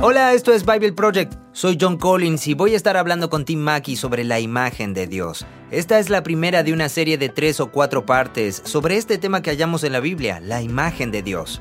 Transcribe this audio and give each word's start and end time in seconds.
Hola, 0.00 0.32
esto 0.32 0.52
es 0.52 0.64
Bible 0.64 0.92
Project. 0.92 1.34
Soy 1.50 1.76
John 1.78 1.96
Collins 1.96 2.46
y 2.46 2.54
voy 2.54 2.74
a 2.74 2.76
estar 2.76 2.96
hablando 2.96 3.28
con 3.28 3.44
Tim 3.44 3.58
Mackey 3.58 3.96
sobre 3.96 4.22
la 4.22 4.38
imagen 4.38 4.94
de 4.94 5.08
Dios. 5.08 5.44
Esta 5.72 5.98
es 5.98 6.08
la 6.08 6.22
primera 6.22 6.62
de 6.62 6.72
una 6.72 6.88
serie 6.88 7.18
de 7.18 7.28
tres 7.28 7.58
o 7.58 7.72
cuatro 7.72 8.06
partes 8.06 8.62
sobre 8.64 8.96
este 8.96 9.18
tema 9.18 9.42
que 9.42 9.50
hallamos 9.50 9.82
en 9.82 9.92
la 9.92 9.98
Biblia, 9.98 10.38
la 10.38 10.62
imagen 10.62 11.10
de 11.10 11.24
Dios. 11.24 11.60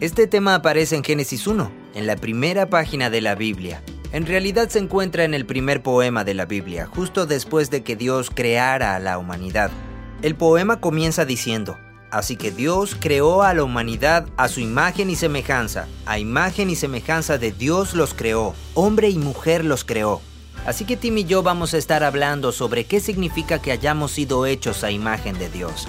Este 0.00 0.26
tema 0.26 0.56
aparece 0.56 0.96
en 0.96 1.02
Génesis 1.02 1.46
1, 1.46 1.72
en 1.94 2.06
la 2.06 2.16
primera 2.16 2.68
página 2.68 3.08
de 3.08 3.22
la 3.22 3.34
Biblia. 3.34 3.82
En 4.12 4.26
realidad 4.26 4.68
se 4.68 4.80
encuentra 4.80 5.24
en 5.24 5.32
el 5.32 5.46
primer 5.46 5.82
poema 5.82 6.24
de 6.24 6.34
la 6.34 6.44
Biblia, 6.44 6.84
justo 6.84 7.24
después 7.24 7.70
de 7.70 7.84
que 7.84 7.96
Dios 7.96 8.28
creara 8.28 8.96
a 8.96 9.00
la 9.00 9.16
humanidad. 9.16 9.70
El 10.20 10.34
poema 10.34 10.78
comienza 10.78 11.24
diciendo, 11.24 11.78
Así 12.10 12.36
que 12.36 12.50
Dios 12.50 12.96
creó 12.98 13.42
a 13.42 13.52
la 13.52 13.64
humanidad 13.64 14.26
a 14.36 14.48
su 14.48 14.60
imagen 14.60 15.10
y 15.10 15.16
semejanza. 15.16 15.86
A 16.06 16.18
imagen 16.18 16.70
y 16.70 16.76
semejanza 16.76 17.36
de 17.36 17.52
Dios 17.52 17.94
los 17.94 18.14
creó. 18.14 18.54
Hombre 18.74 19.10
y 19.10 19.18
mujer 19.18 19.64
los 19.64 19.84
creó. 19.84 20.22
Así 20.66 20.84
que 20.84 20.96
Tim 20.96 21.18
y 21.18 21.24
yo 21.24 21.42
vamos 21.42 21.74
a 21.74 21.78
estar 21.78 22.04
hablando 22.04 22.52
sobre 22.52 22.84
qué 22.84 23.00
significa 23.00 23.60
que 23.60 23.72
hayamos 23.72 24.12
sido 24.12 24.46
hechos 24.46 24.84
a 24.84 24.90
imagen 24.90 25.38
de 25.38 25.48
Dios. 25.50 25.86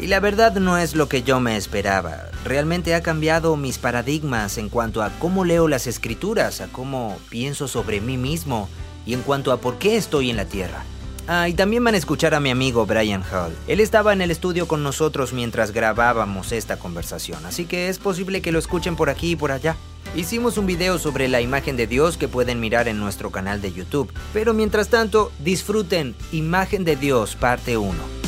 Y 0.00 0.06
la 0.06 0.20
verdad 0.20 0.54
no 0.54 0.76
es 0.76 0.94
lo 0.94 1.08
que 1.08 1.22
yo 1.22 1.40
me 1.40 1.56
esperaba. 1.56 2.24
Realmente 2.44 2.94
ha 2.94 3.02
cambiado 3.02 3.56
mis 3.56 3.78
paradigmas 3.78 4.58
en 4.58 4.68
cuanto 4.68 5.02
a 5.02 5.10
cómo 5.18 5.44
leo 5.44 5.68
las 5.68 5.86
escrituras, 5.86 6.60
a 6.60 6.68
cómo 6.68 7.16
pienso 7.30 7.68
sobre 7.68 8.00
mí 8.00 8.18
mismo 8.18 8.68
y 9.06 9.14
en 9.14 9.22
cuanto 9.22 9.52
a 9.52 9.58
por 9.58 9.78
qué 9.78 9.96
estoy 9.96 10.30
en 10.30 10.36
la 10.36 10.44
tierra. 10.44 10.84
Ah, 11.26 11.48
y 11.48 11.54
también 11.54 11.82
van 11.82 11.94
a 11.94 11.98
escuchar 11.98 12.34
a 12.34 12.40
mi 12.40 12.50
amigo 12.50 12.84
Brian 12.84 13.22
Hall. 13.22 13.56
Él 13.66 13.80
estaba 13.80 14.12
en 14.12 14.20
el 14.20 14.30
estudio 14.30 14.68
con 14.68 14.82
nosotros 14.82 15.32
mientras 15.32 15.72
grabábamos 15.72 16.52
esta 16.52 16.78
conversación, 16.78 17.46
así 17.46 17.64
que 17.64 17.88
es 17.88 17.98
posible 17.98 18.42
que 18.42 18.52
lo 18.52 18.58
escuchen 18.58 18.94
por 18.94 19.08
aquí 19.08 19.32
y 19.32 19.36
por 19.36 19.50
allá. 19.50 19.76
Hicimos 20.14 20.58
un 20.58 20.66
video 20.66 20.98
sobre 20.98 21.28
la 21.28 21.40
imagen 21.40 21.76
de 21.76 21.86
Dios 21.86 22.16
que 22.18 22.28
pueden 22.28 22.60
mirar 22.60 22.88
en 22.88 23.00
nuestro 23.00 23.30
canal 23.30 23.62
de 23.62 23.72
YouTube, 23.72 24.12
pero 24.32 24.54
mientras 24.54 24.88
tanto, 24.88 25.32
disfruten 25.40 26.14
Imagen 26.30 26.84
de 26.84 26.96
Dios 26.96 27.36
parte 27.36 27.76
1. 27.76 28.23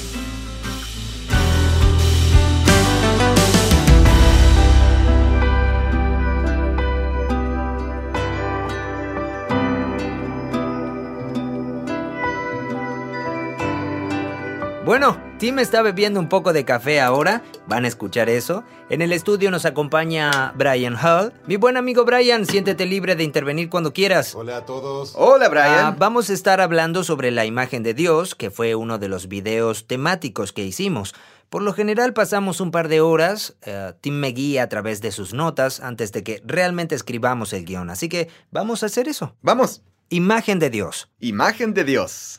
Bueno, 14.87 15.21
Tim 15.41 15.59
está 15.59 15.83
bebiendo 15.83 16.21
un 16.21 16.29
poco 16.29 16.53
de 16.53 16.65
café 16.65 17.01
ahora, 17.01 17.43
van 17.67 17.85
a 17.85 17.89
escuchar 17.89 18.29
eso. 18.29 18.63
En 18.89 19.03
el 19.03 19.11
estudio 19.11 19.51
nos 19.51 19.65
acompaña 19.65 20.53
Brian 20.57 20.95
Hall. 20.95 21.33
Mi 21.49 21.57
buen 21.57 21.77
amigo 21.77 22.05
Brian, 22.05 22.47
siéntete 22.47 22.87
libre 22.87 23.17
de 23.17 23.25
intervenir 23.25 23.69
cuando 23.69 23.93
quieras. 23.93 24.37
Hola 24.37 24.59
a 24.59 24.65
todos. 24.65 25.15
Hola 25.17 25.49
Brian. 25.49 25.87
Ah, 25.87 25.97
vamos 25.99 26.31
a 26.31 26.35
estar 26.35 26.61
hablando 26.61 27.03
sobre 27.03 27.33
la 27.33 27.45
imagen 27.45 27.83
de 27.83 27.95
Dios, 27.95 28.37
que 28.37 28.53
fue 28.53 28.77
uno 28.77 28.99
de 28.99 29.09
los 29.09 29.27
videos 29.27 29.89
temáticos 29.89 30.53
que 30.53 30.63
hicimos. 30.63 31.17
Por 31.51 31.63
lo 31.63 31.73
general 31.73 32.13
pasamos 32.13 32.61
un 32.61 32.71
par 32.71 32.87
de 32.87 33.01
horas, 33.01 33.57
eh, 33.63 33.93
Tim 34.01 34.15
me 34.15 34.29
guía 34.29 34.63
a 34.63 34.69
través 34.69 35.01
de 35.01 35.11
sus 35.11 35.35
notas 35.35 35.81
antes 35.81 36.13
de 36.13 36.23
que 36.23 36.41
realmente 36.47 36.95
escribamos 36.95 37.53
el 37.53 37.65
guion, 37.65 37.91
así 37.91 38.09
que 38.09 38.29
vamos 38.53 38.85
a 38.85 38.87
hacer 38.87 39.09
eso. 39.09 39.35
Vamos. 39.43 39.83
Imagen 40.11 40.61
de 40.61 40.71
Dios. 40.71 41.09
Imagen 41.19 41.75
de 41.75 41.83
Dios. 41.83 42.39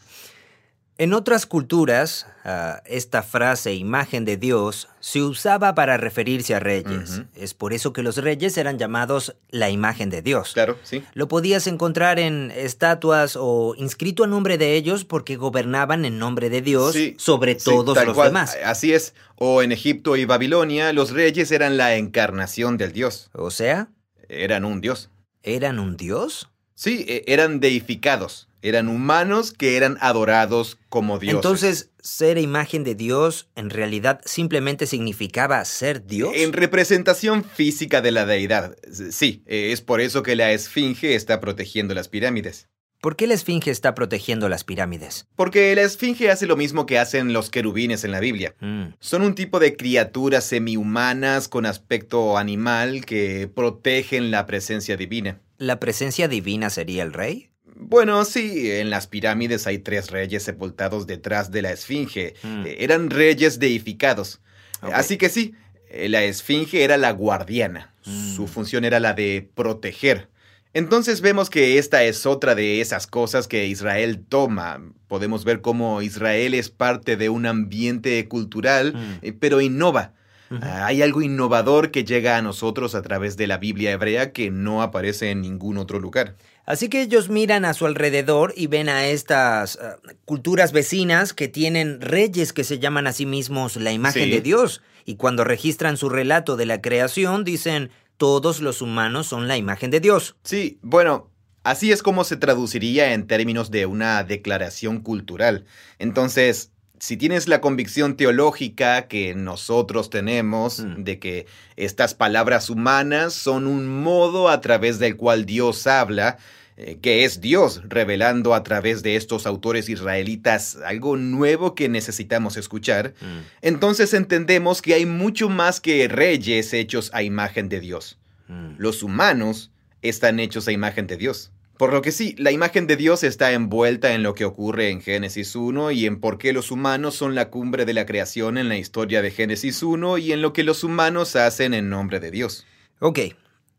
En 1.00 1.14
otras 1.14 1.45
culturas, 1.45 2.26
ah, 2.44 2.81
esta 2.86 3.22
frase 3.22 3.76
imagen 3.76 4.26
de 4.26 4.36
Dios 4.36 4.90
se 5.00 5.22
usaba 5.22 5.76
para 5.76 5.98
referirse 5.98 6.56
a 6.56 6.59
reyes. 6.59 7.22
Es 7.36 7.54
por 7.54 7.73
eso 7.73 7.94
que 7.94 8.02
los 8.02 8.17
reyes 8.17 8.58
eran 8.58 8.80
llamados 8.80 9.36
la 9.52 9.70
imagen 9.70 10.09
de 10.09 10.23
Dios. 10.23 10.54
Claro, 10.54 10.76
sí. 10.81 11.04
Lo 11.14 11.28
podías 11.28 11.67
encontrar 11.67 12.17
en 12.17 12.52
estatuas 12.56 13.38
o 13.39 13.76
inscrito 13.77 14.23
a 14.23 14.27
nombre 14.27 14.58
de 14.58 14.76
ellos 14.76 15.05
porque 15.05 15.36
gobernaban 15.36 16.04
en 16.04 16.17
nombre 16.17 16.49
de 16.49 16.64
Dios 16.64 16.95
sobre 17.17 17.54
todos 17.54 18.04
los 18.04 18.17
demás. 18.17 18.58
Así 18.66 18.92
es. 18.92 19.14
O 19.36 19.61
en 19.61 19.71
Egipto 19.71 20.16
y 20.17 20.26
Babilonia, 20.26 20.94
los 20.94 21.11
reyes 21.11 21.52
eran 21.52 21.77
la 21.77 21.95
encarnación 21.95 22.77
del 22.77 22.92
Dios. 22.92 23.30
O 23.33 23.52
sea, 23.52 23.89
eran 24.30 24.66
un 24.66 24.82
Dios. 24.82 25.11
¿Eran 25.44 25.77
un 25.77 25.95
Dios? 25.95 26.50
Sí, 26.77 27.05
e, 27.08 27.23
eran 27.26 27.60
deificados. 27.60 28.48
Eran 28.61 28.88
humanos 28.88 29.52
que 29.52 29.77
eran 29.77 29.98
adorados 29.99 30.77
como 30.89 31.17
dioses. 31.17 31.36
Entonces, 31.36 31.89
ser 31.99 32.38
imagen 32.38 32.83
de 32.83 32.93
Dios 32.93 33.49
en 33.55 33.70
realidad 33.70 34.21
simplemente 34.26 34.86
significaba 34.86 35.64
ser 35.65 36.05
Dios. 36.05 36.32
En 36.36 36.54
representación 36.54 37.43
física 37.43 38.02
de 38.02 38.11
la 38.11 38.26
deidad. 38.26 38.76
Sí, 39.11 39.42
es 39.48 39.82
por 39.82 40.02
eso 40.02 40.21
que 40.21 40.36
la 40.36 40.52
Esfinge 40.52 41.15
está 41.15 41.39
protegiendo 41.39 41.95
las 41.95 42.10
pirámides. 42.10 42.67
¿Por 43.02 43.15
qué 43.15 43.27
la 43.27 43.36
Esfinge 43.36 43.70
está 43.70 43.94
protegiendo 43.95 44.49
las 44.49 44.64
pirámides? 44.64 45.27
Porque 45.36 45.76
la 45.76 45.83
Esfinge 45.83 46.30
hace 46.30 46.48
lo 46.48 46.58
mismo 46.58 46.86
que 46.86 46.98
hacen 46.99 47.32
los 47.32 47.49
querubines 47.49 48.04
en 48.04 48.11
la 48.11 48.20
Biblia. 48.20 48.55
Mm. 48.59 48.94
Son 48.99 49.21
un 49.21 49.36
tipo 49.36 49.59
de 49.59 49.76
criaturas 49.76 50.45
semi-humanas 50.45 51.48
con 51.48 51.65
aspecto 51.65 52.38
animal 52.38 53.05
que 53.05 53.49
protegen 53.54 54.32
la 54.32 54.45
presencia 54.45 54.98
divina. 54.98 55.39
¿La 55.58 55.80
presencia 55.80 56.28
divina 56.28 56.70
sería 56.70 57.04
el 57.04 57.14
rey? 57.14 57.50
Bueno, 57.80 58.26
sí, 58.26 58.72
en 58.72 58.90
las 58.90 59.08
pirámides 59.08 59.68
hay 59.68 59.80
tres 59.80 60.10
reyes 60.10 60.44
sepultados 60.44 61.06
detrás 61.08 61.52
de 61.52 61.62
la 61.62 61.72
Esfinge. 61.72 62.34
Mm. 62.44 62.66
Eh, 62.66 62.78
eran 62.80 63.10
reyes 63.10 63.60
deificados. 63.60 64.42
Así 64.82 65.18
que 65.18 65.30
sí, 65.30 65.54
eh, 65.90 66.10
la 66.10 66.23
Esfinge 66.23 66.84
era 66.84 66.98
la 66.98 67.12
guardiana. 67.12 67.94
Su 68.02 68.44
mm. 68.44 68.48
función 68.48 68.86
era 68.86 69.00
la 69.00 69.14
de 69.14 69.50
proteger. 69.54 70.30
Entonces 70.73 71.22
vemos 71.22 71.50
que 71.50 71.78
esta 71.78 72.04
es 72.04 72.26
otra 72.26 72.54
de 72.54 72.82
esas 72.82 73.08
cosas 73.08 73.48
que 73.48 73.68
Israel 73.68 74.24
toma. 74.28 74.82
Podemos 75.08 75.44
ver 75.44 75.62
cómo 75.62 76.02
Israel 76.02 76.54
es 76.54 76.70
parte 76.70 77.18
de 77.18 77.30
un 77.30 77.45
ambiente 77.45 78.28
cultural, 78.28 78.94
mm. 78.94 79.26
eh, 79.26 79.34
pero 79.34 79.62
innova. 79.62 80.14
Ah, 80.49 80.85
hay 80.85 81.02
algo 81.02 81.21
innovador 81.21 81.91
que 81.91 82.03
llega 82.03 82.37
a 82.37 82.41
nosotros 82.41 82.95
a 82.95 83.02
través 83.02 83.37
de 83.37 83.47
la 83.47 83.58
Biblia 83.58 83.91
hebrea 83.91 84.31
que 84.31 84.49
no 84.52 84.81
aparece 84.81 85.31
en 85.31 85.41
ningún 85.41 85.77
otro 85.77 85.99
lugar. 85.99 86.35
Así 86.65 86.89
que 86.89 87.02
ellos 87.02 87.30
miran 87.30 87.65
a 87.65 87.73
su 87.73 87.85
alrededor 87.85 88.53
y 88.55 88.67
ven 88.67 88.89
a 88.89 89.08
estas 89.08 89.77
ah, 89.81 89.97
culturas 90.25 90.71
vecinas 90.71 91.33
que 91.33 91.47
tienen 91.47 92.02
reyes 92.02 92.53
que 92.53 92.63
se 92.63 92.80
llaman 92.80 93.08
a 93.08 93.13
sí 93.13 93.25
mismos 93.25 93.75
la 93.77 93.91
imagen 93.91 94.30
de 94.30 94.41
Dios. 94.41 94.81
Y 95.05 95.15
cuando 95.15 95.43
registran 95.43 95.95
su 95.97 96.09
relato 96.09 96.58
de 96.58 96.65
la 96.65 96.81
creación, 96.81 97.43
dicen, 97.43 97.89
todos 98.17 98.61
los 98.61 98.81
humanos 98.81 99.27
son 99.27 99.47
la 99.47 99.58
imagen 99.58 99.91
de 99.91 99.99
Dios. 99.99 100.35
Sí, 100.43 100.79
bueno, 100.81 101.31
así 101.64 101.91
es 101.91 102.03
como 102.03 102.23
se 102.23 102.35
traduciría 102.35 103.14
en 103.14 103.27
términos 103.27 103.71
de 103.71 103.85
una 103.85 104.23
declaración 104.23 104.99
cultural. 104.99 105.65
Entonces, 105.99 106.71
si 106.99 107.17
tienes 107.17 107.47
la 107.47 107.61
convicción 107.61 108.15
teológica 108.15 109.08
que 109.08 109.35
nosotros 109.35 110.09
tenemos 110.09 110.80
mm. 110.80 111.03
de 111.03 111.19
que 111.19 111.45
estas 111.75 112.13
palabras 112.13 112.69
humanas 112.69 113.33
son 113.33 113.67
un 113.67 113.87
modo 113.87 114.49
a 114.49 114.61
través 114.61 114.99
del 114.99 115.15
cual 115.15 115.45
Dios 115.45 115.85
habla, 115.87 116.37
eh, 116.77 116.97
que 117.02 117.23
es 117.23 117.41
Dios 117.41 117.81
revelando 117.85 118.53
a 118.53 118.63
través 118.63 119.03
de 119.03 119.15
estos 119.15 119.45
autores 119.45 119.89
israelitas 119.89 120.77
algo 120.85 121.17
nuevo 121.17 121.75
que 121.75 121.89
necesitamos 121.89 122.58
escuchar, 122.58 123.14
mm. 123.21 123.39
entonces 123.61 124.14
entendemos 124.14 124.81
que 124.81 124.93
hay 124.93 125.05
mucho 125.05 125.49
más 125.49 125.81
que 125.81 126.08
reyes 126.08 126.73
hechos 126.73 127.11
a 127.14 127.23
imagen 127.23 127.69
de 127.69 127.79
Dios. 127.79 128.18
Mm. 128.47 128.75
Los 128.77 129.03
humanos 129.03 129.71
están 130.01 130.39
hechos 130.39 130.68
a 130.68 130.71
imagen 130.71 131.07
de 131.07 131.18
Dios. 131.18 131.51
Por 131.77 131.94
lo 131.94 132.01
que 132.01 132.12
sí, 132.12 132.36
la 132.38 132.51
imagen 132.51 132.88
de 132.88 132.95
Dios 132.95 133.24
está 133.24 133.51
envuelta 133.51 134.13
en 134.13 134.24
lo 134.24 134.33
que 134.33 134.45
ocurre 134.45 134.89
en 134.89 135.01
Génesis 135.01 135.56
1 135.56 135.92
y 135.92 136.06
en 136.07 136.19
por 136.19 136.39
qué 136.39 136.51
los 136.51 136.71
humanos 136.71 137.15
son 137.15 137.36
la 137.36 137.50
cumbre 137.50 137.86
de 137.86 137.94
la 137.94 138.06
creación 138.06 138.57
en 138.57 138.68
la 138.68 138.77
historia 138.77 139.21
de 139.21 139.30
Génesis 139.30 139.83
1 139.83 140.18
y 140.18 140.31
en 140.31 140.42
lo 140.42 140.54
que 140.54 140.63
los 140.63 140.83
humanos 140.83 141.35
hacen 141.35 141.75
en 141.75 141.89
nombre 141.89 142.19
de 142.19 142.31
Dios. 142.31 142.65
Ok, 143.00 143.19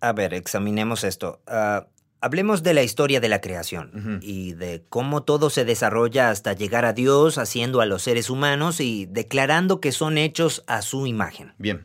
a 0.00 0.12
ver, 0.12 0.32
examinemos 0.32 1.02
esto. 1.02 1.40
Ah, 1.48 1.88
hablemos 2.20 2.62
de 2.62 2.74
la 2.74 2.84
historia 2.84 3.20
de 3.20 3.28
la 3.28 3.40
creación 3.40 4.20
y 4.22 4.52
de 4.52 4.84
cómo 4.88 5.24
todo 5.24 5.50
se 5.50 5.64
desarrolla 5.64 6.30
hasta 6.30 6.52
llegar 6.52 6.84
a 6.84 6.92
Dios 6.92 7.36
haciendo 7.36 7.80
a 7.80 7.86
los 7.86 8.02
seres 8.02 8.30
humanos 8.30 8.80
y 8.80 9.06
declarando 9.06 9.80
que 9.80 9.90
son 9.90 10.18
hechos 10.18 10.62
a 10.68 10.82
su 10.82 11.06
imagen. 11.08 11.52
Bien. 11.58 11.84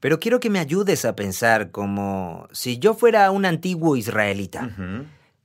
Pero 0.00 0.20
quiero 0.20 0.38
que 0.38 0.50
me 0.50 0.60
ayudes 0.60 1.04
a 1.04 1.16
pensar 1.16 1.72
como 1.72 2.46
si 2.52 2.78
yo 2.78 2.94
fuera 2.94 3.30
un 3.32 3.44
antiguo 3.44 3.96
israelita. 3.96 4.70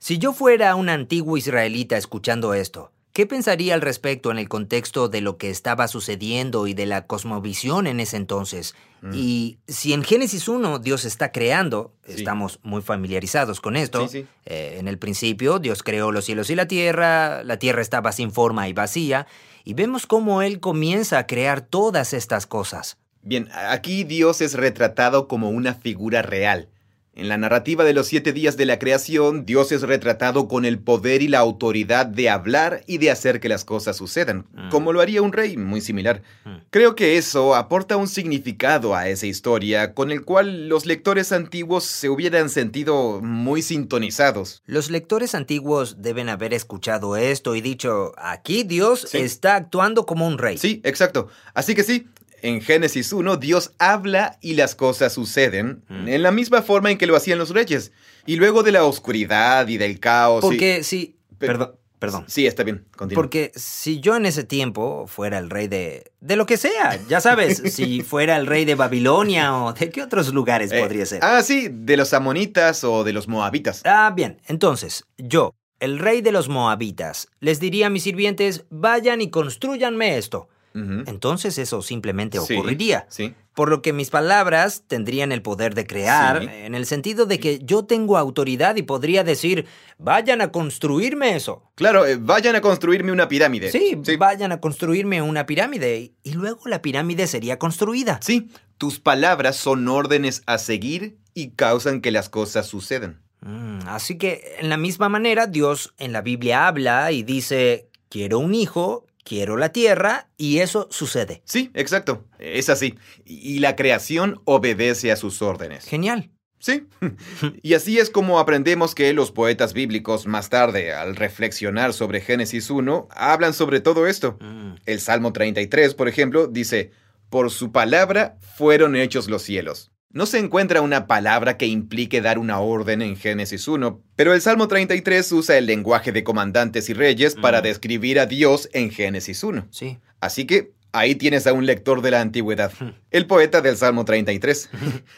Si 0.04 0.18
yo 0.18 0.34
fuera 0.34 0.76
un 0.76 0.90
antiguo 0.90 1.38
israelita 1.38 1.96
escuchando 1.96 2.54
esto, 2.54 2.92
¿qué 3.14 3.26
pensaría 3.26 3.74
al 3.74 3.80
respecto 3.80 4.32
en 4.32 4.38
el 4.38 4.50
contexto 4.50 5.08
de 5.08 5.22
lo 5.22 5.38
que 5.38 5.50
estaba 5.50 5.88
sucediendo 5.88 6.68
y 6.68 6.74
de 6.74 6.86
la 6.86 7.08
cosmovisión 7.08 7.88
en 7.88 8.02
ese 8.02 8.18
entonces? 8.18 8.76
Mm. 9.02 9.12
Y 9.14 9.60
si 9.66 9.94
en 9.94 10.04
Génesis 10.04 10.50
1 10.50 10.80
Dios 10.80 11.06
está 11.06 11.32
creando, 11.32 11.94
estamos 12.04 12.60
muy 12.64 12.82
familiarizados 12.82 13.62
con 13.62 13.78
esto, 13.78 14.10
eh, 14.14 14.76
en 14.78 14.90
el 14.90 14.98
principio 14.98 15.60
Dios 15.60 15.84
creó 15.84 16.12
los 16.12 16.26
cielos 16.26 16.50
y 16.50 16.56
la 16.56 16.68
tierra, 16.68 17.42
la 17.46 17.56
tierra 17.56 17.82
estaba 17.82 18.12
sin 18.12 18.34
forma 18.34 18.68
y 18.68 18.74
vacía, 18.74 19.26
y 19.64 19.74
vemos 19.74 20.06
cómo 20.06 20.42
Él 20.42 20.60
comienza 20.60 21.18
a 21.18 21.28
crear 21.28 21.62
todas 21.62 22.12
estas 22.12 22.46
cosas. 22.46 22.98
Bien, 23.22 23.48
aquí 23.54 24.04
Dios 24.04 24.42
es 24.42 24.56
retratado 24.56 25.30
como 25.30 25.50
una 25.50 25.74
figura 25.74 26.22
real 26.22 26.68
En 27.16 27.30
la 27.30 27.38
narrativa 27.38 27.84
de 27.84 27.94
los 27.94 28.08
siete 28.08 28.34
días 28.34 28.58
de 28.58 28.66
la 28.66 28.80
creación, 28.80 29.46
Dios 29.46 29.72
es 29.72 29.84
retratado 29.84 30.48
con 30.48 30.66
el 30.66 30.80
poder 30.80 31.22
y 31.22 31.28
la 31.28 31.38
autoridad 31.40 32.08
de 32.08 32.28
hablar 32.28 32.82
y 32.88 32.98
de 32.98 33.12
hacer 33.12 33.40
que 33.40 33.50
las 33.50 33.66
cosas 33.66 33.96
sucedan, 33.98 34.48
Mm. 34.54 34.70
como 34.70 34.92
lo 34.94 35.00
haría 35.00 35.22
un 35.22 35.32
rey, 35.32 35.56
muy 35.56 35.80
similar. 35.80 36.24
Mm. 36.44 36.56
Creo 36.72 36.96
que 36.96 37.18
eso 37.18 37.54
aporta 37.54 37.98
un 37.98 38.08
significado 38.08 38.96
a 38.96 39.10
esa 39.10 39.28
historia 39.28 39.94
con 39.94 40.12
el 40.12 40.26
cual 40.26 40.68
los 40.70 40.88
lectores 40.88 41.32
antiguos 41.32 41.84
se 41.84 42.10
hubieran 42.10 42.50
sentido 42.50 43.22
muy 43.22 43.62
sintonizados. 43.62 44.64
Los 44.66 44.90
lectores 44.90 45.36
antiguos 45.36 45.98
deben 46.02 46.30
haber 46.30 46.52
escuchado 46.54 47.16
esto 47.16 47.56
y 47.56 47.62
dicho, 47.62 48.14
aquí 48.18 48.64
Dios 48.64 49.06
Sí. 49.08 49.20
está 49.20 49.56
actuando 49.56 50.08
como 50.08 50.26
un 50.28 50.40
rey. 50.40 50.58
Sí, 50.58 50.82
exacto. 50.84 51.28
Así 51.54 51.76
que 51.76 51.84
sí, 51.84 52.08
en 52.44 52.62
Génesis 52.62 53.12
1 53.12 53.38
Dios 53.38 53.72
habla 53.80 54.38
y 54.42 54.54
las 54.54 54.76
cosas 54.76 55.14
suceden 55.14 55.84
Mm. 55.90 56.08
en 56.08 56.22
la 56.22 56.32
misma 56.32 56.62
forma 56.62 56.92
en 56.92 56.98
que 57.00 57.08
lo 57.08 57.16
hacían 57.16 57.40
los 57.40 57.50
reyes. 57.50 57.92
Y 58.28 58.36
luego 58.36 58.62
de 58.62 58.72
la 58.72 58.84
oscuridad 58.86 59.68
y 59.68 59.78
del 59.78 60.00
caos... 60.00 60.44
y- 60.44 60.48
Porque 60.48 60.84
si... 60.84 61.18
Pe- 61.40 61.48
Perdón, 61.48 61.76
perdón. 62.00 62.26
Sí, 62.28 62.46
está 62.46 62.64
bien, 62.64 62.86
continúa. 62.96 63.22
Porque 63.22 63.52
si 63.56 64.00
yo 64.00 64.16
en 64.16 64.26
ese 64.26 64.44
tiempo 64.44 65.06
fuera 65.08 65.40
el 65.40 65.50
rey 65.50 65.68
de... 65.68 66.12
de 66.22 66.36
lo 66.36 66.46
que 66.46 66.58
sea, 66.58 67.00
ya 67.10 67.20
sabes, 67.22 67.62
si 67.74 68.02
fuera 68.02 68.38
el 68.38 68.46
rey 68.48 68.64
de 68.66 68.76
Babilonia 68.76 69.56
o 69.58 69.74
de 69.74 69.90
qué 69.90 70.02
otros 70.04 70.34
lugares 70.34 70.72
Eh, 70.72 70.80
podría 70.80 71.06
ser. 71.06 71.20
Ah, 71.24 71.42
sí, 71.44 71.68
de 71.72 71.98
los 71.98 72.14
amonitas 72.14 72.84
o 72.84 73.04
de 73.04 73.12
los 73.14 73.28
moabitas. 73.28 73.82
Ah, 73.86 74.14
bien, 74.16 74.40
entonces, 74.48 75.04
yo, 75.18 75.54
el 75.80 76.00
rey 76.00 76.22
de 76.22 76.32
los 76.32 76.48
moabitas, 76.50 77.28
les 77.42 77.60
diría 77.60 77.88
a 77.88 77.90
mis 77.90 78.04
sirvientes, 78.04 78.64
vayan 78.70 79.20
y 79.22 79.30
construyanme 79.30 80.18
esto. 80.18 80.48
Entonces 80.76 81.58
eso 81.60 81.82
simplemente 81.82 82.40
Sí, 82.40 82.54
ocurriría. 82.56 83.06
Sí. 83.10 83.34
Por 83.54 83.70
lo 83.70 83.84
que 83.84 83.94
mis 83.94 84.10
palabras 84.10 84.84
tendrían 84.88 85.32
el 85.32 85.44
poder 85.44 85.76
de 85.76 85.86
crear, 85.86 86.42
Sí. 86.42 86.48
en 86.52 86.74
el 86.74 86.88
sentido 86.88 87.28
de 87.28 87.40
que 87.40 87.60
yo 87.60 87.86
tengo 87.86 88.18
autoridad 88.18 88.76
y 88.76 88.82
podría 88.82 89.24
decir, 89.24 89.68
vayan 90.00 90.42
a 90.42 90.52
construirme 90.52 91.36
eso. 91.36 91.64
Claro, 91.76 92.06
eh, 92.08 92.18
vayan 92.20 92.56
a 92.56 92.62
construirme 92.62 93.12
una 93.12 93.28
pirámide. 93.28 93.72
Sí, 93.72 93.96
vayan 94.18 94.52
a 94.52 94.60
construirme 94.60 95.22
una 95.22 95.46
pirámide 95.46 96.00
y- 96.00 96.14
y 96.24 96.34
luego 96.34 96.62
la 96.68 96.82
pirámide 96.82 97.28
sería 97.28 97.60
construida. 97.60 98.20
Sí, 98.24 98.50
tus 98.80 99.00
palabras 99.00 99.56
son 99.56 99.88
órdenes 99.88 100.42
a 100.48 100.58
seguir 100.58 101.18
y 101.36 101.50
causan 101.52 102.02
que 102.02 102.10
las 102.12 102.30
cosas 102.30 102.66
sucedan. 102.66 103.22
Mm, 103.42 103.88
así 103.88 104.18
que, 104.18 104.56
en 104.60 104.70
la 104.70 104.78
misma 104.78 105.10
manera, 105.10 105.46
Dios 105.48 105.94
en 106.00 106.14
la 106.14 106.22
Biblia 106.22 106.68
habla 106.68 107.12
y 107.12 107.22
dice, 107.24 107.90
quiero 108.10 108.40
un 108.40 108.56
hijo, 108.56 109.06
quiero 109.24 109.58
la 109.58 109.70
tierra, 109.70 110.30
y 110.38 110.60
eso 110.60 110.88
sucede. 110.92 111.42
Sí, 111.46 111.72
exacto. 111.74 112.26
Es 112.40 112.70
así. 112.70 112.96
Y 113.26 113.60
la 113.60 113.76
creación 113.76 114.42
obedece 114.46 115.12
a 115.12 115.16
sus 115.16 115.42
órdenes. 115.42 115.86
Genial. 115.86 116.32
Sí. 116.60 116.88
Y 117.62 117.74
así 117.74 118.00
es 118.00 118.10
como 118.10 118.40
aprendemos 118.40 118.96
que 118.96 119.12
los 119.14 119.32
poetas 119.32 119.74
bíblicos 119.74 120.28
más 120.28 120.50
tarde, 120.50 120.94
al 120.94 121.16
reflexionar 121.16 121.94
sobre 121.94 122.22
Génesis 122.22 122.70
1, 122.70 123.08
hablan 123.12 123.54
sobre 123.54 123.82
todo 123.82 124.08
esto. 124.08 124.38
Mm, 124.40 124.76
El 124.86 125.00
Salmo 125.00 125.34
33, 125.34 125.94
por 125.94 126.08
ejemplo, 126.08 126.48
dice, 126.48 126.92
Por 127.30 127.52
su 127.52 127.72
palabra 127.72 128.38
fueron 128.58 128.96
hechos 128.96 129.30
los 129.30 129.42
cielos. 129.42 129.93
No 130.14 130.26
se 130.28 130.38
encuentra 130.40 130.82
una 130.82 131.08
palabra 131.08 131.58
que 131.58 131.66
implique 131.66 132.22
dar 132.22 132.38
una 132.38 132.60
orden 132.60 133.02
en 133.02 133.18
Génesis 133.18 133.68
1, 133.68 134.00
pero 134.16 134.34
el 134.34 134.42
Salmo 134.42 134.68
33 134.68 135.32
usa 135.32 135.58
el 135.58 135.66
lenguaje 135.66 136.12
de 136.12 136.24
comandantes 136.24 136.88
y 136.90 136.94
reyes 136.94 137.34
para 137.36 137.60
Mm. 137.60 137.64
describir 137.64 138.20
a 138.20 138.26
Dios 138.28 138.70
en 138.74 138.92
Génesis 138.92 139.44
1. 139.44 139.68
sí. 139.72 139.98
Así 140.22 140.46
que 140.46 140.72
ahí 140.94 141.16
tienes 141.16 141.48
a 141.48 141.54
un 141.54 141.66
lector 141.66 142.02
de 142.02 142.12
la 142.12 142.22
antigüedad, 142.22 142.72
Hmm. 142.80 142.92
el 143.12 143.26
poeta 143.26 143.60
del 143.62 143.76
Salmo 143.76 144.06
33. 144.06 144.70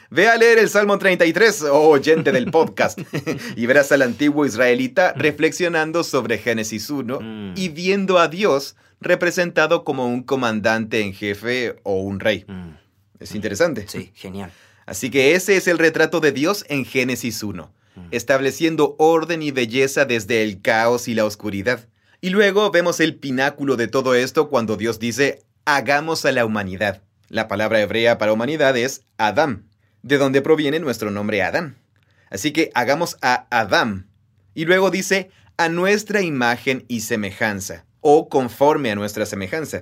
Ve 0.09 0.27
a 0.29 0.35
leer 0.37 0.57
el 0.57 0.69
Salmo 0.69 0.97
33, 0.97 1.61
oh 1.63 1.89
oyente 1.89 2.31
del 2.31 2.49
podcast, 2.49 2.97
y 3.57 3.65
verás 3.67 3.91
al 3.91 4.01
antiguo 4.01 4.45
israelita 4.47 5.13
reflexionando 5.13 6.03
sobre 6.03 6.37
Génesis 6.39 6.89
1 6.89 7.19
Mm. 7.21 7.53
y 7.55 7.69
viendo 7.69 8.17
a 8.17 8.29
Dios 8.29 8.77
representado 9.01 9.83
como 9.83 10.07
un 10.07 10.23
comandante 10.23 11.01
en 11.01 11.13
jefe 11.13 11.75
o 11.83 11.99
un 12.01 12.19
rey. 12.21 12.45
Es 13.19 13.35
interesante. 13.35 13.85
sí, 13.87 14.11
genial. 14.15 14.51
Así 14.85 15.09
que 15.09 15.35
ese 15.35 15.57
es 15.57 15.67
el 15.67 15.79
retrato 15.79 16.19
de 16.19 16.31
Dios 16.31 16.65
en 16.69 16.85
Génesis 16.85 17.41
1, 17.43 17.71
Mm. 17.95 18.07
estableciendo 18.11 18.95
orden 18.99 19.41
y 19.41 19.51
belleza 19.51 20.05
desde 20.05 20.43
el 20.43 20.61
caos 20.61 21.07
y 21.07 21.15
la 21.15 21.25
oscuridad. 21.25 21.87
Y 22.21 22.29
luego 22.29 22.69
vemos 22.71 22.99
el 22.99 23.15
pináculo 23.15 23.77
de 23.77 23.87
todo 23.87 24.15
esto 24.15 24.49
cuando 24.49 24.75
Dios 24.75 24.99
dice, 24.99 25.43
hagamos 25.63 26.25
a 26.25 26.31
la 26.31 26.45
humanidad. 26.45 27.03
La 27.29 27.47
palabra 27.47 27.79
hebrea 27.81 28.17
para 28.17 28.33
humanidad 28.33 28.75
es 28.77 29.03
Adam, 29.17 29.63
de 30.03 30.17
donde 30.17 30.41
proviene 30.41 30.79
nuestro 30.79 31.09
nombre 31.09 31.41
Adán. 31.41 31.77
Así 32.29 32.51
que 32.51 32.69
hagamos 32.73 33.17
a 33.21 33.47
Adam. 33.49 34.07
Y 34.53 34.65
luego 34.65 34.91
dice, 34.91 35.29
a 35.57 35.69
nuestra 35.69 36.21
imagen 36.21 36.83
y 36.87 37.01
semejanza, 37.01 37.85
o 38.07 38.29
conforme 38.29 38.91
a 38.91 38.95
nuestra 38.95 39.25
semejanza 39.25 39.81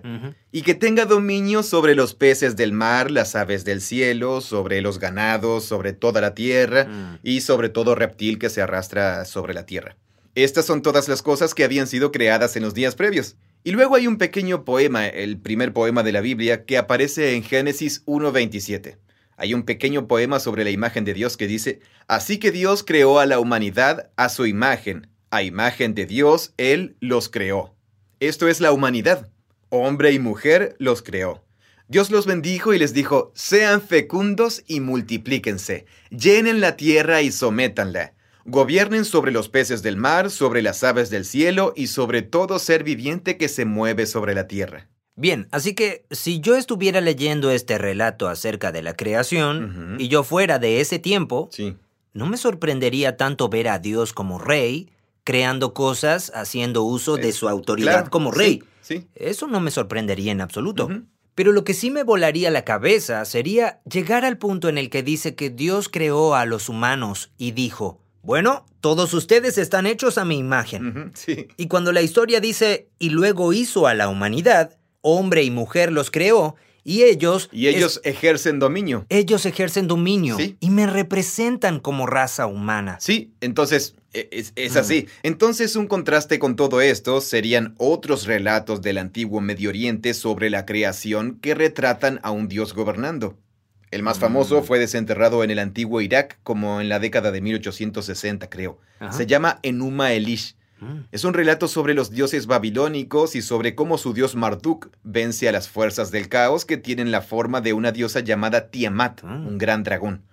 y 0.50 0.62
que 0.62 0.76
tenga 0.76 1.04
dominio 1.06 1.62
sobre 1.62 1.94
los 1.94 2.14
peces 2.14 2.56
del 2.56 2.72
mar, 2.72 3.12
las 3.12 3.36
aves 3.36 3.66
del 3.66 3.82
cielo, 3.82 4.40
sobre 4.40 4.80
los 4.80 4.98
ganados, 4.98 5.66
sobre 5.66 5.92
toda 5.92 6.22
la 6.22 6.34
tierra 6.34 6.86
Mm. 6.86 7.20
y 7.22 7.42
sobre 7.42 7.68
todo 7.68 7.96
reptil 7.96 8.40
que 8.40 8.50
se 8.50 8.62
arrastra 8.62 9.26
sobre 9.26 9.54
la 9.54 9.66
tierra. 9.66 9.98
Estas 10.36 10.66
son 10.66 10.82
todas 10.82 11.10
las 11.10 11.22
cosas 11.22 11.54
que 11.54 11.66
habían 11.66 11.86
sido 11.86 12.14
creadas 12.14 12.56
en 12.56 12.64
los 12.64 12.74
días 12.74 12.96
previos. 12.96 13.36
Y 13.66 13.72
luego 13.72 13.96
hay 13.96 14.08
un 14.08 14.18
pequeño 14.18 14.64
poema, 14.64 15.06
el 15.06 15.38
primer 15.38 15.74
poema 15.74 16.02
de 16.02 16.14
la 16.14 16.22
Biblia, 16.22 16.64
que 16.64 16.78
aparece 16.78 17.36
en 17.36 17.44
Génesis 17.44 18.04
1.27. 18.06 19.00
Hay 19.36 19.54
un 19.54 19.64
pequeño 19.64 20.08
poema 20.08 20.40
sobre 20.40 20.64
la 20.64 20.70
imagen 20.70 21.04
de 21.04 21.14
Dios 21.14 21.36
que 21.36 21.48
dice, 21.48 21.82
Así 22.08 22.38
que 22.38 22.52
Dios 22.52 22.84
creó 22.84 23.20
a 23.20 23.26
la 23.26 23.40
humanidad 23.40 24.12
a 24.16 24.30
su 24.30 24.46
imagen, 24.46 25.08
a 25.30 25.44
imagen 25.44 25.94
de 25.94 26.06
Dios 26.06 26.54
Él 26.58 26.96
los 27.02 27.28
creó. 27.28 27.73
Esto 28.28 28.48
es 28.48 28.62
la 28.62 28.72
humanidad. 28.72 29.28
Hombre 29.68 30.14
y 30.14 30.20
mujer 30.20 30.78
los 30.80 31.02
creó. 31.02 31.44
Dios 31.90 32.10
los 32.10 32.26
bendijo 32.26 32.74
y 32.74 32.80
les 32.80 32.94
dijo, 32.94 33.34
sean 33.36 33.82
fecundos 33.82 34.64
y 34.66 34.80
multiplíquense, 34.80 35.86
llenen 36.10 36.62
la 36.62 36.78
tierra 36.78 37.22
y 37.22 37.34
sométanla, 37.34 38.14
gobiernen 38.46 39.04
sobre 39.04 39.34
los 39.34 39.50
peces 39.50 39.84
del 39.84 39.98
mar, 39.98 40.32
sobre 40.32 40.62
las 40.62 40.86
aves 40.86 41.10
del 41.10 41.26
cielo 41.26 41.74
y 41.76 41.88
sobre 41.88 42.22
todo 42.22 42.60
ser 42.60 42.86
viviente 42.86 43.36
que 43.36 43.50
se 43.50 43.66
mueve 43.66 44.06
sobre 44.06 44.34
la 44.34 44.48
tierra. 44.48 44.88
Bien, 45.18 45.50
así 45.52 45.76
que 45.76 46.06
si 46.10 46.40
yo 46.40 46.56
estuviera 46.56 47.02
leyendo 47.02 47.52
este 47.52 47.78
relato 47.78 48.30
acerca 48.30 48.72
de 48.72 48.84
la 48.84 48.94
creación 48.96 49.98
y 50.00 50.08
yo 50.08 50.24
fuera 50.24 50.60
de 50.60 50.80
ese 50.80 50.98
tiempo, 50.98 51.50
Sí. 51.52 51.76
no 52.14 52.26
me 52.28 52.38
sorprendería 52.38 53.18
tanto 53.18 53.50
ver 53.50 53.68
a 53.68 53.80
Dios 53.80 54.14
como 54.14 54.40
rey, 54.40 54.90
creando 55.24 55.74
cosas, 55.74 56.32
haciendo 56.36 56.84
uso 56.84 57.18
de 57.18 57.32
su 57.32 57.48
autoridad 57.50 57.92
claro, 57.92 58.10
como 58.10 58.32
rey. 58.32 58.64
Sí. 58.82 59.08
Eso 59.16 59.48
no 59.48 59.60
me 59.60 59.72
sorprendería 59.72 60.32
en 60.32 60.42
absoluto. 60.42 60.90
Pero 61.36 61.52
lo 61.52 61.64
que 61.64 61.74
sí 61.74 61.90
me 61.90 62.04
volaría 62.04 62.52
la 62.52 62.64
cabeza 62.64 63.26
sería 63.26 63.82
llegar 63.90 64.24
al 64.26 64.38
punto 64.38 64.70
en 64.70 64.78
el 64.78 64.90
que 64.90 65.02
dice 65.02 65.36
que 65.36 65.50
Dios 65.50 65.90
creó 65.90 66.36
a 66.36 66.46
los 66.46 66.70
humanos 66.70 67.32
y 67.38 67.52
dijo, 67.52 68.00
bueno, 68.22 68.66
todos 68.82 69.14
ustedes 69.14 69.58
están 69.58 69.88
hechos 69.88 70.18
a 70.18 70.26
mi 70.26 70.38
imagen. 70.38 71.12
Sí. 71.16 71.48
Y 71.58 71.68
cuando 71.68 71.92
la 71.92 72.02
historia 72.02 72.40
dice, 72.40 72.90
y 73.00 73.10
luego 73.10 73.52
hizo 73.52 73.88
a 73.88 73.94
la 73.94 74.10
humanidad, 74.10 74.78
hombre 75.02 75.44
y 75.44 75.52
mujer 75.52 75.92
los 75.92 76.12
creó, 76.12 76.56
y 76.84 77.04
ellos... 77.04 77.50
Y 77.52 77.68
ellos 77.68 78.02
ejercen 78.04 78.60
dominio. 78.60 79.06
ellos 79.10 79.46
ejercen 79.46 79.88
dominio 79.88 80.38
Sí. 80.38 80.58
y 80.60 80.70
me 80.70 80.86
representan 80.88 81.80
como 81.80 82.06
raza 82.08 82.46
humana. 82.48 82.98
Sí, 83.00 83.32
entonces 83.42 83.96
e- 84.14 84.28
es, 84.32 84.54
es 84.56 84.76
Mm. 84.76 84.78
así. 84.78 85.08
Entonces 85.24 85.76
un 85.76 85.88
contraste 85.88 86.38
con 86.40 86.56
todo 86.56 86.82
esto 86.82 87.22
serían 87.22 87.74
otros 87.78 88.26
relatos 88.26 88.82
del 88.82 88.98
antiguo 88.98 89.42
Medio 89.42 89.70
Oriente 89.70 90.14
sobre 90.14 90.50
la 90.50 90.66
creación 90.66 91.40
que 91.42 91.56
retratan 91.56 92.20
a 92.24 92.32
un 92.32 92.48
dios 92.48 92.74
gobernando. 92.74 93.38
El 93.92 94.04
más 94.04 94.18
Mm. 94.18 94.22
famoso 94.22 94.64
fue 94.64 94.80
desenterrado 94.80 95.44
en 95.44 95.52
el 95.52 95.60
antiguo 95.60 96.02
Irak 96.02 96.40
como 96.44 96.82
en 96.82 96.90
la 96.90 97.00
década 97.00 97.32
de 97.32 97.42
1860, 97.42 98.50
creo. 98.50 98.80
Ajá. 99.00 99.14
Se 99.14 99.26
llama 99.26 99.60
Enuma 99.64 100.14
Elish. 100.14 100.56
Es 101.12 101.24
un 101.24 101.34
relato 101.34 101.68
sobre 101.68 101.94
los 101.94 102.10
dioses 102.12 102.48
babilónicos 102.48 103.36
y 103.36 103.42
sobre 103.42 103.76
cómo 103.76 103.98
su 103.98 104.14
dios 104.14 104.36
Marduk 104.36 104.90
vence 105.04 105.48
a 105.48 105.52
las 105.52 105.70
fuerzas 105.70 106.12
del 106.12 106.30
caos 106.30 106.66
que 106.66 106.78
tienen 106.78 107.12
la 107.12 107.22
forma 107.22 107.62
de 107.62 107.74
una 107.74 107.92
diosa 107.92 108.20
llamada 108.22 108.70
Tiamat, 108.70 109.24
Mm. 109.24 109.48
un 109.48 109.58
gran 109.58 109.84
dragón. 109.84 110.24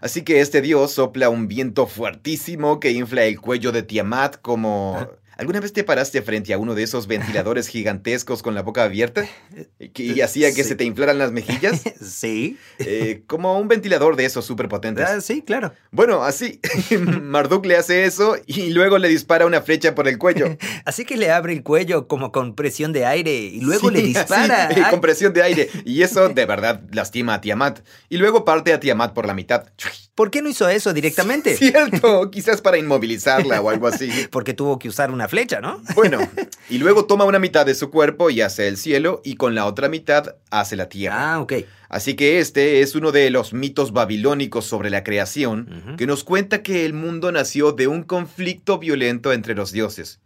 Así 0.00 0.22
que 0.22 0.40
este 0.40 0.62
dios 0.62 0.92
sopla 0.92 1.28
un 1.28 1.48
viento 1.48 1.88
fuertísimo 1.88 2.78
que 2.78 2.92
infla 2.92 3.24
el 3.24 3.40
cuello 3.40 3.72
de 3.72 3.82
Tiamat 3.82 4.36
como... 4.40 5.08
¿Alguna 5.38 5.60
vez 5.60 5.72
te 5.72 5.84
paraste 5.84 6.22
frente 6.22 6.54
a 6.54 6.58
uno 6.58 6.74
de 6.74 6.82
esos 6.82 7.06
ventiladores 7.06 7.68
gigantescos 7.68 8.42
con 8.42 8.54
la 8.54 8.62
boca 8.62 8.84
abierta? 8.84 9.26
Y 9.94 10.20
hacía 10.22 10.48
que 10.54 10.62
Sí. 10.62 10.70
se 10.70 10.74
te 10.76 10.84
inflaran 10.84 11.18
las 11.18 11.32
mejillas. 11.32 11.82
Sí. 12.00 12.56
Eh, 12.78 13.22
como 13.26 13.58
un 13.58 13.68
ventilador 13.68 14.16
de 14.16 14.24
esos 14.24 14.44
súper 14.46 14.68
potentes. 14.68 15.04
Ah, 15.06 15.20
sí, 15.20 15.42
claro. 15.42 15.72
Bueno, 15.90 16.22
así. 16.24 16.60
Marduk 17.22 17.66
le 17.66 17.76
hace 17.76 18.04
eso 18.04 18.36
y 18.46 18.70
luego 18.70 18.98
le 18.98 19.08
dispara 19.08 19.44
una 19.46 19.60
flecha 19.60 19.94
por 19.94 20.08
el 20.08 20.18
cuello. 20.18 20.56
Así 20.86 21.04
que 21.04 21.16
le 21.16 21.30
abre 21.30 21.52
el 21.52 21.62
cuello 21.62 22.08
como 22.08 22.32
con 22.32 22.54
presión 22.54 22.92
de 22.92 23.04
aire 23.04 23.34
y 23.34 23.60
luego 23.60 23.88
Sí, 23.90 23.94
le 23.96 24.02
dispara. 24.02 24.66
así, 24.68 24.80
Ay, 24.80 24.90
con 24.90 25.00
presión 25.00 25.32
de 25.32 25.42
aire. 25.42 25.68
Y 25.84 26.02
eso 26.02 26.28
de 26.28 26.46
verdad 26.46 26.82
lastima 26.92 27.34
a 27.34 27.40
Tiamat. 27.40 27.80
Y 28.08 28.16
luego 28.16 28.44
parte 28.44 28.72
a 28.72 28.80
Tiamat 28.80 29.12
por 29.12 29.26
la 29.26 29.34
mitad. 29.34 29.66
¿Por 30.16 30.30
qué 30.30 30.40
no 30.40 30.48
hizo 30.48 30.66
eso 30.66 30.94
directamente? 30.94 31.54
Cierto, 31.58 32.30
quizás 32.32 32.62
para 32.62 32.78
inmovilizarla 32.78 33.60
o 33.60 33.68
algo 33.68 33.86
así. 33.86 34.10
Porque 34.30 34.54
tuvo 34.54 34.78
que 34.78 34.88
usar 34.88 35.10
una 35.10 35.28
flecha, 35.28 35.60
¿no? 35.60 35.82
Bueno, 35.94 36.18
y 36.70 36.78
luego 36.78 37.04
toma 37.04 37.26
una 37.26 37.38
mitad 37.38 37.66
de 37.66 37.74
su 37.74 37.90
cuerpo 37.90 38.30
y 38.30 38.40
hace 38.40 38.66
el 38.66 38.78
cielo 38.78 39.20
y 39.24 39.36
con 39.36 39.54
la 39.54 39.66
otra 39.66 39.90
mitad 39.90 40.36
hace 40.50 40.74
la 40.74 40.88
tierra. 40.88 41.34
Ah, 41.34 41.40
ok. 41.40 41.52
Así 41.90 42.14
que 42.14 42.40
este 42.40 42.80
es 42.80 42.94
uno 42.94 43.12
de 43.12 43.28
los 43.28 43.52
mitos 43.52 43.92
babilónicos 43.92 44.64
sobre 44.64 44.88
la 44.88 45.04
creación 45.04 45.94
que 45.98 46.06
nos 46.06 46.24
cuenta 46.24 46.62
que 46.62 46.86
el 46.86 46.94
mundo 46.94 47.30
nació 47.30 47.72
de 47.72 47.86
un 47.86 48.02
conflicto 48.02 48.78
violento 48.78 49.34
entre 49.34 49.54
los 49.54 49.70
dioses. 49.70 50.18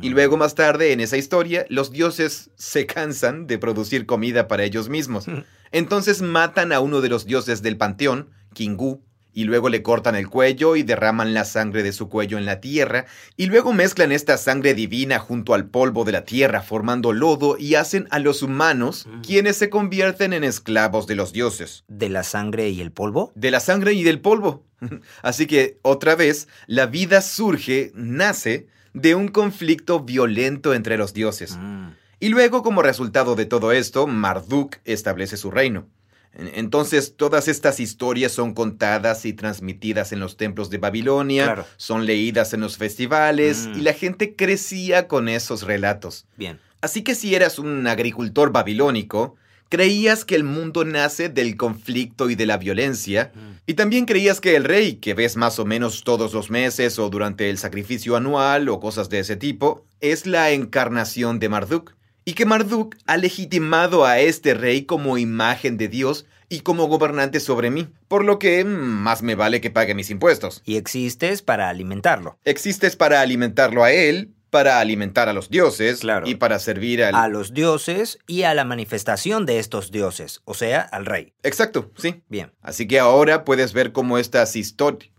Y 0.00 0.08
luego 0.08 0.38
más 0.38 0.54
tarde 0.54 0.92
en 0.92 1.00
esa 1.00 1.18
historia, 1.18 1.66
los 1.68 1.92
dioses 1.92 2.50
se 2.56 2.86
cansan 2.86 3.46
de 3.46 3.58
producir 3.58 4.06
comida 4.06 4.48
para 4.48 4.64
ellos 4.64 4.88
mismos. 4.88 5.26
Entonces 5.70 6.22
matan 6.22 6.72
a 6.72 6.80
uno 6.80 7.02
de 7.02 7.10
los 7.10 7.26
dioses 7.26 7.60
del 7.60 7.76
panteón, 7.76 8.30
Kingu, 8.54 9.02
y 9.34 9.44
luego 9.44 9.68
le 9.68 9.82
cortan 9.82 10.14
el 10.14 10.28
cuello 10.28 10.76
y 10.76 10.82
derraman 10.82 11.34
la 11.34 11.44
sangre 11.44 11.82
de 11.82 11.92
su 11.92 12.08
cuello 12.08 12.38
en 12.38 12.46
la 12.46 12.60
tierra, 12.60 13.04
y 13.36 13.46
luego 13.46 13.72
mezclan 13.72 14.12
esta 14.12 14.38
sangre 14.38 14.74
divina 14.74 15.18
junto 15.18 15.52
al 15.52 15.66
polvo 15.66 16.04
de 16.04 16.12
la 16.12 16.24
tierra 16.24 16.62
formando 16.62 17.12
lodo 17.12 17.56
y 17.58 17.74
hacen 17.74 18.06
a 18.10 18.18
los 18.18 18.42
humanos 18.42 19.06
Mm. 19.06 19.20
quienes 19.22 19.56
se 19.56 19.68
convierten 19.70 20.32
en 20.32 20.44
esclavos 20.44 21.06
de 21.06 21.16
los 21.16 21.32
dioses. 21.32 21.84
¿De 21.88 22.08
la 22.08 22.22
sangre 22.22 22.68
y 22.70 22.80
el 22.80 22.92
polvo? 22.92 23.32
De 23.34 23.50
la 23.50 23.60
sangre 23.60 23.92
y 23.92 24.02
del 24.04 24.20
polvo. 24.20 24.64
Así 25.22 25.46
que, 25.46 25.78
otra 25.82 26.14
vez, 26.14 26.48
la 26.66 26.86
vida 26.86 27.20
surge, 27.20 27.90
nace, 27.94 28.68
de 28.92 29.14
un 29.14 29.28
conflicto 29.28 30.00
violento 30.00 30.72
entre 30.72 30.96
los 30.96 31.12
dioses. 31.14 31.56
Mm. 31.58 31.88
Y 32.20 32.28
luego, 32.28 32.62
como 32.62 32.80
resultado 32.82 33.34
de 33.34 33.44
todo 33.44 33.72
esto, 33.72 34.06
Marduk 34.06 34.76
establece 34.84 35.36
su 35.36 35.50
reino. 35.50 35.88
En- 36.36 36.50
Entonces, 36.54 37.14
todas 37.16 37.48
estas 37.48 37.80
historias 37.80 38.32
son 38.32 38.54
contadas 38.54 39.24
y 39.24 39.32
transmitidas 39.32 40.12
en 40.12 40.20
los 40.20 40.36
templos 40.36 40.68
de 40.70 40.78
Babilonia, 40.78 41.44
Claro. 41.44 41.66
son 41.76 42.06
leídas 42.06 42.52
en 42.54 42.60
los 42.60 42.76
festivales, 42.76 43.66
Mm. 43.68 43.78
y 43.78 43.82
la 43.82 43.92
gente 43.92 44.34
crecía 44.34 45.06
con 45.08 45.28
esos 45.28 45.62
relatos. 45.62 46.26
Bien. 46.36 46.58
Así 46.80 47.02
que 47.02 47.14
si 47.14 47.34
eras 47.34 47.58
un 47.58 47.86
agricultor 47.86 48.52
babilónico, 48.52 49.36
creías 49.70 50.24
que 50.24 50.34
el 50.36 50.44
mundo 50.44 50.84
nace 50.84 51.28
del 51.28 51.56
conflicto 51.56 52.28
y 52.30 52.34
de 52.34 52.46
la 52.46 52.58
violencia, 52.58 53.32
Mm. 53.34 53.38
y 53.66 53.74
también 53.74 54.04
creías 54.04 54.40
que 54.40 54.54
el 54.56 54.64
rey, 54.64 54.96
que 54.96 55.14
ves 55.14 55.36
más 55.36 55.58
o 55.58 55.64
menos 55.64 56.04
todos 56.04 56.32
los 56.34 56.50
meses 56.50 56.98
o 56.98 57.08
durante 57.10 57.48
el 57.50 57.58
sacrificio 57.58 58.14
anual 58.16 58.68
o 58.68 58.78
cosas 58.80 59.08
de 59.08 59.20
ese 59.20 59.36
tipo, 59.36 59.84
es 60.00 60.26
la 60.26 60.50
encarnación 60.50 61.38
de 61.38 61.48
Marduk, 61.48 61.94
y 62.24 62.34
que 62.34 62.46
Marduk 62.46 62.96
ha 63.06 63.16
legitimado 63.16 64.04
a 64.04 64.18
este 64.20 64.54
rey 64.54 64.84
como 64.84 65.18
imagen 65.18 65.76
de 65.76 65.88
Dios 65.88 66.26
y 66.48 66.60
como 66.60 66.86
gobernante 66.86 67.40
sobre 67.40 67.70
mí, 67.70 67.88
por 68.08 68.24
lo 68.24 68.38
que 68.38 68.64
más 68.64 69.22
me 69.22 69.34
vale 69.34 69.60
que 69.60 69.70
pague 69.70 69.94
mis 69.94 70.10
impuestos. 70.10 70.62
Y 70.64 70.76
existes 70.76 71.42
para 71.42 71.68
alimentarlo. 71.68 72.38
Existes 72.44 72.96
para 72.96 73.20
alimentarlo 73.20 73.82
a 73.82 73.92
él, 73.92 74.32
para 74.50 74.78
alimentar 74.78 75.28
a 75.28 75.32
los 75.32 75.50
dioses 75.50 76.00
Claro. 76.00 76.28
y 76.28 76.36
para 76.36 76.60
servir 76.60 77.02
al... 77.02 77.14
A 77.16 77.26
los 77.28 77.54
dioses 77.54 78.18
y 78.28 78.42
a 78.42 78.54
la 78.54 78.64
manifestación 78.64 79.46
de 79.46 79.58
estos 79.58 79.90
dioses, 79.90 80.42
o 80.44 80.54
sea, 80.54 80.80
al 80.82 81.06
rey. 81.06 81.32
Exacto, 81.42 81.90
sí. 81.96 82.22
Bien. 82.28 82.52
Así 82.62 82.86
que 82.86 83.00
ahora 83.00 83.44
puedes 83.44 83.72
ver 83.72 83.90
cómo 83.90 84.16
estas 84.18 84.54
historias, 84.54 85.10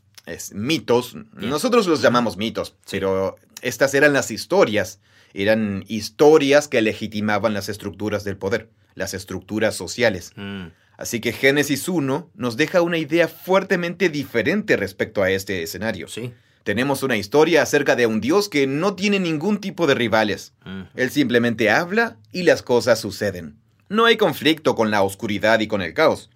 mitos, 0.53 1.15
Bien. 1.33 1.49
nosotros 1.49 1.85
los 1.87 2.01
llamamos 2.01 2.37
mitos, 2.37 2.75
pero 2.89 3.35
estas 3.61 3.93
eran 3.93 4.13
las 4.13 4.31
historias, 4.31 5.01
eran 5.35 5.83
historias 5.87 6.67
que 6.67 6.81
legitimaban 6.81 7.53
las 7.53 7.69
estructuras 7.69 8.23
del 8.23 8.37
poder, 8.37 8.69
las 8.95 9.13
estructuras 9.13 9.75
sociales. 9.75 10.31
Mm. 10.35 10.67
Así 10.97 11.19
que 11.19 11.33
Génesis 11.33 11.89
1 11.89 12.31
nos 12.33 12.57
deja 12.57 12.81
una 12.81 12.97
idea 12.97 13.27
fuertemente 13.27 14.09
diferente 14.09 14.77
respecto 14.77 15.21
a 15.21 15.29
este 15.29 15.61
escenario. 15.61 16.07
Sí. 16.07 16.33
Tenemos 16.63 17.03
una 17.03 17.17
historia 17.17 17.61
acerca 17.61 17.95
de 17.95 18.07
un 18.07 18.21
Dios 18.21 18.49
que 18.49 18.65
no 18.65 18.95
tiene 18.95 19.19
ningún 19.19 19.59
tipo 19.59 19.87
de 19.87 19.93
rivales. 19.93 20.53
Mm. 20.63 20.81
Él 20.95 21.11
simplemente 21.11 21.69
habla 21.69 22.17
y 22.31 22.43
las 22.43 22.63
cosas 22.63 22.99
suceden. 22.99 23.57
No 23.89 24.05
hay 24.05 24.17
conflicto 24.17 24.73
con 24.73 24.89
la 24.89 25.03
oscuridad 25.03 25.59
y 25.59 25.67
con 25.67 25.81
el 25.81 25.93
caos. 25.93 26.31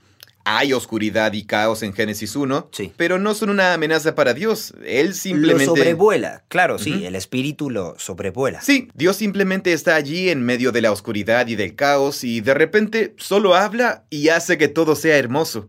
Hay 0.45 0.73
oscuridad 0.73 1.33
y 1.33 1.43
caos 1.43 1.83
en 1.83 1.93
Génesis 1.93 2.35
1, 2.35 2.69
Sí. 2.71 2.91
pero 2.97 3.19
no 3.19 3.33
son 3.35 3.49
una 3.49 3.73
amenaza 3.73 4.15
para 4.15 4.33
Dios. 4.33 4.73
Él 4.85 5.07
Lo 5.09 5.13
simplemente... 5.13 5.65
sobrevuela. 5.65 6.43
Claro, 6.47 6.79
sí, 6.79 7.05
el 7.05 7.15
espíritu 7.15 7.69
lo 7.69 7.97
sobrevuela. 7.99 8.61
Sí, 8.61 8.89
Dios 8.95 9.17
simplemente 9.17 9.73
está 9.73 9.95
allí 9.95 10.29
en 10.29 10.41
medio 10.43 10.71
de 10.71 10.81
la 10.81 10.91
oscuridad 10.91 11.47
y 11.47 11.55
del 11.55 11.75
caos 11.75 12.23
y 12.23 12.41
de 12.41 12.53
repente 12.53 13.13
solo 13.17 13.53
habla 13.55 14.05
y 14.09 14.29
hace 14.29 14.57
que 14.57 14.67
todo 14.69 14.95
sea 14.95 15.17
hermoso. 15.17 15.67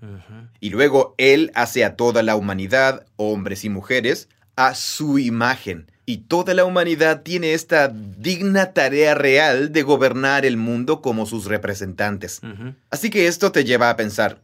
Y 0.60 0.70
luego 0.70 1.14
Él 1.18 1.50
hace 1.54 1.84
a 1.84 1.96
toda 1.96 2.22
la 2.22 2.36
humanidad, 2.36 3.06
hombres 3.16 3.64
y 3.64 3.68
mujeres, 3.70 4.28
a 4.56 4.74
su 4.74 5.18
imagen. 5.18 5.90
Y 6.06 6.18
toda 6.18 6.54
la 6.54 6.64
humanidad 6.64 7.22
tiene 7.22 7.54
esta 7.54 7.88
digna 7.88 8.72
tarea 8.72 9.14
real 9.14 9.72
de 9.72 9.82
gobernar 9.82 10.44
el 10.44 10.56
mundo 10.56 11.00
como 11.02 11.24
sus 11.24 11.44
representantes. 11.44 12.40
Así 12.90 13.10
que 13.10 13.26
esto 13.26 13.52
te 13.52 13.64
lleva 13.64 13.90
a 13.90 13.96
pensar, 13.96 14.40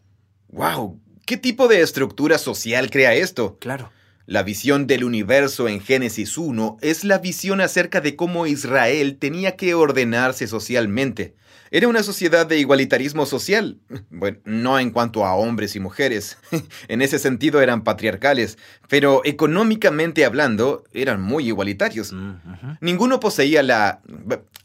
wow, 0.57 0.99
¿qué 1.27 1.37
tipo 1.37 1.69
de 1.69 1.83
estructura 1.83 2.39
social 2.39 2.91
crea 2.91 3.15
esto? 3.15 3.59
Claro. 3.61 3.93
La 4.25 4.43
visión 4.43 4.89
del 4.89 5.05
universo 5.05 5.69
en 5.69 5.81
Génesis 5.81 6.37
1 6.37 6.79
es 6.81 7.05
la 7.05 7.19
visión 7.19 7.61
acerca 7.61 8.01
de 8.01 8.17
cómo 8.17 8.47
Israel 8.47 9.19
tenía 9.21 9.55
que 9.55 9.75
ordenarse 9.75 10.49
socialmente. 10.49 11.35
Era 11.71 11.89
una 11.89 12.03
sociedad 12.03 12.47
de 12.47 12.59
igualitarismo 12.59 13.27
social. 13.27 13.79
Bueno, 14.11 14.39
no 14.45 14.81
en 14.81 14.91
cuanto 14.91 15.27
a 15.27 15.35
hombres 15.35 15.77
y 15.77 15.81
mujeres. 15.81 16.39
En 16.89 17.03
ese 17.03 17.19
sentido 17.19 17.61
eran 17.61 17.85
patriarcales, 17.85 18.57
pero 18.89 19.21
económicamente 19.25 20.25
hablando 20.25 20.85
eran 20.93 21.21
muy 21.21 21.49
igualitarios. 21.49 22.13
Mm. 22.13 22.35
Ninguno 22.81 23.21
poseía 23.21 23.63
la... 23.63 24.01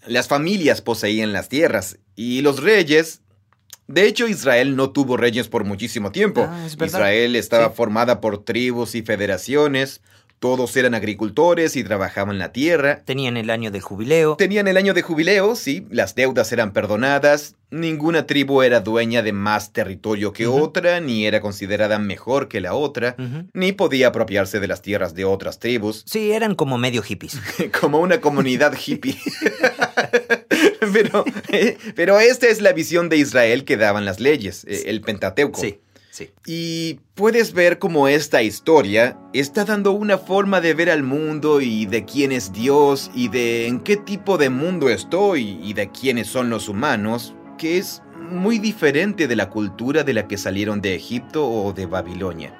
Las 0.07 0.27
familias 0.27 0.81
poseían 0.81 1.33
las 1.33 1.49
tierras 1.49 1.99
y 2.15 2.41
los 2.41 2.63
reyes... 2.63 3.20
De 3.91 4.07
hecho, 4.07 4.27
Israel 4.27 4.75
no 4.75 4.91
tuvo 4.91 5.17
reyes 5.17 5.47
por 5.47 5.63
muchísimo 5.65 6.11
tiempo. 6.11 6.47
Ah, 6.49 6.65
es. 6.65 6.77
Israel 6.81 7.35
estaba 7.35 7.67
Sí. 7.69 7.73
formada 7.75 8.21
por 8.21 8.43
tribus 8.43 8.95
y 8.95 9.01
federaciones. 9.01 10.01
Todos 10.39 10.75
eran 10.75 10.95
agricultores 10.95 11.75
y 11.75 11.83
trabajaban 11.83 12.39
la 12.39 12.51
tierra. 12.51 13.03
Tenían 13.05 13.37
el 13.37 13.51
año 13.51 13.69
de 13.69 13.79
jubileo. 13.79 14.37
Tenían 14.37 14.67
el 14.67 14.75
año 14.75 14.95
de 14.95 15.03
jubileo, 15.03 15.55
sí, 15.55 15.85
las 15.91 16.15
deudas 16.15 16.51
eran 16.51 16.73
perdonadas, 16.73 17.53
ninguna 17.69 18.25
tribu 18.25 18.63
era 18.63 18.79
dueña 18.79 19.21
de 19.21 19.33
más 19.33 19.71
territorio 19.71 20.33
que 20.33 20.47
otra, 20.47 20.99
ni 20.99 21.27
era 21.27 21.41
considerada 21.41 21.99
mejor 21.99 22.47
que 22.47 22.59
la 22.59 22.73
otra, 22.73 23.15
ni 23.53 23.71
podía 23.71 24.07
apropiarse 24.07 24.59
de 24.59 24.67
las 24.67 24.81
tierras 24.81 25.13
de 25.13 25.25
otras 25.25 25.59
tribus, 25.59 26.03
Sí, 26.07 26.31
eran 26.31 26.55
como 26.55 26.79
medio 26.79 27.03
hippies. 27.03 27.37
como 27.79 27.99
una 27.99 28.19
comunidad 28.19 28.73
hippie. 28.83 29.19
pero, 31.01 31.25
eh, 31.49 31.77
pero 31.95 32.19
esta 32.19 32.47
es 32.47 32.61
la 32.61 32.73
visión 32.73 33.09
de 33.09 33.17
Israel 33.17 33.65
que 33.65 33.77
daban 33.77 34.05
las 34.05 34.19
leyes, 34.19 34.65
eh, 34.67 34.83
el 34.85 35.01
Pentateuco. 35.01 35.59
Sí, 35.59 35.79
sí. 36.09 36.29
Y 36.45 36.99
puedes 37.15 37.53
ver 37.53 37.79
cómo 37.79 38.07
esta 38.07 38.43
historia 38.43 39.17
está 39.33 39.65
dando 39.65 39.91
una 39.91 40.17
forma 40.17 40.61
de 40.61 40.73
ver 40.73 40.89
al 40.89 41.03
mundo 41.03 41.61
y 41.61 41.85
de 41.85 42.05
quién 42.05 42.31
es 42.31 42.53
Dios 42.53 43.11
y 43.13 43.29
de 43.29 43.67
en 43.67 43.79
qué 43.79 43.97
tipo 43.97 44.37
de 44.37 44.49
mundo 44.49 44.89
estoy 44.89 45.59
y 45.63 45.73
de 45.73 45.89
quiénes 45.91 46.27
son 46.27 46.49
los 46.49 46.69
humanos, 46.69 47.35
que 47.57 47.77
es 47.77 48.01
muy 48.17 48.59
diferente 48.59 49.27
de 49.27 49.35
la 49.35 49.49
cultura 49.49 50.03
de 50.03 50.13
la 50.13 50.27
que 50.27 50.37
salieron 50.37 50.81
de 50.81 50.95
Egipto 50.95 51.47
o 51.47 51.73
de 51.73 51.85
Babilonia. 51.85 52.57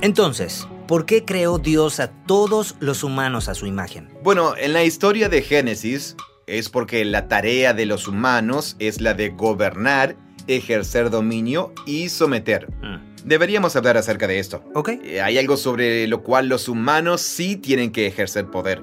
Entonces, 0.00 0.68
¿por 0.86 1.06
qué 1.06 1.24
creó 1.24 1.58
Dios 1.58 2.00
a 2.00 2.08
todos 2.26 2.76
los 2.80 3.02
humanos 3.02 3.48
a 3.48 3.54
su 3.54 3.66
imagen? 3.66 4.08
Bueno, 4.22 4.54
en 4.56 4.72
la 4.72 4.84
historia 4.84 5.28
de 5.28 5.42
Génesis 5.42 6.16
es 6.46 6.68
porque 6.68 7.04
la 7.04 7.28
tarea 7.28 7.74
de 7.74 7.86
los 7.86 8.08
humanos 8.08 8.76
es 8.78 9.00
la 9.00 9.14
de 9.14 9.30
gobernar, 9.30 10.16
ejercer 10.46 11.10
dominio 11.10 11.72
y 11.86 12.08
someter. 12.08 12.70
Mm, 12.82 13.08
Deberíamos 13.24 13.74
hablar 13.76 13.96
acerca 13.96 14.26
de 14.26 14.38
esto. 14.38 14.62
¿Ok? 14.74 14.90
Eh, 15.02 15.20
Hay 15.20 15.36
algo 15.36 15.56
sobre 15.56 16.06
lo 16.06 16.22
cual 16.22 16.48
los 16.48 16.68
humanos 16.68 17.20
sí 17.20 17.56
tienen 17.56 17.90
que 17.90 18.06
ejercer 18.06 18.46
poder. 18.46 18.82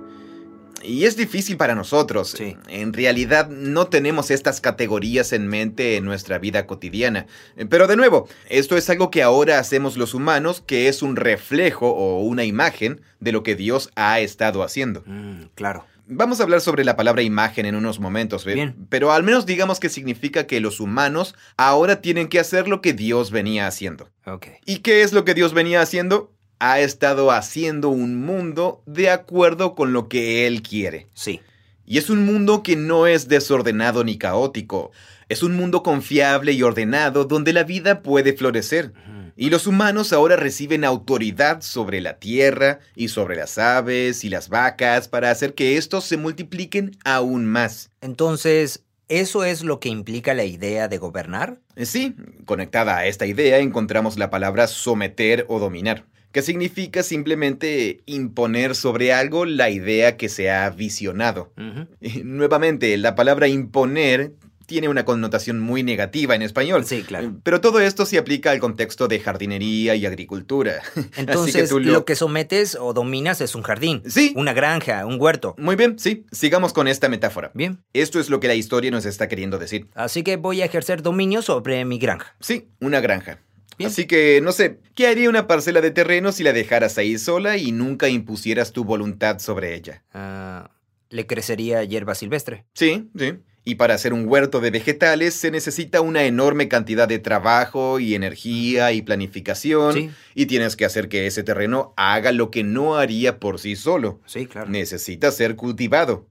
Y 0.87 1.05
es 1.05 1.17
difícil 1.17 1.57
para 1.57 1.75
nosotros. 1.75 2.35
Sí. 2.37 2.57
En 2.67 2.93
realidad 2.93 3.49
no 3.49 3.87
tenemos 3.87 4.31
estas 4.31 4.61
categorías 4.61 5.33
en 5.33 5.47
mente 5.47 5.97
en 5.97 6.05
nuestra 6.05 6.37
vida 6.37 6.65
cotidiana. 6.65 7.27
Pero 7.69 7.87
de 7.87 7.95
nuevo, 7.95 8.27
esto 8.49 8.77
es 8.77 8.89
algo 8.89 9.11
que 9.11 9.23
ahora 9.23 9.59
hacemos 9.59 9.97
los 9.97 10.13
humanos, 10.13 10.63
que 10.65 10.87
es 10.87 11.01
un 11.01 11.15
reflejo 11.15 11.89
o 11.89 12.21
una 12.21 12.43
imagen 12.43 13.01
de 13.19 13.31
lo 13.31 13.43
que 13.43 13.55
Dios 13.55 13.89
ha 13.95 14.19
estado 14.19 14.63
haciendo. 14.63 15.03
Mm, 15.05 15.45
claro. 15.55 15.85
Vamos 16.07 16.39
a 16.39 16.43
hablar 16.43 16.61
sobre 16.61 16.83
la 16.83 16.95
palabra 16.95 17.23
imagen 17.23 17.65
en 17.65 17.75
unos 17.75 17.99
momentos. 17.99 18.45
Bien. 18.45 18.75
pero 18.89 19.11
al 19.11 19.23
menos 19.23 19.47
digamos 19.47 19.79
que 19.79 19.89
significa 19.89 20.45
que 20.45 20.59
los 20.59 20.79
humanos 20.79 21.33
ahora 21.57 21.99
tienen 22.01 22.27
que 22.27 22.39
hacer 22.39 22.67
lo 22.67 22.79
que 22.81 22.93
Dios 22.93 23.31
venía 23.31 23.65
haciendo. 23.65 24.11
Ok. 24.25 24.47
¿Y 24.65 24.79
qué 24.79 25.01
es 25.01 25.13
lo 25.13 25.25
que 25.25 25.33
Dios 25.33 25.53
venía 25.53 25.81
haciendo? 25.81 26.34
Ha 26.59 26.79
estado 26.79 27.31
haciendo 27.31 27.89
un 27.89 28.25
mundo 28.25 28.81
de 28.85 29.09
acuerdo 29.09 29.75
con 29.75 29.93
lo 29.93 30.07
que 30.07 30.47
Él 30.47 30.61
quiere. 30.61 31.07
Sí. 31.13 31.41
Y 31.85 31.97
es 31.97 32.09
un 32.09 32.25
mundo 32.25 32.63
que 32.63 32.75
no 32.75 33.07
es 33.07 33.27
desordenado 33.27 34.03
ni 34.03 34.17
caótico. 34.17 34.91
Es 35.29 35.43
un 35.43 35.55
mundo 35.55 35.83
confiable 35.83 36.51
y 36.51 36.63
ordenado 36.63 37.25
donde 37.25 37.53
la 37.53 37.63
vida 37.63 38.01
puede 38.01 38.33
florecer. 38.33 38.93
Y 39.37 39.49
los 39.49 39.67
humanos 39.67 40.13
ahora 40.13 40.37
reciben 40.37 40.85
autoridad 40.85 41.61
sobre 41.61 41.99
la 41.99 42.19
tierra 42.19 42.79
y 42.95 43.09
sobre 43.09 43.35
las 43.35 43.57
aves 43.57 44.23
y 44.23 44.29
las 44.29 44.47
vacas 44.47 45.09
para 45.09 45.29
hacer 45.29 45.53
que 45.53 45.77
estos 45.77 46.05
se 46.05 46.15
multipliquen 46.15 46.97
aún 47.03 47.45
más. 47.45 47.91
Entonces, 47.99 48.85
¿eso 49.09 49.43
es 49.43 49.61
lo 49.61 49.81
que 49.81 49.89
implica 49.89 50.33
la 50.33 50.45
idea 50.45 50.87
de 50.87 50.99
gobernar? 50.99 51.59
Eh, 51.75 51.85
Sí, 51.85 52.15
conectada 52.45 52.97
a 52.97 53.07
esta 53.07 53.25
idea 53.25 53.57
encontramos 53.57 54.17
la 54.17 54.29
palabra 54.29 54.67
someter 54.67 55.45
o 55.49 55.59
dominar, 55.59 56.05
que 56.35 56.41
significa 56.41 57.01
simplemente 57.01 58.01
imponer 58.05 58.75
sobre 58.75 59.13
algo 59.13 59.45
la 59.45 59.69
idea 59.69 60.17
que 60.17 60.27
se 60.27 60.51
ha 60.51 60.69
visionado. 60.69 61.53
Y, 62.01 62.23
nuevamente, 62.25 62.97
la 62.97 63.15
palabra 63.15 63.47
imponer 63.47 64.33
tiene 64.65 64.89
una 64.89 65.05
connotación 65.05 65.61
muy 65.61 65.81
negativa 65.81 66.35
en 66.35 66.41
español. 66.41 66.83
Sí, 66.85 67.03
claro. 67.03 67.37
Pero 67.41 67.61
todo 67.61 67.79
esto 67.79 68.05
se 68.05 68.17
aplica 68.17 68.51
al 68.51 68.59
contexto 68.59 69.07
de 69.07 69.21
jardinería 69.21 69.95
y 69.95 70.05
agricultura. 70.05 70.81
Entonces, 71.15 71.69
tú 71.69 71.79
lo- 71.79 71.93
lo... 71.93 72.03
que 72.05 72.17
sometes 72.17 72.75
o 72.77 72.91
dominas 72.91 73.39
es 73.39 73.55
un 73.55 73.61
jardín. 73.61 74.03
Sí. 74.05 74.33
Una 74.35 74.51
granja, 74.51 75.05
un 75.05 75.21
huerto. 75.21 75.55
Muy 75.57 75.77
bien, 75.77 75.97
sí, 75.97 76.25
sigamos 76.33 76.73
con 76.73 76.89
esta 76.89 77.07
metáfora. 77.07 77.51
Bien. 77.53 77.79
Esto 77.93 78.19
es 78.19 78.29
lo 78.29 78.41
que 78.41 78.49
la 78.49 78.55
historia 78.55 78.91
nos 78.91 79.05
está 79.05 79.29
queriendo 79.29 79.57
decir. 79.57 79.87
Así 79.95 80.21
que 80.21 80.35
voy 80.35 80.61
a 80.61 80.65
ejercer 80.65 81.01
dominio 81.01 81.41
sobre 81.41 81.85
mi 81.85 81.97
granja. 81.97 82.35
Sí, 82.41 82.67
una 82.81 82.99
granja. 82.99 83.39
Bien. 83.77 83.89
Así 83.89 84.05
que, 84.05 84.39
no 84.41 84.51
sé, 84.51 84.79
¿qué 84.95 85.07
haría 85.07 85.29
una 85.29 85.47
parcela 85.47 85.81
de 85.81 85.91
terreno 85.91 86.31
si 86.31 86.43
la 86.43 86.53
dejaras 86.53 86.97
ahí 86.97 87.17
sola 87.17 87.57
y 87.57 87.71
nunca 87.71 88.07
impusieras 88.09 88.71
tu 88.71 88.83
voluntad 88.83 89.39
sobre 89.39 89.75
ella? 89.75 90.03
Ah, 90.13 90.71
le 91.09 91.27
crecería 91.27 91.83
hierba 91.83 92.15
silvestre. 92.15 92.65
Sí, 92.73 93.09
sí. 93.17 93.33
Y 93.67 93.75
para 93.75 93.95
hacer 93.95 94.13
un 94.13 94.27
huerto 94.27 94.61
de 94.61 94.69
vegetales 94.69 95.33
se 95.33 95.49
necesita 95.49 95.99
una 95.99 96.23
enorme 96.23 96.67
cantidad 96.67 97.07
de 97.07 97.17
trabajo 97.17 97.99
y 97.99 98.13
energía 98.13 98.91
y 98.91 99.01
planificación. 99.01 99.93
Sí. 99.93 100.11
Y 100.35 100.45
tienes 100.45 100.75
que 100.75 100.85
hacer 100.85 101.09
que 101.09 101.25
ese 101.25 101.41
terreno 101.41 101.93
haga 101.97 102.31
lo 102.31 102.51
que 102.51 102.63
no 102.63 102.95
haría 102.95 103.39
por 103.39 103.59
sí 103.59 103.75
solo. 103.75 104.21
Sí, 104.27 104.45
claro. 104.45 104.69
Necesita 104.69 105.31
ser 105.31 105.55
cultivado. 105.55 106.29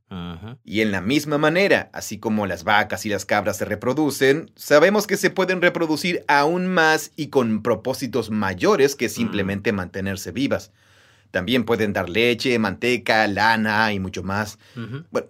Y 0.64 0.80
en 0.80 0.92
la 0.92 1.00
misma 1.00 1.38
manera, 1.38 1.90
así 1.92 2.18
como 2.18 2.46
las 2.46 2.62
vacas 2.62 3.04
y 3.04 3.08
las 3.08 3.24
cabras 3.24 3.56
se 3.56 3.64
reproducen, 3.64 4.52
sabemos 4.54 5.08
que 5.08 5.16
se 5.16 5.30
pueden 5.30 5.60
reproducir 5.60 6.24
aún 6.28 6.68
más 6.68 7.10
y 7.16 7.28
con 7.28 7.62
propósitos 7.62 8.30
mayores 8.30 8.94
que 8.94 9.08
simplemente 9.08 9.72
mantenerse 9.72 10.30
vivas. 10.30 10.70
También 11.34 11.64
pueden 11.64 11.92
dar 11.92 12.08
leche, 12.08 12.56
manteca, 12.60 13.26
lana 13.26 13.92
y 13.92 13.98
mucho 13.98 14.22
más. 14.22 14.56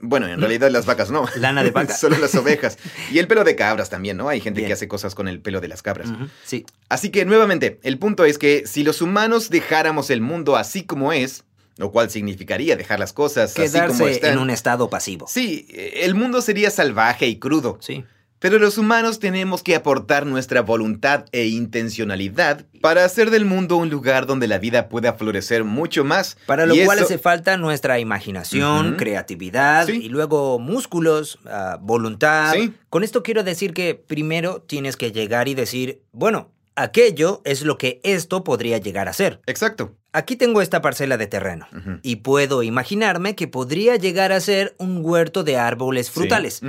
Bueno, 0.03 0.29
en 0.29 0.39
realidad 0.39 0.71
las 0.71 0.85
vacas 0.85 1.11
no. 1.11 1.25
Lana 1.37 1.65
de 1.65 1.71
vaca. 1.71 1.95
Solo 1.97 2.19
las 2.19 2.35
ovejas. 2.35 2.77
Y 3.11 3.19
el 3.21 3.27
pelo 3.27 3.43
de 3.43 3.57
cabras 3.57 3.89
también, 3.89 4.19
¿no? 4.19 4.29
Hay 4.29 4.43
gente 4.43 4.59
Bien. 4.61 4.67
que 4.69 4.75
hace 4.75 4.87
cosas 4.87 5.15
con 5.15 5.29
el 5.29 5.41
pelo 5.41 5.63
de 5.63 5.69
las 5.69 5.81
cabras. 5.81 6.11
Sí. 6.45 6.67
Así 6.91 7.09
que, 7.09 7.25
nuevamente, 7.25 7.81
el 7.83 7.99
punto 7.99 8.27
es 8.27 8.37
que 8.37 8.67
si 8.67 8.85
los 8.85 9.01
humanos 9.01 9.49
dejáramos 9.49 10.11
el 10.11 10.21
mundo 10.21 10.57
así 10.57 10.83
como 10.85 11.15
es, 11.15 11.45
lo 11.79 11.91
cual 11.91 12.11
significaría 12.11 12.77
dejar 12.77 12.99
las 13.01 13.15
cosas 13.15 13.59
así 13.59 13.63
como 13.79 13.87
Quedarse 13.87 14.11
están. 14.11 14.33
en 14.35 14.39
un 14.41 14.51
estado 14.51 14.91
pasivo. 14.91 15.27
Sí, 15.27 15.67
el 15.95 16.15
mundo 16.15 16.43
sería 16.43 16.71
salvaje 16.71 17.29
y 17.29 17.37
crudo, 17.39 17.79
Sí. 17.81 18.05
Pero 18.45 18.59
los 18.59 18.77
humanos 18.77 19.21
tenemos 19.21 19.63
que 19.63 19.75
aportar 19.75 20.27
nuestra 20.27 20.61
voluntad 20.61 21.25
e 21.33 21.47
intencionalidad 21.47 22.67
para 22.83 23.03
hacer 23.07 23.31
del 23.31 23.47
mundo 23.47 23.79
un 23.79 23.89
lugar 23.89 24.27
donde 24.27 24.47
la 24.49 24.59
vida 24.59 24.91
pueda 24.91 25.15
florecer 25.15 25.65
mucho 25.65 26.05
más. 26.05 26.37
Para 26.45 26.67
lo 26.67 26.75
Y 26.75 26.85
cual 26.85 26.99
eso- 26.99 27.07
hace 27.07 27.17
falta 27.17 27.57
nuestra 27.57 27.99
imaginación, 28.01 28.97
creatividad 28.97 29.87
Sí. 29.87 29.93
y 30.03 30.09
luego 30.11 30.59
músculos, 30.59 31.39
ah, 31.47 31.79
voluntad. 31.81 32.53
Sí. 32.53 32.75
Con 32.91 33.03
esto 33.03 33.23
quiero 33.23 33.45
decir 33.45 33.73
que 33.73 33.95
primero 33.95 34.61
tienes 34.61 34.99
que 34.99 35.11
llegar 35.11 35.49
y 35.49 35.55
decir, 35.55 36.03
bueno, 36.13 36.51
aquello 36.77 37.41
es 37.45 37.63
lo 37.63 37.79
que 37.79 38.01
esto 38.05 38.45
podría 38.45 38.79
llegar 38.79 39.09
a 39.09 39.13
ser. 39.13 39.41
Exacto. 39.47 39.95
Aquí 40.13 40.37
tengo 40.37 40.63
esta 40.63 40.81
parcela 40.81 41.17
de 41.17 41.27
terreno 41.27 41.67
y 42.03 42.17
puedo 42.17 42.63
imaginarme 42.63 43.35
que 43.35 43.49
podría 43.49 43.97
llegar 43.97 44.31
a 44.31 44.39
ser 44.41 44.75
un 44.79 45.01
huerto 45.05 45.43
de 45.43 45.57
árboles 45.57 46.11
frutales. 46.11 46.55
Sí. 46.63 46.67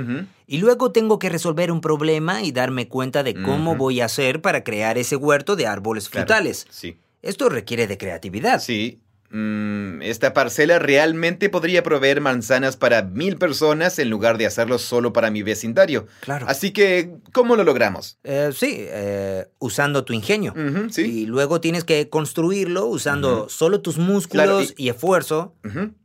Y 0.48 0.58
luego 0.58 0.90
tengo 0.90 1.18
que 1.20 1.28
resolver 1.28 1.70
un 1.70 1.80
problema 1.80 2.42
y 2.42 2.50
darme 2.50 2.88
cuenta 2.88 3.22
de 3.22 3.40
cómo 3.40 3.76
voy 3.76 4.00
a 4.00 4.06
hacer 4.06 4.40
para 4.42 4.64
crear 4.64 4.98
ese 4.98 5.14
huerto 5.14 5.54
de 5.54 5.66
árboles 5.68 6.08
Claro. 6.08 6.26
frutales. 6.26 6.66
Sí. 6.70 6.96
Esto 7.22 7.48
requiere 7.48 7.86
de 7.86 7.98
creatividad. 7.98 8.60
Sí. 8.60 9.00
Mm, 9.30 10.02
esta 10.02 10.32
parcela 10.32 10.78
realmente 10.78 11.48
podría 11.48 11.82
proveer 11.82 12.20
manzanas 12.20 12.76
para 12.76 13.02
mil 13.02 13.36
personas 13.36 13.98
en 13.98 14.10
lugar 14.10 14.38
de 14.38 14.46
hacerlo 14.46 14.78
solo 14.78 15.12
para 15.12 15.30
mi 15.30 15.42
vecindario. 15.42 16.06
Claro. 16.20 16.46
Así 16.48 16.72
que, 16.72 17.10
¿cómo 17.32 17.56
lo 17.56 17.64
logramos? 17.64 18.18
Eh, 18.24 18.50
sí, 18.54 18.76
eh, 18.78 19.46
usando 19.58 20.04
tu 20.04 20.12
ingenio. 20.12 20.54
Sí. 20.90 21.22
Y 21.22 21.26
luego 21.26 21.60
tienes 21.60 21.84
que 21.84 22.08
construirlo 22.08 22.86
usando 22.86 23.48
solo 23.48 23.80
tus 23.80 23.98
músculos 23.98 24.26
Claro, 24.46 24.60
y... 24.76 24.88
esfuerzo. 24.88 25.54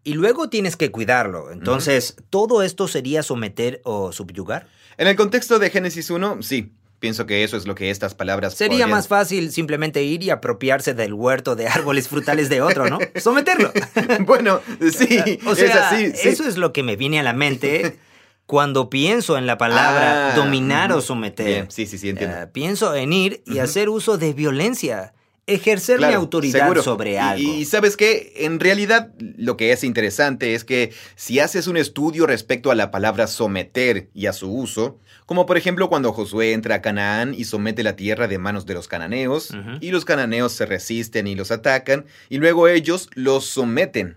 Y 0.03 0.13
luego 0.13 0.49
tienes 0.49 0.75
que 0.75 0.91
cuidarlo. 0.91 1.51
Entonces, 1.51 2.15
¿todo 2.29 2.63
esto 2.63 2.88
sería 2.88 3.23
someter 3.23 3.81
o 3.84 4.12
subyugar? 4.12 4.67
En 4.97 5.07
el 5.07 5.15
contexto 5.15 5.60
de 5.60 5.69
Génesis 5.69 6.10
1, 6.10 6.41
sí. 6.41 6.73
Pienso 7.01 7.25
que 7.25 7.43
eso 7.43 7.57
es 7.57 7.65
lo 7.65 7.73
que 7.73 7.89
estas 7.89 8.13
palabras 8.13 8.53
Sería 8.53 8.69
podrían- 8.85 8.89
más 8.91 9.07
fácil 9.07 9.51
simplemente 9.51 10.03
ir 10.03 10.21
y 10.23 10.29
apropiarse 10.29 10.93
del 10.93 11.13
huerto 11.15 11.55
de 11.55 11.67
árboles 11.67 12.07
frutales 12.07 12.47
de 12.47 12.61
otro, 12.61 12.87
¿no? 12.89 12.99
Someterlo. 13.19 13.73
bueno, 14.27 14.61
sí, 14.95 15.39
o 15.47 15.55
sea, 15.55 15.65
es 15.67 15.75
así. 15.75 16.11
sí. 16.15 16.29
eso 16.29 16.47
es 16.47 16.57
lo 16.57 16.71
que 16.73 16.83
me 16.83 16.95
viene 16.95 17.19
a 17.19 17.23
la 17.23 17.33
mente 17.33 17.97
cuando 18.45 18.89
pienso 18.91 19.35
en 19.37 19.47
la 19.47 19.57
palabra 19.57 20.33
Ah, 20.33 20.35
dominar 20.35 20.91
o 20.91 20.97
ujú. 20.97 21.07
someter. 21.07 21.45
Bien, 21.47 21.65
sí, 21.71 21.87
sí, 21.87 21.97
sí, 21.97 22.09
entiendo. 22.09 22.37
Eh, 22.37 22.47
pienso 22.47 22.93
en 22.93 23.13
ir 23.13 23.41
y 23.47 23.57
hacer 23.57 23.89
uso 23.89 24.19
de 24.19 24.33
violencia, 24.33 25.13
ejercer 25.47 25.99
mi 25.99 26.06
autoridad 26.06 26.62
seguro. 26.62 26.84
sobre 26.84 27.13
Y- 27.13 27.17
algo. 27.17 27.54
Y, 27.54 27.65
sabes 27.65 27.97
qué, 27.97 28.34
en 28.38 28.60
realidad 28.60 29.12
lo 29.19 29.58
que 29.58 29.71
es 29.71 29.84
interesante 29.84 30.54
es 30.54 30.63
que 30.63 30.93
si 31.15 31.39
haces 31.39 31.67
un 31.67 31.77
estudio 31.77 32.25
respecto 32.27 32.71
a 32.71 32.75
la 32.75 32.91
palabra 32.91 33.27
someter 33.27 34.10
y 34.13 34.27
a 34.27 34.34
su 34.34 34.51
uso, 34.54 34.99
como 35.25 35.45
por 35.45 35.58
ejemplo 35.58 35.89
cuando 35.89 36.13
Josué 36.13 36.54
entra 36.54 36.75
a 36.75 36.82
Canaán 36.82 37.34
y 37.34 37.45
somete 37.45 37.84
la 37.84 37.95
tierra 37.95 38.27
de 38.27 38.38
manos 38.38 38.65
de 38.65 38.73
los 38.73 38.88
cananeos, 38.88 39.51
y 39.80 39.91
los 39.91 40.06
cananeos 40.06 40.51
se 40.51 40.65
resisten 40.65 41.27
y 41.27 41.36
los 41.36 41.51
atacan, 41.51 42.06
y 42.30 42.38
luego 42.38 42.67
ellos 42.67 43.10
los 43.13 43.45
someten. 43.45 44.15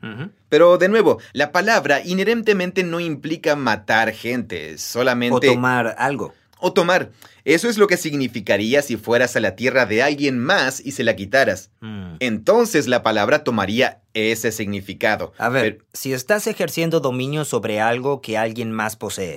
Pero 0.49 0.79
de 0.79 0.89
nuevo, 0.89 1.19
la 1.33 1.53
palabra 1.53 2.01
inherentemente 2.05 2.85
no 2.85 3.01
implica 3.01 3.57
matar 3.57 4.13
gente, 4.13 4.79
solamente... 4.79 5.49
O 5.49 5.53
tomar 5.55 5.95
algo. 5.99 6.35
O 6.67 6.73
tomar. 6.73 7.11
Eso 7.45 7.69
es 7.69 7.77
lo 7.77 7.87
que 7.89 7.99
significaría 7.99 8.81
si 8.81 8.97
fueras 8.97 9.37
a 9.37 9.41
la 9.41 9.55
tierra 9.55 9.85
de 9.85 10.03
alguien 10.03 10.39
más 10.39 10.81
y 10.81 10.93
se 10.93 11.05
la 11.05 11.15
quitaras. 11.15 11.71
Mm. 11.81 12.15
Entonces 12.21 12.87
la 12.87 13.03
palabra 13.03 13.45
tomaría 13.45 14.01
ese 14.15 14.51
significado. 14.51 15.35
A 15.37 15.51
ver, 15.51 15.81
si 15.93 16.15
estás 16.15 16.47
ejerciendo 16.47 17.01
dominio 17.01 17.45
sobre 17.45 17.81
algo 17.81 18.23
que 18.23 18.39
alguien 18.39 18.73
más 18.73 18.97
posee, 18.97 19.37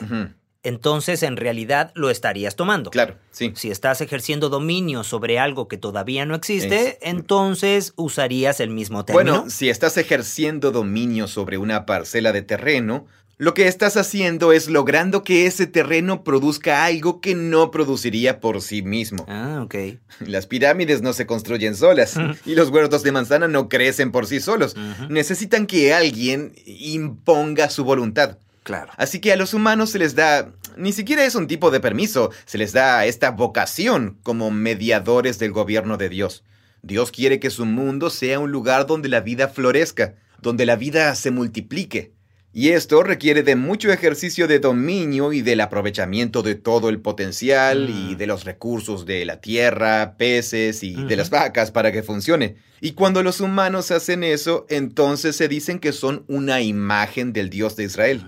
entonces 0.64 1.24
en 1.24 1.38
realidad 1.38 1.92
lo 1.96 2.10
estarías 2.10 2.56
tomando. 2.56 2.92
Claro, 2.92 3.16
sí. 3.32 3.52
Si 3.56 3.72
estás 3.72 4.02
ejerciendo 4.02 4.50
dominio 4.50 5.04
sobre 5.04 5.38
algo 5.40 5.68
que 5.68 5.78
todavía 5.78 6.26
no 6.26 6.34
existe, 6.36 6.88
Es- 6.90 6.98
entonces 7.02 7.94
usarías 7.96 8.60
el 8.60 8.70
mismo 8.70 9.04
término. 9.06 9.32
Bueno, 9.40 9.50
si 9.50 9.70
estás 9.70 9.98
ejerciendo 9.98 10.72
dominio 10.72 11.28
sobre 11.28 11.58
una 11.58 11.86
parcela 11.86 12.32
de 12.32 12.42
terreno, 12.42 13.06
lo 13.40 13.54
que 13.54 13.68
estás 13.68 13.98
haciendo 13.98 14.52
es 14.52 14.68
logrando 14.68 15.24
que 15.24 15.46
ese 15.46 15.68
terreno 15.68 16.24
produzca 16.24 16.86
algo 16.86 17.22
que 17.22 17.36
no 17.36 17.70
produciría 17.70 18.40
por 18.40 18.62
sí 18.62 18.82
mismo. 18.82 19.26
Ah, 19.28 19.62
ok. 19.64 19.76
Las 20.22 20.48
pirámides 20.48 21.04
no 21.04 21.14
se 21.14 21.28
construyen 21.28 21.76
solas 21.76 22.16
y 22.46 22.56
los 22.56 22.70
huertos 22.70 23.04
de 23.04 23.12
manzana 23.12 23.48
no 23.48 23.70
crecen 23.70 24.12
por 24.12 24.26
sí 24.26 24.40
solos. 24.40 24.76
Necesitan 25.10 25.68
que 25.68 25.94
alguien 25.94 26.54
imponga 26.66 27.70
su 27.70 27.84
voluntad. 27.84 28.40
Claro. 28.64 28.92
Así 28.98 29.20
que 29.20 29.32
a 29.32 29.38
los 29.38 29.54
humanos 29.54 29.92
se 29.92 30.00
les 30.00 30.16
da, 30.16 30.52
ni 30.76 30.92
siquiera 30.92 31.24
es 31.24 31.36
un 31.36 31.48
tipo 31.48 31.72
de 31.72 31.80
permiso, 31.80 32.32
se 32.46 32.58
les 32.58 32.74
da 32.74 33.06
esta 33.06 33.32
vocación 33.32 34.18
como 34.24 34.52
mediadores 34.52 35.40
del 35.40 35.52
gobierno 35.52 35.98
de 35.98 36.10
Dios. 36.10 36.44
Dios 36.82 37.12
quiere 37.12 37.40
que 37.40 37.50
su 37.50 37.66
mundo 37.66 38.10
sea 38.10 38.40
un 38.40 38.52
lugar 38.52 38.86
donde 38.88 39.10
la 39.10 39.22
vida 39.22 39.48
florezca, 39.48 40.16
donde 40.42 40.66
la 40.66 40.76
vida 40.76 41.14
se 41.16 41.32
multiplique. 41.32 42.17
Y 42.58 42.70
esto 42.70 43.04
requiere 43.04 43.44
de 43.44 43.56
mucho 43.56 43.92
ejercicio 43.92 44.48
de 44.48 44.58
dominio 44.58 45.32
y 45.32 45.44
del 45.44 45.62
aprovechamiento 45.62 46.42
de 46.42 46.56
todo 46.56 46.90
el 46.90 47.00
potencial 47.00 47.88
y 47.88 48.16
Mm. 48.16 48.18
de 48.18 48.26
los 48.26 48.46
recursos 48.46 49.06
de 49.06 49.26
la 49.26 49.40
tierra, 49.42 50.16
peces 50.18 50.82
y 50.82 50.96
de 50.96 51.16
las 51.16 51.30
vacas 51.30 51.70
para 51.70 51.92
que 51.92 52.02
funcione. 52.02 52.56
Y 52.82 52.94
cuando 52.94 53.22
los 53.22 53.42
humanos 53.42 53.92
hacen 53.92 54.24
eso, 54.24 54.66
entonces 54.70 55.36
se 55.36 55.48
dicen 55.48 55.78
que 55.78 55.92
son 55.92 56.24
una 56.28 56.60
imagen 56.62 57.32
del 57.32 57.52
Dios 57.52 57.76
de 57.76 57.84
Israel. 57.84 58.24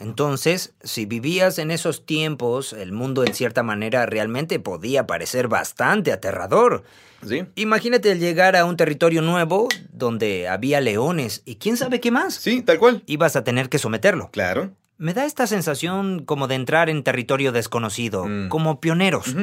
Entonces, 0.00 0.72
si 0.82 1.04
vivías 1.06 1.58
en 1.58 1.70
esos 1.70 2.06
tiempos, 2.06 2.72
el 2.72 2.90
mundo 2.92 3.24
en 3.24 3.34
cierta 3.34 3.62
manera 3.62 4.06
realmente 4.06 4.58
podía 4.58 5.06
parecer 5.06 5.46
bastante 5.48 6.10
aterrador. 6.12 6.82
¿Sí? 7.26 7.44
Imagínate 7.54 8.18
llegar 8.18 8.56
a 8.56 8.64
un 8.64 8.76
territorio 8.78 9.20
nuevo 9.20 9.68
donde 9.92 10.48
había 10.48 10.80
leones 10.80 11.42
y 11.44 11.56
quién 11.56 11.76
sabe 11.76 12.00
qué 12.00 12.10
más. 12.10 12.34
Sí, 12.34 12.62
tal 12.62 12.78
cual. 12.78 13.02
Ibas 13.06 13.36
a 13.36 13.44
tener 13.44 13.68
que 13.68 13.78
someterlo. 13.78 14.30
Claro. 14.32 14.70
Me 14.96 15.12
da 15.14 15.24
esta 15.26 15.46
sensación 15.46 16.24
como 16.24 16.48
de 16.48 16.54
entrar 16.54 16.88
en 16.90 17.02
territorio 17.04 17.52
desconocido, 17.52 18.24
Mm. 18.26 18.48
como 18.48 18.80
pioneros. 18.80 19.34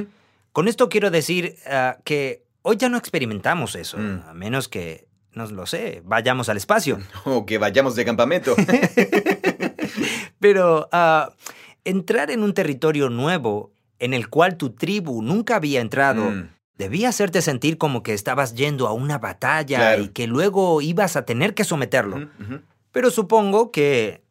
Con 0.54 0.68
esto 0.68 0.90
quiero 0.90 1.12
decir 1.12 1.56
ah, 1.68 1.98
que 2.04 2.44
hoy 2.64 2.78
ya 2.78 2.90
no 2.90 2.98
experimentamos 2.98 3.76
eso, 3.76 3.98
Mm. 3.98 4.22
a 4.28 4.34
menos 4.34 4.68
que, 4.68 5.08
no 5.34 5.46
lo 5.46 5.68
sé, 5.68 6.02
vayamos 6.04 6.50
al 6.50 6.58
espacio. 6.58 6.98
O 7.26 7.46
que 7.46 7.60
vayamos 7.60 7.96
de 7.96 8.06
campamento. 8.06 8.56
Pero 10.54 10.88
ah, 10.92 11.34
entrar 11.84 12.32
en 12.32 12.42
un 12.44 12.54
territorio 12.54 13.10
nuevo 13.10 13.72
en 14.00 14.14
el 14.14 14.30
cual 14.30 14.58
tu 14.58 14.70
tribu 14.72 15.22
nunca 15.22 15.56
había 15.58 15.82
entrado 15.82 16.22
Mm. 16.30 16.50
debía 16.78 17.10
hacerte 17.10 17.42
sentir 17.42 17.78
como 17.78 18.04
que 18.04 18.14
estabas 18.14 18.54
yendo 18.54 18.88
a 18.88 18.94
una 18.94 19.18
batalla 19.18 19.78
Claro. 19.80 20.04
y 20.04 20.08
que 20.10 20.28
luego 20.28 20.82
ibas 20.82 21.16
a 21.16 21.26
tener 21.26 21.54
que 21.56 21.64
someterlo. 21.64 22.30
Pero 22.92 23.10
supongo 23.12 23.72
que, 23.72 24.22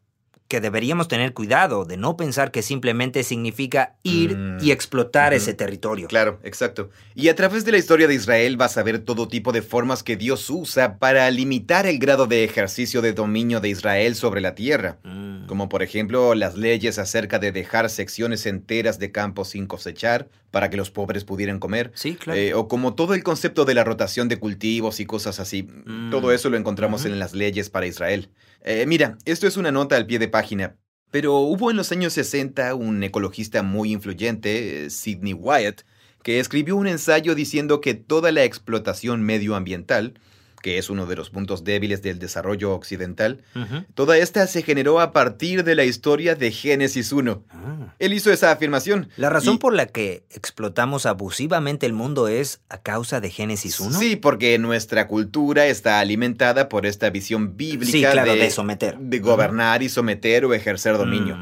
que 0.49 0.61
deberíamos 0.61 1.09
tener 1.09 1.33
cuidado 1.35 1.85
de 1.85 1.97
no 1.97 2.17
pensar 2.17 2.51
que 2.51 2.63
simplemente 2.63 3.23
significa 3.23 3.97
ir 4.03 4.37
Mm. 4.37 4.59
y 4.63 4.71
explotar 4.71 5.35
ese 5.35 5.55
territorio. 5.55 6.09
Claro, 6.09 6.39
exacto. 6.45 6.91
Y 7.15 7.29
a 7.29 7.35
través 7.35 7.65
de 7.65 7.73
la 7.73 7.79
historia 7.79 8.07
de 8.07 8.15
Israel 8.15 8.57
vas 8.57 8.79
a 8.79 8.83
ver 8.83 9.01
todo 9.01 9.29
tipo 9.29 9.53
de 9.53 9.63
formas 9.63 10.03
que 10.03 10.17
Dios 10.17 10.49
usa 10.51 10.99
para 10.99 11.31
limitar 11.31 11.87
el 11.87 11.99
grado 11.99 12.27
de 12.27 12.45
ejercicio 12.45 13.03
de 13.03 13.13
dominio 13.13 13.61
de 13.61 13.69
Israel 13.71 14.15
sobre 14.15 14.41
la 14.41 14.55
tierra. 14.55 14.99
Mm. 15.05 15.47
Como 15.47 15.69
por 15.69 15.83
ejemplo 15.83 16.35
las 16.35 16.57
leyes 16.57 16.99
acerca 16.99 17.39
de 17.39 17.53
dejar 17.53 17.89
secciones 17.91 18.47
enteras 18.47 18.99
de 18.99 19.13
campos 19.13 19.49
sin 19.51 19.67
cosechar 19.67 20.29
para 20.51 20.71
que 20.71 20.77
los 20.77 20.91
pobres 20.91 21.25
pudieran 21.25 21.59
comer. 21.59 21.93
Sí, 21.95 22.15
claro. 22.15 22.39
Eh, 22.41 22.55
o 22.55 22.69
como 22.69 22.95
todo 22.95 23.15
el 23.15 23.23
concepto 23.23 23.65
de 23.65 23.75
la 23.75 23.85
rotación 23.85 24.29
de 24.29 24.39
cultivos 24.39 25.01
y 25.01 25.07
cosas 25.07 25.39
así. 25.41 25.65
Mm. 25.85 26.11
Todo 26.11 26.33
eso 26.33 26.51
lo 26.51 26.57
encontramos 26.57 27.05
en 27.05 27.19
las 27.19 27.35
leyes 27.35 27.69
para 27.71 27.87
Israel. 27.87 28.29
Eh, 28.69 28.85
mira, 28.85 29.17
esto 29.25 29.47
es 29.47 29.57
una 29.57 29.71
nota 29.71 29.95
al 29.97 30.07
pie 30.07 30.19
de 30.19 30.27
página. 30.27 30.77
Pero 31.13 31.39
hubo 31.39 31.71
en 31.71 31.77
los 31.77 31.93
años 31.93 32.13
60 32.15 32.75
un 32.75 33.01
ecologista 33.05 33.63
muy 33.63 33.93
influyente, 33.93 34.87
eh, 34.87 34.91
Sidney 34.91 35.35
Wyatt, 35.35 35.83
que 36.25 36.41
escribió 36.41 36.75
un 36.75 36.89
ensayo 36.89 37.37
diciendo 37.37 37.81
que 37.81 37.95
toda 37.95 38.33
la 38.33 38.43
explotación 38.43 39.23
medioambiental, 39.23 40.19
que 40.67 40.79
es 40.79 40.91
uno 40.91 41.07
de 41.07 41.15
los 41.15 41.31
puntos 41.31 41.63
débiles 41.63 42.03
del 42.03 42.19
desarrollo 42.19 42.73
occidental, 42.75 43.41
toda 43.95 44.19
esta 44.19 44.49
se 44.49 44.63
generó 44.63 44.99
a 44.99 45.13
partir 45.13 45.63
de 45.63 45.77
la 45.77 45.85
historia 45.85 46.35
de 46.35 46.51
Génesis 46.51 47.13
1. 47.13 47.45
Ah. 47.51 47.95
Él 48.01 48.13
hizo 48.13 48.33
esa 48.33 48.51
afirmación. 48.51 49.09
La 49.17 49.31
razón 49.31 49.55
Y- 49.55 49.59
por 49.59 49.75
la 49.75 49.87
que 49.87 50.25
explotamos 50.29 51.07
abusivamente 51.07 51.87
el 51.87 51.93
mundo 51.93 52.27
es 52.27 52.63
a 52.69 52.79
causa 52.79 53.21
de 53.21 53.31
Génesis 53.31 53.79
1. 53.79 53.97
Sí, 53.97 54.17
porque 54.17 54.59
nuestra 54.59 55.07
cultura 55.07 55.67
está 55.67 56.01
alimentada 56.01 56.69
por 56.69 56.85
esta 56.85 57.11
visión 57.11 57.57
bíblica 57.57 57.93
Sí, 57.93 58.01
claro, 58.01 58.33
de, 58.33 58.41
de 58.41 58.51
someter. 58.51 58.99
de 58.99 59.21
gobernar 59.21 59.85
y 59.85 59.89
someter 59.89 60.47
o 60.47 60.53
ejercer 60.53 60.99
dominio. 60.99 61.37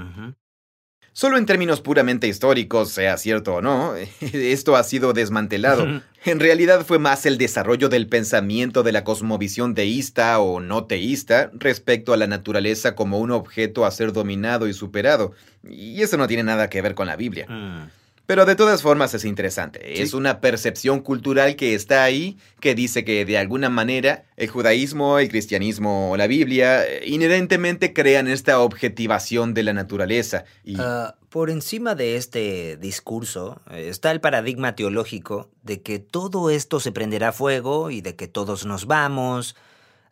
Solo 1.17 1.39
en 1.39 1.47
términos 1.47 1.81
puramente 1.81 2.27
históricos, 2.27 2.91
sea 2.91 3.17
cierto 3.19 3.55
o 3.55 3.63
no, 3.63 3.95
esto 4.21 4.75
ha 4.75 4.83
sido 4.83 5.13
desmantelado. 5.13 6.03
En 6.25 6.41
realidad 6.41 6.85
fue 6.85 6.99
más 6.99 7.25
el 7.25 7.39
desarrollo 7.39 7.89
del 7.89 8.09
pensamiento 8.09 8.83
de 8.83 8.91
la 8.91 9.05
cosmovisión 9.05 9.77
teísta 9.77 10.41
o 10.41 10.59
no 10.59 10.87
teísta 10.87 11.53
respecto 11.55 12.13
a 12.13 12.17
la 12.17 12.27
naturaleza 12.27 12.97
como 12.97 13.21
un 13.21 13.31
objeto 13.31 13.87
a 13.87 13.93
ser 13.93 14.13
dominado 14.13 14.67
y 14.67 14.75
superado. 14.75 15.33
Y 15.63 16.03
eso 16.03 16.17
no 16.17 16.27
tiene 16.27 16.43
nada 16.43 16.69
que 16.69 16.83
ver 16.83 16.97
con 16.97 17.07
la 17.07 17.15
Biblia. 17.15 17.47
Mm. 17.49 18.04
Pero 18.27 18.47
de 18.47 18.57
todas 18.57 18.81
formas 18.81 19.13
es 19.13 19.25
interesante. 19.25 19.81
Sí. 19.81 20.03
Es 20.03 20.15
una 20.15 20.41
percepción 20.41 21.01
cultural 21.01 21.57
que 21.57 21.75
está 21.75 22.05
ahí, 22.05 22.39
que 22.59 22.75
dice 22.75 23.05
que 23.05 23.25
de 23.27 23.37
alguna 23.37 23.69
manera 23.69 24.25
el 24.37 24.49
judaísmo, 24.49 25.19
el 25.19 25.29
cristianismo 25.29 26.11
o 26.11 26.17
la 26.17 26.27
Biblia 26.27 26.87
eh, 26.87 27.03
inherentemente 27.07 27.93
crean 27.93 28.27
esta 28.27 28.61
objetivación 28.61 29.53
de 29.53 29.63
la 29.63 29.75
naturaleza. 29.75 30.45
Y 30.65 30.77
Ah, 30.79 31.17
por 31.29 31.51
encima 31.51 31.95
de 31.95 32.17
este 32.17 32.79
discurso 32.79 33.61
eh, 33.71 33.89
está 33.91 34.11
el 34.11 34.23
paradigma 34.23 34.75
teológico 34.75 35.51
de 35.63 35.83
que 35.83 35.99
todo 35.99 36.49
esto 36.49 36.81
se 36.81 36.93
prenderá 36.93 37.33
fuego 37.33 37.91
y 37.91 38.01
de 38.01 38.17
que 38.17 38.27
todos 38.27 38.65
nos 38.65 38.87
vamos. 38.87 39.55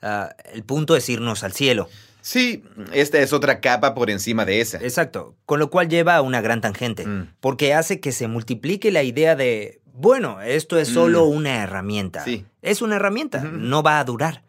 Ah, 0.03 0.37
el 0.53 0.65
punto 0.65 0.97
es 0.97 1.09
irnos 1.09 1.45
al 1.45 1.53
cielo. 1.53 1.89
Sí, 2.23 2.65
esta 2.95 3.19
es 3.19 3.35
otra 3.35 3.61
capa 3.61 3.95
por 3.95 4.09
encima 4.09 4.47
de 4.47 4.63
esa. 4.63 4.79
Exacto. 4.79 5.35
Con 5.45 5.59
lo 5.61 5.69
cual 5.69 5.89
lleva 5.91 6.17
a 6.17 6.23
una 6.23 6.41
gran 6.41 6.63
tangente. 6.63 7.07
Mm. 7.07 7.29
Porque 7.41 7.75
hace 7.75 8.01
que 8.01 8.13
se 8.13 8.27
multiplique 8.29 8.91
la 8.91 9.03
idea 9.03 9.37
de, 9.37 9.81
bueno, 9.93 10.41
esto 10.41 10.79
es 10.79 10.89
solo 10.89 11.27
Mm. 11.27 11.37
una 11.37 11.63
herramienta. 11.63 12.25
Sí. 12.25 12.47
Es 12.63 12.81
una 12.81 12.97
herramienta, 12.97 13.43
no 13.45 13.83
va 13.83 13.99
a 14.01 14.05
durar. 14.05 14.43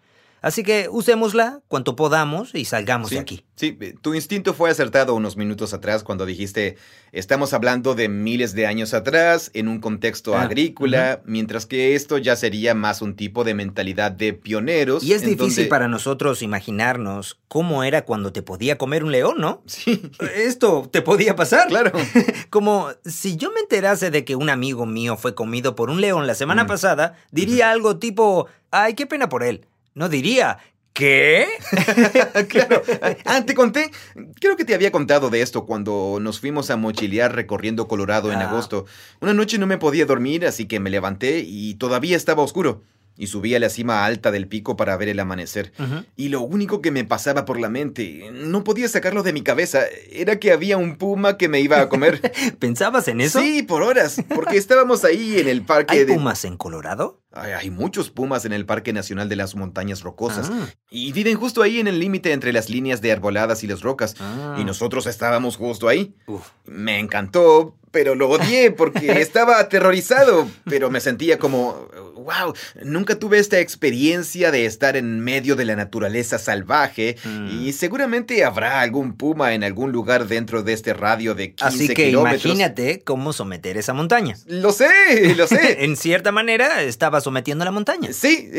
Así 0.43 0.61
que 0.61 0.87
usémosla 0.91 1.61
cuanto 1.67 1.95
podamos 1.95 2.53
y 2.53 2.65
salgamos 2.65 3.09
Sí, 3.09 3.15
de 3.15 3.21
aquí. 3.21 3.45
sí, 3.55 3.75
tu 4.01 4.13
instinto 4.13 4.53
fue 4.53 4.69
acertado 4.69 5.15
unos 5.15 5.37
minutos 5.37 5.73
atrás 5.73 6.03
cuando 6.03 6.25
dijiste, 6.25 6.75
estamos 7.13 7.53
hablando 7.53 7.95
de 7.95 8.09
miles 8.09 8.53
de 8.53 8.67
años 8.67 8.93
atrás, 8.93 9.49
en 9.53 9.69
un 9.69 9.79
contexto 9.79 10.35
Ah, 10.35 10.41
agrícola, 10.43 11.21
mientras 11.25 11.65
que 11.65 11.95
esto 11.95 12.17
ya 12.17 12.35
sería 12.35 12.75
más 12.75 13.01
un 13.01 13.15
tipo 13.15 13.45
de 13.45 13.53
mentalidad 13.53 14.11
de 14.11 14.33
pioneros. 14.33 15.01
Y 15.01 15.13
es 15.13 15.21
difícil 15.21 15.37
donde- 15.55 15.65
para 15.69 15.87
nosotros 15.87 16.41
imaginarnos 16.41 17.39
cómo 17.47 17.85
era 17.85 18.03
cuando 18.03 18.33
te 18.33 18.41
podía 18.43 18.77
comer 18.77 19.05
un 19.05 19.13
león, 19.13 19.35
¿no? 19.39 19.63
Sí, 19.67 20.01
Esto 20.35 20.89
te 20.91 21.01
podía 21.01 21.35
pasar. 21.37 21.69
claro. 21.69 21.91
Como 22.49 22.89
si 23.05 23.37
yo 23.37 23.49
me 23.53 23.61
enterase 23.61 24.11
de 24.11 24.25
que 24.25 24.35
un 24.35 24.49
amigo 24.49 24.85
mío 24.85 25.15
fue 25.15 25.35
comido 25.35 25.75
por 25.75 25.89
un 25.89 26.01
león 26.01 26.27
la 26.27 26.35
semana 26.35 26.65
Mm. 26.65 26.67
pasada, 26.67 27.15
diría 27.31 27.71
algo 27.71 27.97
tipo, 27.97 28.47
ay, 28.71 28.93
qué 28.95 29.05
pena 29.07 29.29
por 29.29 29.43
él. 29.43 29.65
No 29.95 30.09
diría, 30.09 30.57
¿qué? 30.93 31.47
claro. 32.49 32.81
Ah, 33.25 33.43
te 33.45 33.53
conté. 33.53 33.91
Creo 34.39 34.55
que 34.57 34.65
te 34.65 34.73
había 34.73 34.91
contado 34.91 35.29
de 35.29 35.41
esto 35.41 35.65
cuando 35.65 36.17
nos 36.21 36.39
fuimos 36.39 36.69
a 36.69 36.77
mochilear 36.77 37.35
recorriendo 37.35 37.87
Colorado 37.87 38.31
en 38.31 38.39
Ah. 38.39 38.49
agosto. 38.49 38.85
Una 39.21 39.33
noche 39.33 39.57
no 39.57 39.67
me 39.67 39.77
podía 39.77 40.05
dormir, 40.05 40.45
así 40.45 40.65
que 40.67 40.79
me 40.79 40.89
levanté 40.89 41.39
y 41.45 41.75
todavía 41.75 42.17
estaba 42.17 42.43
oscuro. 42.43 42.81
Y 43.15 43.27
subí 43.27 43.53
a 43.53 43.59
la 43.59 43.69
cima 43.69 44.05
alta 44.05 44.31
del 44.31 44.47
pico 44.47 44.75
para 44.75 44.97
ver 44.97 45.09
el 45.09 45.19
amanecer. 45.19 45.71
Y 46.15 46.29
lo 46.29 46.41
único 46.41 46.81
que 46.81 46.91
me 46.91 47.03
pasaba 47.03 47.45
por 47.45 47.59
la 47.59 47.69
mente, 47.69 48.29
no 48.33 48.63
podía 48.63 48.87
sacarlo 48.87 49.21
de 49.21 49.33
mi 49.33 49.41
cabeza, 49.43 49.81
era 50.11 50.39
que 50.39 50.51
había 50.51 50.77
un 50.77 50.95
puma 50.95 51.37
que 51.37 51.47
me 51.47 51.59
iba 51.59 51.79
a 51.79 51.89
comer. 51.89 52.19
¿Pensabas 52.59 53.07
en 53.07 53.21
eso? 53.21 53.39
Sí, 53.39 53.61
por 53.63 53.83
horas, 53.83 54.17
porque 54.33 54.57
estábamos 54.57 55.03
ahí 55.03 55.39
en 55.39 55.47
el 55.47 55.61
parque 55.61 55.93
¿Hay 55.99 56.05
de... 56.05 56.13
pumas 56.15 56.43
en 56.45 56.57
Colorado? 56.57 57.21
Ay, 57.35 57.51
hay 57.53 57.69
muchos 57.71 58.11
pumas 58.11 58.45
en 58.45 58.53
el 58.53 58.65
Parque 58.67 58.93
Nacional 58.93 59.27
de 59.27 59.35
las 59.35 59.55
Montañas 59.55 60.01
Rocosas. 60.03 60.51
Ah, 60.53 60.67
Y 60.91 61.11
viven 61.13 61.35
justo 61.35 61.63
ahí 61.63 61.79
en 61.79 61.87
el 61.87 61.99
límite 61.99 62.31
entre 62.31 62.53
las 62.53 62.69
líneas 62.69 63.01
de 63.01 63.11
arboladas 63.11 63.63
y 63.63 63.67
las 63.67 63.81
rocas. 63.81 64.15
ah. 64.19 64.55
Y 64.59 64.63
nosotros 64.65 65.07
estábamos 65.07 65.57
justo 65.57 65.87
ahí. 65.87 66.13
Uf. 66.27 66.47
Me 66.65 66.99
encantó, 66.99 67.75
pero 67.89 68.13
lo 68.13 68.29
odié 68.29 68.69
porque 68.69 69.11
estaba 69.21 69.57
aterrorizado. 69.59 70.47
Pero 70.65 70.91
me 70.91 70.99
sentía 70.99 71.39
como, 71.39 71.87
wow, 72.23 72.53
nunca 72.83 73.19
tuve 73.19 73.39
esta 73.39 73.59
experiencia 73.59 74.51
de 74.51 74.65
estar 74.65 74.97
en 74.97 75.19
medio 75.19 75.55
de 75.55 75.65
la 75.65 75.75
naturaleza 75.75 76.39
salvaje. 76.39 77.17
Mm. 77.23 77.65
Y 77.65 77.73
seguramente 77.73 78.43
habrá 78.43 78.81
algún 78.81 79.13
puma 79.17 79.53
en 79.53 79.63
algún 79.63 79.91
lugar 79.91 80.27
dentro 80.27 80.63
de 80.63 80.73
este 80.73 80.93
radio 80.93 81.35
de 81.35 81.53
15 81.53 81.65
Así 81.65 81.87
que 81.89 82.05
kilómetros. 82.05 82.45
imagínate 82.45 83.01
cómo 83.03 83.33
someter 83.33 83.77
esa 83.77 83.93
montaña. 83.93 84.35
Lo 84.47 84.71
sé, 84.71 84.87
lo 85.35 85.47
sé. 85.47 85.83
en 85.83 85.95
cierta 85.97 86.31
manera, 86.31 86.81
estaba 86.81 87.21
sometiendo 87.21 87.65
la 87.65 87.71
montaña. 87.71 88.11
Sí, 88.13 88.49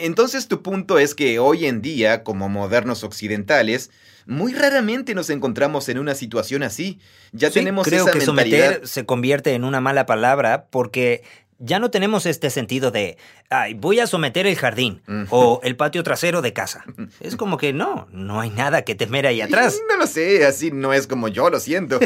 entonces 0.00 0.48
tu 0.48 0.62
punto 0.62 0.98
es 0.98 1.14
que 1.14 1.38
hoy 1.38 1.66
en 1.66 1.82
día, 1.82 2.22
como 2.24 2.48
modernos 2.48 3.04
occidentales, 3.04 3.90
muy 4.26 4.54
raramente 4.54 5.14
nos 5.14 5.28
encontramos 5.28 5.88
en 5.90 5.98
una 5.98 6.14
situación 6.14 6.62
así. 6.62 6.98
Ya 7.32 7.48
Sí, 7.48 7.54
tenemos 7.54 7.86
creo 7.86 8.04
esa 8.04 8.12
que 8.12 8.18
mentalidad. 8.24 8.66
someter 8.72 8.88
se 8.88 9.04
convierte 9.04 9.52
en 9.52 9.64
una 9.64 9.80
mala 9.82 10.06
palabra 10.06 10.66
porque 10.70 11.22
Ya 11.58 11.78
no 11.78 11.90
tenemos 11.90 12.26
este 12.26 12.50
sentido 12.50 12.90
de, 12.90 13.16
ay, 13.48 13.74
voy 13.74 14.00
a 14.00 14.06
someter 14.06 14.46
el 14.46 14.56
jardín 14.56 15.02
o 15.30 15.60
el 15.62 15.76
patio 15.76 16.02
trasero 16.02 16.42
de 16.42 16.52
casa. 16.52 16.84
Es 17.20 17.36
como 17.36 17.56
que 17.56 17.72
no, 17.72 18.06
no 18.10 18.40
hay 18.40 18.50
nada 18.50 18.82
que 18.82 18.94
temer 18.94 19.26
ahí 19.26 19.40
atrás. 19.40 19.78
No 19.88 19.96
lo 19.96 20.06
sé, 20.06 20.44
así 20.44 20.70
no 20.70 20.92
es 20.92 21.06
como 21.06 21.28
yo 21.28 21.48
lo 21.48 21.60
siento. 21.60 21.98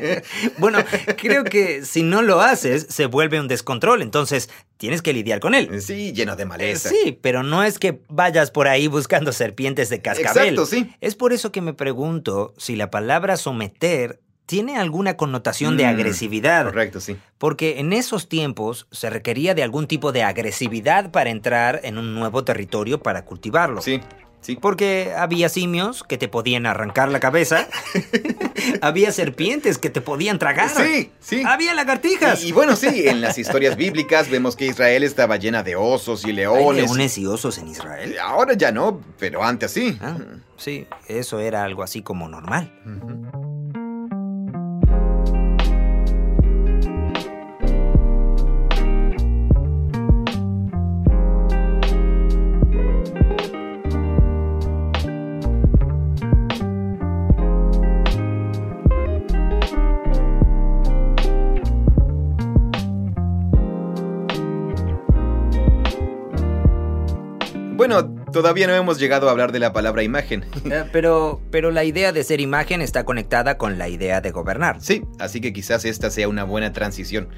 bueno, 0.58 0.78
creo 1.16 1.44
que 1.44 1.84
si 1.84 2.02
no 2.02 2.22
lo 2.22 2.40
haces, 2.40 2.86
se 2.88 3.06
vuelve 3.06 3.38
un 3.38 3.48
descontrol, 3.48 4.02
entonces 4.02 4.48
tienes 4.76 5.02
que 5.02 5.12
lidiar 5.12 5.40
con 5.40 5.54
él. 5.54 5.80
Sí, 5.80 6.12
lleno 6.12 6.36
de 6.36 6.44
maleza. 6.44 6.88
Sí, 6.88 7.18
pero 7.20 7.42
no 7.42 7.62
es 7.62 7.78
que 7.78 8.00
vayas 8.08 8.50
por 8.50 8.68
ahí 8.68 8.88
buscando 8.88 9.32
serpientes 9.32 9.88
de 9.88 10.02
cascabel. 10.02 10.54
Exacto, 10.54 10.66
sí. 10.66 10.94
Es 11.00 11.14
por 11.14 11.32
eso 11.32 11.52
que 11.52 11.60
me 11.60 11.74
pregunto 11.74 12.54
si 12.56 12.76
la 12.76 12.90
palabra 12.90 13.36
someter 13.36 14.20
tiene 14.46 14.76
alguna 14.78 15.16
connotación 15.16 15.76
de 15.76 15.84
Mm, 15.84 15.88
agresividad. 15.88 16.64
Correcto, 16.66 17.00
sí. 17.00 17.16
Porque 17.38 17.80
en 17.80 17.92
esos 17.92 18.28
tiempos 18.28 18.86
se 18.92 19.10
requería 19.10 19.54
de 19.54 19.62
algún 19.62 19.86
tipo 19.86 20.12
de 20.12 20.22
agresividad 20.22 21.10
para 21.10 21.30
entrar 21.30 21.80
en 21.82 21.98
un 21.98 22.14
nuevo 22.14 22.44
territorio 22.44 23.02
para 23.02 23.24
cultivarlo. 23.24 23.82
Sí, 23.82 24.00
sí. 24.40 24.56
Porque 24.60 25.12
había 25.16 25.48
simios 25.48 26.04
que 26.04 26.16
te 26.16 26.28
podían 26.28 26.64
arrancar 26.66 27.08
la 27.08 27.18
cabeza. 27.20 27.66
había 28.80 29.10
serpientes 29.12 29.78
que 29.78 29.90
te 29.90 30.00
podían 30.00 30.38
tragar. 30.38 30.70
Sí, 30.70 31.10
sí. 31.20 31.42
Había 31.44 31.74
lagartijas. 31.74 32.42
Y, 32.44 32.48
y 32.48 32.52
bueno, 32.52 32.76
sí, 32.76 33.08
en 33.08 33.20
las 33.20 33.38
historias 33.38 33.76
bíblicas 33.76 34.30
vemos 34.30 34.54
que 34.56 34.66
Israel 34.66 35.02
estaba 35.02 35.36
llena 35.36 35.62
de 35.64 35.74
osos 35.76 36.24
y 36.24 36.28
¿Hay 36.28 36.32
leones. 36.34 36.84
leones 36.84 37.18
y 37.18 37.26
osos 37.26 37.58
en 37.58 37.68
Israel? 37.68 38.16
Ahora 38.22 38.54
ya 38.54 38.70
no, 38.72 39.00
pero 39.18 39.42
antes 39.44 39.72
sí. 39.72 39.98
Ah, 40.00 40.16
sí, 40.56 40.86
eso 41.08 41.40
era 41.40 41.64
algo 41.64 41.82
así 41.82 42.02
como 42.02 42.28
normal. 42.28 42.72
Todavía 68.36 68.66
no 68.66 68.74
hemos 68.74 68.98
llegado 68.98 69.28
a 69.28 69.30
hablar 69.30 69.50
de 69.50 69.58
la 69.58 69.72
palabra 69.72 70.02
imagen. 70.02 70.44
Eh, 70.66 70.84
pero, 70.92 71.40
pero 71.52 71.70
la 71.70 71.84
idea 71.84 72.12
de 72.12 72.24
ser 72.24 72.40
imagen 72.40 72.82
está 72.82 73.04
conectada 73.04 73.56
con 73.56 73.78
la 73.78 73.88
idea 73.88 74.20
de 74.20 74.32
gobernar. 74.32 74.78
Sí, 74.80 75.04
así 75.18 75.40
que 75.40 75.52
quizás 75.52 75.84
esta 75.84 76.10
sea 76.10 76.28
una 76.28 76.42
buena 76.42 76.72
transición. 76.72 77.28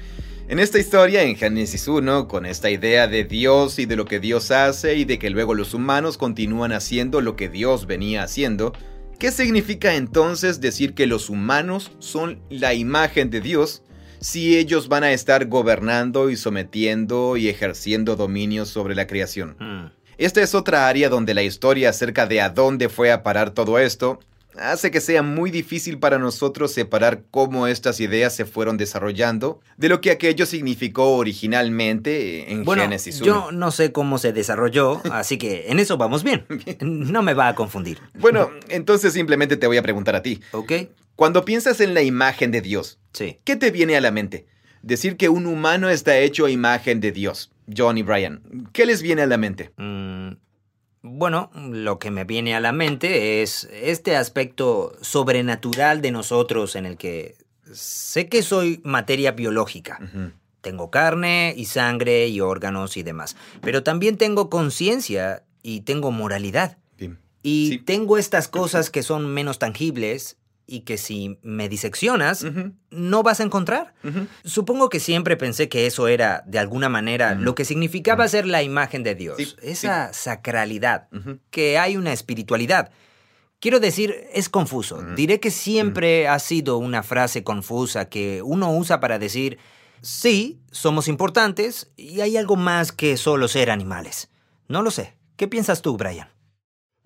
En 0.47 0.57
esta 0.57 0.79
historia, 0.79 1.21
en 1.21 1.35
Génesis 1.35 1.87
1, 1.87 2.27
con 2.27 2.47
esta 2.47 2.71
idea 2.71 3.07
de 3.07 3.23
Dios 3.23 3.77
y 3.77 3.85
de 3.85 3.95
lo 3.95 4.05
que 4.05 4.19
Dios 4.19 4.49
hace 4.49 4.95
y 4.95 5.05
de 5.05 5.19
que 5.19 5.29
luego 5.29 5.53
los 5.53 5.75
humanos 5.75 6.17
continúan 6.17 6.71
haciendo 6.71 7.21
lo 7.21 7.35
que 7.35 7.49
Dios 7.49 7.85
venía 7.85 8.23
haciendo, 8.23 8.73
¿qué 9.19 9.31
significa 9.31 9.95
entonces 9.95 10.59
decir 10.59 10.95
que 10.95 11.05
los 11.05 11.29
humanos 11.29 11.91
son 11.99 12.41
la 12.49 12.73
imagen 12.73 13.29
de 13.29 13.41
Dios 13.41 13.83
si 14.19 14.57
ellos 14.57 14.89
van 14.89 15.03
a 15.03 15.11
estar 15.11 15.45
gobernando 15.45 16.31
y 16.31 16.35
sometiendo 16.35 17.37
y 17.37 17.47
ejerciendo 17.47 18.15
dominio 18.15 18.65
sobre 18.65 18.95
la 18.95 19.05
creación? 19.05 19.55
Hmm. 19.59 19.98
Esta 20.19 20.41
es 20.41 20.53
otra 20.53 20.89
área 20.89 21.07
donde 21.07 21.33
la 21.33 21.43
historia 21.43 21.89
acerca 21.91 22.27
de 22.27 22.41
a 22.41 22.49
dónde 22.49 22.89
fue 22.89 23.09
a 23.13 23.23
parar 23.23 23.51
todo 23.51 23.79
esto 23.79 24.19
hace 24.57 24.91
que 24.91 24.99
sea 24.99 25.23
muy 25.23 25.49
difícil 25.49 25.97
para 25.99 26.19
nosotros 26.19 26.73
separar 26.73 27.21
cómo 27.31 27.67
estas 27.67 28.01
ideas 28.01 28.35
se 28.35 28.43
fueron 28.43 28.75
desarrollando 28.75 29.61
de 29.77 29.87
lo 29.87 30.01
que 30.01 30.11
aquello 30.11 30.45
significó 30.45 31.15
originalmente 31.15 32.51
en 32.51 32.65
Bueno, 32.65 32.81
Génesis 32.81 33.21
1. 33.21 33.25
yo 33.25 33.51
no 33.53 33.71
sé 33.71 33.93
cómo 33.93 34.17
se 34.17 34.33
desarrolló, 34.33 35.01
así 35.13 35.37
que 35.37 35.67
en 35.69 35.79
eso 35.79 35.95
vamos 35.97 36.23
bien. 36.25 36.45
No 36.81 37.21
me 37.21 37.33
va 37.33 37.47
a 37.47 37.55
confundir. 37.55 37.99
Bueno, 38.15 38.49
entonces 38.67 39.13
simplemente 39.13 39.55
te 39.55 39.67
voy 39.67 39.77
a 39.77 39.81
preguntar 39.83 40.17
a 40.17 40.21
ti. 40.21 40.41
¿Ok? 40.51 40.73
Cuando 41.15 41.45
piensas 41.45 41.79
en 41.79 41.93
la 41.93 42.01
imagen 42.01 42.51
de 42.51 42.59
Dios, 42.59 42.99
Sí. 43.13 43.39
¿qué 43.45 43.55
te 43.55 43.71
viene 43.71 43.95
a 43.95 44.01
la 44.01 44.11
mente? 44.11 44.45
Decir 44.81 45.15
que 45.15 45.29
un 45.29 45.45
humano 45.45 45.89
está 45.89 46.17
hecho 46.17 46.45
a 46.45 46.51
imagen 46.51 46.99
de 46.99 47.13
Dios. 47.13 47.51
John 47.75 47.97
y 47.99 48.01
Brian, 48.01 48.41
¿qué 48.73 48.85
les 48.87 49.01
viene 49.03 49.21
a 49.21 49.27
la 49.27 49.37
mente? 49.37 49.71
Mm, 49.77 50.08
bueno, 51.01 51.49
lo 51.55 51.99
que 51.99 52.11
me 52.11 52.23
viene 52.25 52.55
a 52.55 52.59
la 52.59 52.71
mente 52.71 53.41
es 53.41 53.69
este 53.71 54.15
aspecto 54.15 54.93
sobrenatural 55.01 56.01
de 56.01 56.11
nosotros 56.11 56.75
en 56.75 56.85
el 56.85 56.97
que 56.97 57.35
sé 57.71 58.27
que 58.27 58.41
soy 58.41 58.81
materia 58.83 59.31
biológica. 59.31 59.99
Tengo 60.61 60.91
carne 60.91 61.53
y 61.55 61.65
sangre 61.65 62.27
y 62.27 62.41
órganos 62.41 62.97
y 62.97 63.03
demás. 63.03 63.37
Pero 63.61 63.83
también 63.83 64.17
tengo 64.17 64.49
conciencia 64.49 65.43
y 65.63 65.81
tengo 65.81 66.11
moralidad. 66.11 66.77
Bien. 66.97 67.19
Y 67.43 67.69
Sí. 67.69 67.77
tengo 67.79 68.17
estas 68.17 68.47
cosas 68.49 68.89
que 68.89 69.03
son 69.03 69.27
menos 69.33 69.59
tangibles 69.59 70.35
y 70.69 70.81
que 70.81 70.97
si 70.97 71.39
me 71.41 71.67
diseccionas, 71.67 72.45
no 72.91 73.23
vas 73.23 73.39
a 73.39 73.43
encontrar. 73.43 73.93
Supongo 74.43 74.89
que 74.89 74.99
siempre 74.99 75.35
pensé 75.35 75.67
que 75.67 75.87
eso 75.87 76.07
era, 76.07 76.43
de 76.45 76.59
alguna 76.59 76.89
manera, 76.89 77.35
lo 77.35 77.55
que 77.55 77.65
significaba 77.65 78.27
ser 78.27 78.45
la 78.45 78.61
imagen 78.61 79.03
de 79.03 79.15
Dios. 79.15 79.37
Sí, 79.37 79.55
esa 79.61 80.13
sacralidad, 80.13 81.07
que 81.49 81.79
hay 81.79 81.97
una 81.97 82.13
espiritualidad. 82.13 82.91
Quiero 83.59 83.79
decir, 83.79 84.15
es 84.33 84.47
confuso. 84.47 85.01
Diré 85.15 85.39
que 85.39 85.51
siempre 85.51 86.27
ha 86.27 86.39
sido 86.39 86.77
una 86.77 87.03
frase 87.03 87.43
confusa 87.43 88.07
que 88.07 88.41
uno 88.41 88.71
usa 88.71 88.99
para 88.99 89.19
decir, 89.19 89.57
sí, 90.01 90.61
somos 90.71 91.07
importantes 91.07 91.91
y 91.97 92.21
hay 92.21 92.37
algo 92.37 92.55
más 92.55 92.91
que 92.91 93.17
solo 93.17 93.47
ser 93.47 93.69
animales. 93.69 94.29
No 94.67 94.81
lo 94.81 94.91
sé. 94.91 95.17
¿Qué 95.35 95.47
piensas 95.47 95.81
tú, 95.81 95.97
Brian? 95.97 96.29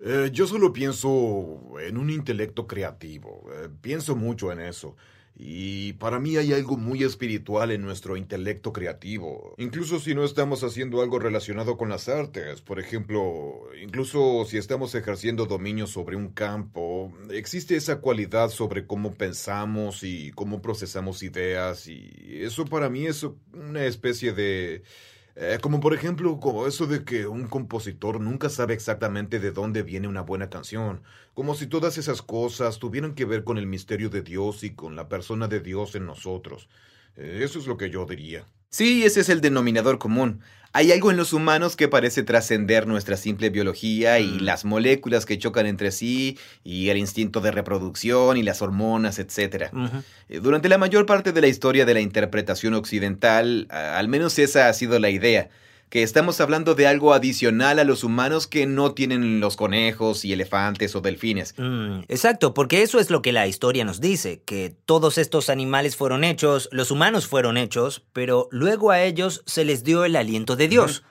Eh, 0.06 0.28
yo 0.32 0.46
solo 0.46 0.72
pienso 0.72 1.78
en 1.80 1.96
un 1.96 2.10
intelecto 2.10 2.66
creativo. 2.66 3.42
eh, 3.52 3.68
pienso 3.80 4.14
mucho 4.14 4.52
en 4.52 4.60
eso. 4.60 4.96
Y 5.36 5.94
para 5.94 6.20
mí 6.20 6.36
hay 6.36 6.52
algo 6.52 6.76
muy 6.76 7.02
espiritual 7.02 7.72
en 7.72 7.80
nuestro 7.82 8.16
intelecto 8.16 8.72
creativo. 8.72 9.54
Incluso 9.58 9.98
si 9.98 10.14
no 10.14 10.24
estamos 10.24 10.62
haciendo 10.62 11.00
algo 11.02 11.18
relacionado 11.18 11.76
con 11.78 11.88
las 11.88 12.08
artes. 12.08 12.60
Por 12.60 12.78
ejemplo, 12.78 13.62
incluso 13.82 14.44
si 14.44 14.58
estamos 14.58 14.94
ejerciendo 14.94 15.46
dominio 15.46 15.86
sobre 15.86 16.16
un 16.16 16.28
campo, 16.28 17.12
existe 17.30 17.74
esa 17.74 18.00
cualidad 18.00 18.50
sobre 18.50 18.86
cómo 18.86 19.14
pensamos 19.14 20.04
y 20.04 20.30
cómo 20.32 20.60
procesamos 20.62 21.22
ideas. 21.22 21.88
Y 21.88 22.42
eso 22.42 22.66
para 22.66 22.88
mí 22.90 23.06
es 23.06 23.26
una 23.52 23.86
especie 23.86 24.34
de... 24.34 24.82
Eh, 25.36 25.58
como 25.60 25.80
por 25.80 25.94
ejemplo, 25.94 26.38
como 26.38 26.66
eso 26.66 26.86
de 26.86 27.04
que 27.04 27.26
un 27.26 27.48
compositor 27.48 28.20
nunca 28.20 28.48
sabe 28.48 28.74
exactamente 28.74 29.40
de 29.40 29.50
dónde 29.50 29.82
viene 29.82 30.06
una 30.06 30.20
buena 30.22 30.48
canción, 30.48 31.02
como 31.34 31.54
si 31.54 31.66
todas 31.66 31.98
esas 31.98 32.22
cosas 32.22 32.78
tuvieran 32.78 33.14
que 33.14 33.24
ver 33.24 33.42
con 33.42 33.58
el 33.58 33.66
misterio 33.66 34.10
de 34.10 34.22
Dios 34.22 34.62
y 34.62 34.74
con 34.74 34.94
la 34.94 35.08
persona 35.08 35.48
de 35.48 35.60
Dios 35.60 35.96
en 35.96 36.06
nosotros. 36.06 36.68
Eh, 37.16 37.40
eso 37.42 37.58
es 37.58 37.66
lo 37.66 37.76
que 37.76 37.90
yo 37.90 38.06
diría. 38.06 38.46
Sí, 38.74 39.04
ese 39.04 39.20
es 39.20 39.28
el 39.28 39.40
denominador 39.40 40.00
común. 40.00 40.40
Hay 40.72 40.90
algo 40.90 41.12
en 41.12 41.16
los 41.16 41.32
humanos 41.32 41.76
que 41.76 41.86
parece 41.86 42.24
trascender 42.24 42.88
nuestra 42.88 43.16
simple 43.16 43.48
biología 43.50 44.18
y 44.18 44.26
Mm. 44.26 44.40
las 44.40 44.64
moléculas 44.64 45.26
que 45.26 45.38
chocan 45.38 45.66
entre 45.66 45.92
sí, 45.92 46.36
y 46.64 46.88
el 46.88 46.96
instinto 46.98 47.40
de 47.40 47.52
reproducción 47.52 48.36
y 48.36 48.42
las 48.42 48.62
hormonas, 48.62 49.20
etc. 49.20 49.70
Eh, 50.28 50.40
Durante 50.40 50.68
la 50.68 50.76
mayor 50.76 51.06
parte 51.06 51.30
de 51.30 51.40
la 51.40 51.46
historia 51.46 51.84
de 51.86 51.94
la 51.94 52.00
interpretación 52.00 52.74
occidental, 52.74 53.68
al 53.70 54.08
menos 54.08 54.40
esa 54.40 54.68
ha 54.68 54.72
sido 54.72 54.98
la 54.98 55.10
idea, 55.10 55.50
que 55.94 56.02
estamos 56.02 56.40
hablando 56.40 56.74
de 56.74 56.88
algo 56.88 57.14
adicional 57.14 57.78
a 57.78 57.84
los 57.84 58.02
humanos 58.02 58.48
que 58.48 58.66
no 58.66 58.94
tienen 58.94 59.38
los 59.38 59.54
conejos 59.54 60.24
y 60.24 60.32
elefantes 60.32 60.96
o 60.96 61.00
delfines. 61.00 61.54
Mm, 61.56 62.00
exacto, 62.08 62.52
porque 62.52 62.82
eso 62.82 62.98
es 62.98 63.10
lo 63.10 63.22
que 63.22 63.30
la 63.30 63.46
historia 63.46 63.84
nos 63.84 64.00
dice, 64.00 64.42
que 64.44 64.74
todos 64.86 65.18
estos 65.18 65.48
animales 65.48 65.94
fueron 65.94 66.24
hechos, 66.24 66.68
los 66.72 66.90
humanos 66.90 67.28
fueron 67.28 67.56
hechos, 67.56 68.02
pero 68.12 68.48
luego 68.50 68.90
a 68.90 69.04
ellos 69.04 69.44
se 69.46 69.64
les 69.64 69.84
dio 69.84 70.04
el 70.04 70.16
aliento 70.16 70.56
de 70.56 70.66
Dios. 70.66 71.04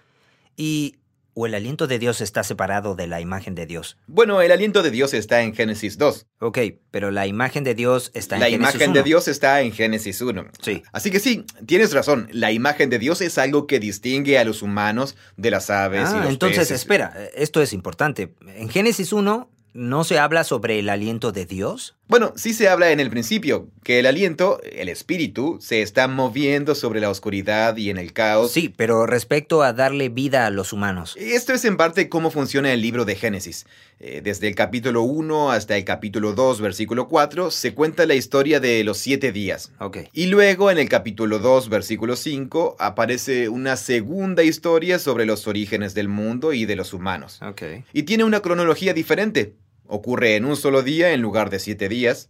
Y... 0.58 0.98
¿O 1.36 1.48
el 1.48 1.56
aliento 1.56 1.88
de 1.88 1.98
Dios 2.00 2.22
está 2.22 2.44
separado 2.44 2.96
de 2.96 3.08
la 3.08 3.20
imagen 3.20 3.56
de 3.56 3.66
Dios? 3.66 3.98
Bueno, 4.08 4.42
el 4.42 4.52
aliento 4.52 4.84
de 4.84 4.92
Dios 4.92 5.14
está 5.16 5.42
en 5.42 5.54
Génesis 5.56 5.98
2. 5.98 6.28
Ok, 6.40 6.60
pero 6.92 7.10
la 7.10 7.26
imagen 7.26 7.64
de 7.64 7.74
Dios 7.74 8.12
está 8.14 8.36
en 8.36 8.42
La 8.42 8.50
Génesis 8.50 8.76
imagen 8.76 8.94
de 8.94 9.00
1. 9.00 9.04
Dios 9.06 9.28
está 9.28 9.62
en 9.62 9.72
Génesis 9.72 10.22
1. 10.22 10.46
Sí. 10.62 10.84
Así 10.92 11.10
que 11.10 11.20
sí, 11.20 11.46
tienes 11.66 11.92
razón. 11.94 12.28
La 12.32 12.52
imagen 12.52 12.90
de 12.90 13.00
Dios 13.00 13.22
es 13.22 13.38
algo 13.38 13.66
que 13.66 13.80
distingue 13.80 14.38
a 14.38 14.44
los 14.46 14.62
humanos 14.62 15.16
de 15.38 15.50
las 15.52 15.70
aves 15.70 16.10
y 16.12 16.14
Ah, 16.16 16.20
los 16.22 16.30
entonces 16.30 16.60
peces. 16.60 16.82
espera, 16.82 17.14
esto 17.34 17.62
es 17.62 17.74
importante. 17.74 18.34
En 18.56 18.70
Génesis 18.70 19.12
1, 19.12 19.50
¿No 19.76 20.04
se 20.04 20.20
habla 20.20 20.44
sobre 20.44 20.78
el 20.78 20.88
aliento 20.88 21.32
de 21.32 21.48
Dios? 21.48 21.96
Bueno, 22.08 22.34
sí 22.36 22.54
se 22.54 22.70
habla 22.70 22.92
en 22.92 23.00
el 23.00 23.10
principio, 23.10 23.70
que 23.84 23.98
el 23.98 24.06
aliento, 24.06 24.62
el 24.62 24.88
espíritu, 24.88 25.58
se 25.60 25.82
está 25.82 26.08
moviendo 26.08 26.76
sobre 26.76 27.00
la 27.00 27.10
oscuridad 27.10 27.76
y 27.78 27.90
en 27.90 27.98
el 27.98 28.14
caos. 28.14 28.52
Sí, 28.52 28.72
pero 28.76 29.08
respecto 29.08 29.64
a 29.64 29.74
darle 29.74 30.10
vida 30.10 30.46
a 30.46 30.52
los 30.52 30.74
humanos. 30.74 31.16
Esto 31.18 31.54
es 31.54 31.66
en 31.66 31.76
parte 31.76 32.10
cómo 32.10 32.30
funciona 32.30 32.72
el 32.72 32.84
libro 32.84 33.04
de 33.06 33.16
Génesis. 33.16 33.66
Eh, 34.00 34.22
desde 34.24 34.48
el 34.48 34.54
capítulo 34.54 35.02
1 35.02 35.52
hasta 35.52 35.76
el 35.76 35.86
capítulo 35.86 36.34
2, 36.34 36.62
versículo 36.62 37.08
4, 37.08 37.50
se 37.50 37.74
cuenta 37.74 38.06
la 38.06 38.14
historia 38.14 38.60
de 38.60 38.84
los 38.84 39.00
siete 39.00 39.32
días. 39.32 39.72
Ok. 39.80 40.00
Y 40.14 40.28
luego 40.28 40.70
en 40.70 40.78
el 40.78 40.90
capítulo 40.90 41.40
2, 41.40 41.70
versículo 41.70 42.16
5, 42.16 42.76
aparece 42.80 43.50
una 43.50 43.76
segunda 43.76 44.44
historia 44.44 45.00
sobre 45.00 45.26
los 45.26 45.48
orígenes 45.48 45.96
del 45.96 46.10
mundo 46.10 46.54
y 46.54 46.66
de 46.66 46.76
los 46.76 46.94
humanos. 46.94 47.40
Ok. 47.42 47.64
Y 47.92 48.04
tiene 48.04 48.24
una 48.24 48.42
cronología 48.42 48.94
diferente. 48.94 49.56
Ocurre 49.88 50.36
en 50.36 50.46
un 50.46 50.56
solo 50.56 50.82
día 50.84 51.12
en 51.14 51.22
lugar 51.22 51.50
de 51.50 51.60
siete 51.60 51.90
días. 51.90 52.30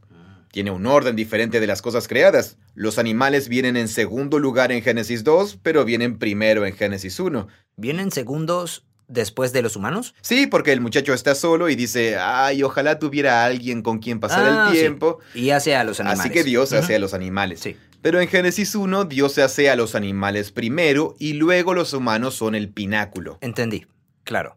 Tiene 0.51 0.69
un 0.69 0.85
orden 0.85 1.15
diferente 1.15 1.59
de 1.59 1.65
las 1.67 1.81
cosas 1.81 2.07
creadas. 2.07 2.57
Los 2.75 2.99
animales 2.99 3.49
vienen 3.49 3.75
en 3.75 3.87
segundo 3.87 4.37
lugar 4.37 4.71
en 4.71 4.83
Génesis 4.83 5.23
2, 5.23 5.59
pero 5.63 5.83
vienen 5.83 6.19
primero 6.19 6.65
en 6.65 6.75
Génesis 6.75 7.19
1. 7.19 7.47
¿Vienen 7.75 8.11
segundos 8.11 8.85
después 9.07 9.51
de 9.51 9.63
los 9.63 9.75
humanos? 9.75 10.13
Sí, 10.21 10.45
porque 10.45 10.71
el 10.71 10.79
muchacho 10.79 11.13
está 11.15 11.33
solo 11.33 11.69
y 11.69 11.75
dice, 11.75 12.17
ay, 12.19 12.61
ojalá 12.61 12.99
tuviera 12.99 13.45
alguien 13.45 13.81
con 13.81 13.97
quien 13.97 14.19
pasar 14.19 14.45
Ah, 14.45 14.65
el 14.67 14.73
sí. 14.75 14.79
tiempo. 14.81 15.17
Y 15.33 15.49
hace 15.49 15.75
a 15.75 15.83
los 15.83 15.99
animales. 15.99 16.19
Así 16.19 16.29
que 16.29 16.43
Dios 16.43 16.71
hace 16.71 16.95
a 16.95 16.99
los 16.99 17.15
animales. 17.15 17.59
Sí. 17.59 17.75
Pero 18.03 18.21
en 18.21 18.27
Génesis 18.27 18.75
1, 18.75 19.05
Dios 19.05 19.39
hace 19.39 19.71
a 19.71 19.75
los 19.75 19.95
animales 19.95 20.51
primero 20.51 21.15
y 21.17 21.33
luego 21.33 21.73
los 21.73 21.93
humanos 21.93 22.35
son 22.35 22.53
el 22.53 22.69
pináculo. 22.69 23.39
Entendí. 23.41 23.87
Claro. 24.23 24.55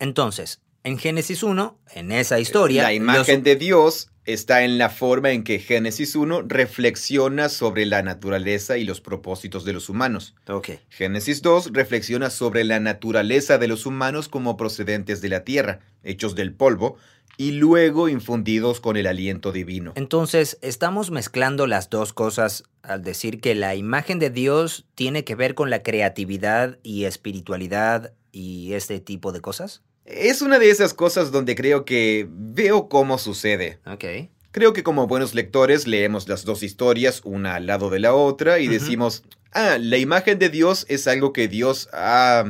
Entonces, 0.00 0.60
en 0.86 0.98
Génesis 0.98 1.42
1, 1.42 1.80
en 1.96 2.12
esa 2.12 2.38
historia... 2.38 2.84
La 2.84 2.92
imagen 2.94 3.38
los- 3.38 3.44
de 3.44 3.56
Dios 3.56 4.08
está 4.24 4.62
en 4.62 4.78
la 4.78 4.88
forma 4.88 5.32
en 5.32 5.42
que 5.42 5.58
Génesis 5.58 6.14
1 6.14 6.42
reflexiona 6.42 7.48
sobre 7.48 7.86
la 7.86 8.02
naturaleza 8.02 8.78
y 8.78 8.84
los 8.84 9.00
propósitos 9.00 9.64
de 9.64 9.72
los 9.72 9.88
humanos. 9.88 10.36
Ok. 10.48 10.70
Génesis 10.88 11.42
2 11.42 11.70
reflexiona 11.72 12.30
sobre 12.30 12.62
la 12.62 12.78
naturaleza 12.78 13.58
de 13.58 13.66
los 13.66 13.84
humanos 13.84 14.28
como 14.28 14.56
procedentes 14.56 15.20
de 15.20 15.28
la 15.28 15.42
tierra, 15.42 15.80
hechos 16.04 16.36
del 16.36 16.54
polvo, 16.54 16.96
y 17.36 17.50
luego 17.50 18.08
infundidos 18.08 18.78
con 18.78 18.96
el 18.96 19.08
aliento 19.08 19.50
divino. 19.50 19.92
Entonces, 19.96 20.56
¿estamos 20.62 21.10
mezclando 21.10 21.66
las 21.66 21.90
dos 21.90 22.12
cosas 22.12 22.62
al 22.82 23.02
decir 23.02 23.40
que 23.40 23.56
la 23.56 23.74
imagen 23.74 24.20
de 24.20 24.30
Dios 24.30 24.86
tiene 24.94 25.24
que 25.24 25.34
ver 25.34 25.56
con 25.56 25.68
la 25.68 25.82
creatividad 25.82 26.78
y 26.84 27.06
espiritualidad 27.06 28.12
y 28.30 28.72
este 28.74 29.00
tipo 29.00 29.32
de 29.32 29.40
cosas? 29.40 29.82
Es 30.06 30.40
una 30.40 30.58
de 30.58 30.70
esas 30.70 30.94
cosas 30.94 31.32
donde 31.32 31.56
creo 31.56 31.84
que 31.84 32.28
veo 32.30 32.88
cómo 32.88 33.18
sucede. 33.18 33.80
Ok. 33.86 34.04
Creo 34.52 34.72
que 34.72 34.82
como 34.82 35.06
buenos 35.06 35.34
lectores 35.34 35.86
leemos 35.86 36.28
las 36.28 36.44
dos 36.44 36.62
historias 36.62 37.20
una 37.24 37.56
al 37.56 37.66
lado 37.66 37.90
de 37.90 37.98
la 37.98 38.14
otra 38.14 38.58
y 38.58 38.68
decimos, 38.68 39.24
ah, 39.52 39.76
la 39.78 39.98
imagen 39.98 40.38
de 40.38 40.48
Dios 40.48 40.86
es 40.88 41.06
algo 41.08 41.32
que 41.32 41.48
Dios 41.48 41.90
ha... 41.92 42.44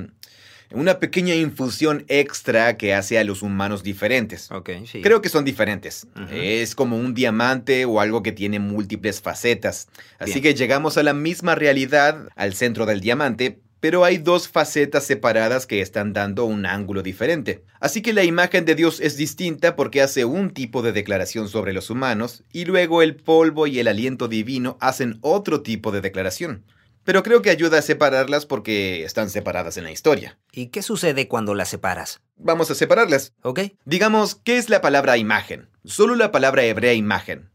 una 0.70 1.00
pequeña 1.00 1.34
infusión 1.34 2.04
extra 2.08 2.76
que 2.76 2.94
hace 2.94 3.18
a 3.18 3.24
los 3.24 3.42
humanos 3.42 3.82
diferentes. 3.82 4.52
Ok, 4.52 4.70
sí. 4.84 5.00
Creo 5.00 5.20
que 5.20 5.28
son 5.30 5.44
diferentes. 5.44 6.06
Es 6.30 6.74
como 6.76 6.96
un 6.96 7.14
diamante 7.14 7.86
o 7.86 8.00
algo 8.00 8.22
que 8.22 8.32
tiene 8.32 8.60
múltiples 8.60 9.20
facetas. 9.20 9.88
Así 10.20 10.34
Bien. 10.34 10.42
que 10.42 10.54
llegamos 10.54 10.98
a 10.98 11.02
la 11.02 11.14
misma 11.14 11.54
realidad, 11.54 12.28
al 12.36 12.54
centro 12.54 12.86
del 12.86 13.00
diamante, 13.00 13.58
pero 13.86 14.02
hay 14.02 14.18
dos 14.18 14.48
facetas 14.48 15.04
separadas 15.04 15.64
que 15.64 15.80
están 15.80 16.12
dando 16.12 16.44
un 16.44 16.66
ángulo 16.66 17.04
diferente. 17.04 17.62
Así 17.78 18.02
que 18.02 18.12
la 18.12 18.24
imagen 18.24 18.64
de 18.64 18.74
Dios 18.74 18.98
es 18.98 19.16
distinta 19.16 19.76
porque 19.76 20.02
hace 20.02 20.24
un 20.24 20.50
tipo 20.50 20.82
de 20.82 20.90
declaración 20.90 21.48
sobre 21.48 21.72
los 21.72 21.88
humanos 21.88 22.42
y 22.52 22.64
luego 22.64 23.00
el 23.00 23.14
polvo 23.14 23.68
y 23.68 23.78
el 23.78 23.86
aliento 23.86 24.26
divino 24.26 24.76
hacen 24.80 25.18
otro 25.20 25.62
tipo 25.62 25.92
de 25.92 26.00
declaración. 26.00 26.64
Pero 27.04 27.22
creo 27.22 27.42
que 27.42 27.50
ayuda 27.50 27.78
a 27.78 27.82
separarlas 27.82 28.44
porque 28.44 29.04
están 29.04 29.30
separadas 29.30 29.76
en 29.76 29.84
la 29.84 29.92
historia. 29.92 30.36
¿Y 30.50 30.70
qué 30.70 30.82
sucede 30.82 31.28
cuando 31.28 31.54
las 31.54 31.68
separas? 31.68 32.22
Vamos 32.34 32.68
a 32.72 32.74
separarlas. 32.74 33.34
¿Ok? 33.42 33.60
Digamos, 33.84 34.34
¿qué 34.34 34.58
es 34.58 34.68
la 34.68 34.80
palabra 34.80 35.16
imagen? 35.16 35.68
Solo 35.84 36.16
la 36.16 36.32
palabra 36.32 36.64
hebrea 36.64 36.94
imagen. 36.94 37.50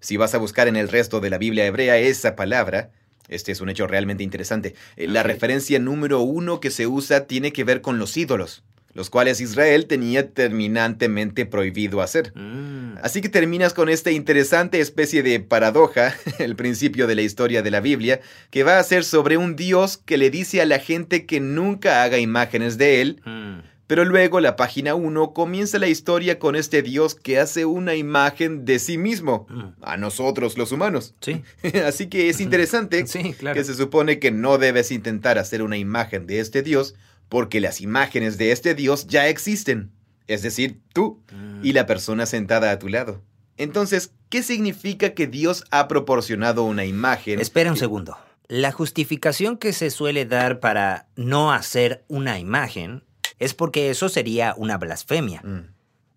Si 0.00 0.16
vas 0.16 0.34
a 0.34 0.38
buscar 0.38 0.68
en 0.68 0.76
el 0.76 0.88
resto 0.88 1.20
de 1.20 1.28
la 1.28 1.36
Biblia 1.36 1.66
hebrea 1.66 1.98
esa 1.98 2.34
palabra, 2.34 2.92
este 3.28 3.52
es 3.52 3.60
un 3.60 3.68
hecho 3.68 3.86
realmente 3.86 4.22
interesante. 4.22 4.74
eh, 4.96 5.08
La 5.08 5.22
referencia 5.22 5.78
número 5.78 6.20
uno 6.20 6.60
que 6.60 6.70
se 6.70 6.86
usa 6.86 7.26
tiene 7.26 7.52
que 7.52 7.64
ver 7.64 7.80
con 7.80 7.98
los 7.98 8.16
ídolos, 8.16 8.62
los 8.92 9.10
cuales 9.10 9.40
Israel 9.40 9.86
tenía 9.86 10.30
terminantemente 10.30 11.46
prohibido 11.46 12.00
hacer. 12.00 12.32
Mm. 12.36 12.98
Así 13.02 13.20
que 13.20 13.28
terminas 13.28 13.74
con 13.74 13.88
esta 13.88 14.10
interesante 14.10 14.80
especie 14.80 15.22
de 15.22 15.40
paradoja, 15.40 16.14
el 16.38 16.56
principio 16.56 17.06
de 17.06 17.14
la 17.14 17.22
historia 17.22 17.62
de 17.62 17.70
la 17.70 17.80
Biblia, 17.80 18.20
que 18.50 18.62
va 18.62 18.78
a 18.78 18.82
ser 18.84 19.04
sobre 19.04 19.36
un 19.36 19.56
Dios 19.56 19.96
que 19.96 20.16
le 20.18 20.30
dice 20.30 20.60
a 20.60 20.66
la 20.66 20.78
gente 20.78 21.26
que 21.26 21.40
nunca 21.40 22.02
haga 22.02 22.18
imágenes 22.18 22.78
de 22.78 23.00
él, 23.00 23.20
Mm. 23.24 23.73
Pero 23.86 24.04
luego 24.04 24.40
la 24.40 24.56
página 24.56 24.94
1 24.94 25.32
comienza 25.34 25.78
la 25.78 25.88
historia 25.88 26.38
con 26.38 26.56
este 26.56 26.82
Dios 26.82 27.14
que 27.14 27.38
hace 27.38 27.64
una 27.66 27.94
imagen 27.94 28.64
de 28.64 28.78
sí 28.78 28.96
mismo, 28.98 29.46
Mm. 29.50 29.62
a 29.82 29.96
nosotros 29.96 30.56
los 30.56 30.72
humanos. 30.72 31.14
Sí. 31.20 31.42
Así 31.86 32.06
que 32.08 32.28
es 32.28 32.40
interesante 32.40 33.06
Sí, 33.06 33.34
claro. 33.34 33.54
que 33.56 33.64
se 33.64 33.74
supone 33.74 34.18
que 34.18 34.30
no 34.30 34.58
debes 34.58 34.90
intentar 34.90 35.38
hacer 35.38 35.62
una 35.62 35.76
imagen 35.76 36.26
de 36.26 36.40
este 36.40 36.62
Dios 36.62 36.94
porque 37.28 37.60
las 37.60 37.80
imágenes 37.80 38.38
de 38.38 38.52
este 38.52 38.74
Dios 38.74 39.06
ya 39.06 39.28
existen, 39.28 39.90
es 40.26 40.42
decir, 40.42 40.80
tú 40.92 41.22
Mm. 41.32 41.64
y 41.64 41.72
la 41.72 41.86
persona 41.86 42.26
sentada 42.26 42.70
a 42.70 42.78
tu 42.78 42.88
lado. 42.88 43.22
Entonces, 43.56 44.12
¿qué 44.30 44.42
significa 44.42 45.10
que 45.14 45.26
Dios 45.28 45.64
ha 45.70 45.86
proporcionado 45.88 46.64
una 46.64 46.84
imagen? 46.84 47.38
Espera 47.40 47.70
un 47.70 47.76
segundo. 47.76 48.16
La 48.48 48.72
justificación 48.72 49.56
que 49.58 49.72
se 49.72 49.90
suele 49.90 50.26
dar 50.26 50.58
para 50.60 51.06
no 51.16 51.52
hacer 51.52 52.04
una 52.08 52.38
imagen 52.38 53.04
es 53.38 53.54
porque 53.54 53.90
eso 53.90 54.08
sería 54.08 54.54
una 54.56 54.78
blasfemia. 54.78 55.40
Mm. 55.42 55.74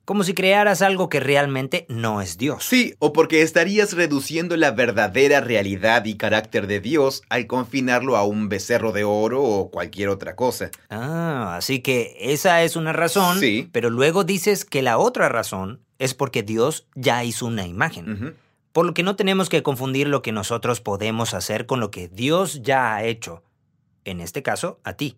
Como 0.07 0.23
si 0.23 0.33
crearas 0.33 0.81
algo 0.81 1.09
que 1.09 1.19
realmente 1.19 1.85
no 1.89 2.21
es 2.21 2.37
Dios. 2.37 2.63
Sí, 2.63 2.95
o 2.99 3.11
porque 3.11 3.41
estarías 3.41 3.91
reduciendo 3.91 4.55
la 4.55 4.71
verdadera 4.71 5.41
realidad 5.41 6.05
y 6.05 6.15
carácter 6.15 6.65
de 6.65 6.79
Dios 6.79 7.23
al 7.27 7.45
confinarlo 7.45 8.15
a 8.15 8.23
un 8.23 8.47
becerro 8.47 8.93
de 8.93 9.03
oro 9.03 9.43
o 9.43 9.69
cualquier 9.69 10.07
otra 10.07 10.37
cosa. 10.37 10.71
Ah, 10.89 11.55
así 11.57 11.81
que 11.81 12.15
esa 12.21 12.63
es 12.63 12.77
una 12.77 12.93
razón. 12.93 13.41
Sí. 13.41 13.67
Pero 13.73 13.89
luego 13.89 14.23
dices 14.23 14.63
que 14.63 14.81
la 14.81 14.97
otra 14.97 15.27
razón 15.27 15.81
es 15.99 16.13
porque 16.13 16.41
Dios 16.41 16.87
ya 16.95 17.25
hizo 17.25 17.45
una 17.45 17.67
imagen. 17.67 18.37
Por 18.71 18.85
lo 18.85 18.93
que 18.93 19.03
no 19.03 19.17
tenemos 19.17 19.49
que 19.49 19.61
confundir 19.61 20.07
lo 20.07 20.21
que 20.21 20.31
nosotros 20.31 20.79
podemos 20.79 21.33
hacer 21.33 21.65
con 21.65 21.81
lo 21.81 21.91
que 21.91 22.07
Dios 22.07 22.61
ya 22.61 22.95
ha 22.95 23.03
hecho. 23.03 23.43
En 24.05 24.21
este 24.21 24.41
caso, 24.41 24.79
a 24.85 24.93
ti. 24.93 25.17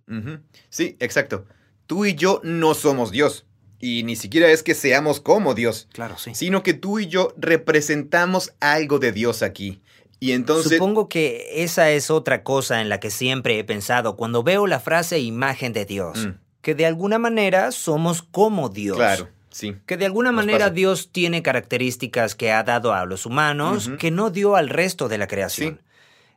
Sí, 0.70 0.98
exacto. 1.00 1.46
Tú 1.89 2.06
y 2.06 2.13
yo 2.13 2.39
no 2.43 2.75
somos 2.75 3.10
Dios. 3.10 3.47
Y 3.80 4.04
ni 4.04 4.15
siquiera 4.15 4.52
es 4.52 4.62
que 4.62 4.75
seamos 4.75 5.19
como 5.19 5.56
Dios, 5.56 5.88
Claro, 5.91 6.19
sí. 6.19 6.36
sino 6.36 6.62
que 6.62 6.75
tú 6.75 6.99
y 6.99 7.08
yo 7.08 7.34
representamos 7.36 8.54
algo 8.60 8.99
de 8.99 9.12
Dios 9.12 9.41
aquí. 9.41 9.82
Y 10.19 10.34
entonces... 10.34 10.73
Supongo 10.73 11.10
que 11.10 11.63
esa 11.63 11.89
es 11.89 12.12
otra 12.12 12.43
cosa 12.43 12.82
en 12.82 12.89
la 12.89 12.99
que 12.99 13.10
siempre 13.10 13.58
he 13.58 13.63
pensado 13.63 14.17
cuando 14.17 14.43
veo 14.43 14.67
la 14.67 14.80
frase 14.80 15.17
imagen 15.17 15.73
de 15.73 15.86
Dios. 15.86 16.28
Mm. 16.28 16.30
Que 16.62 16.75
de 16.75 16.86
alguna 16.86 17.17
manera 17.17 17.71
somos 17.71 18.21
como 18.21 18.69
Dios. 18.69 18.95
Claro, 18.95 19.28
sí. 19.49 19.75
Que 19.88 19.97
de 19.97 20.06
alguna 20.06 20.32
manera 20.32 20.65
pasa. 20.65 20.69
Dios 20.75 21.10
tiene 21.12 21.41
características 21.41 22.36
que 22.36 22.52
ha 22.52 22.62
dado 22.62 22.93
a 22.93 23.08
los 23.08 23.25
humanos 23.25 23.89
que 23.97 24.12
no 24.12 24.30
dio 24.30 24.56
al 24.56 24.69
resto 24.69 25.08
de 25.08 25.17
la 25.17 25.25
creación. 25.25 25.82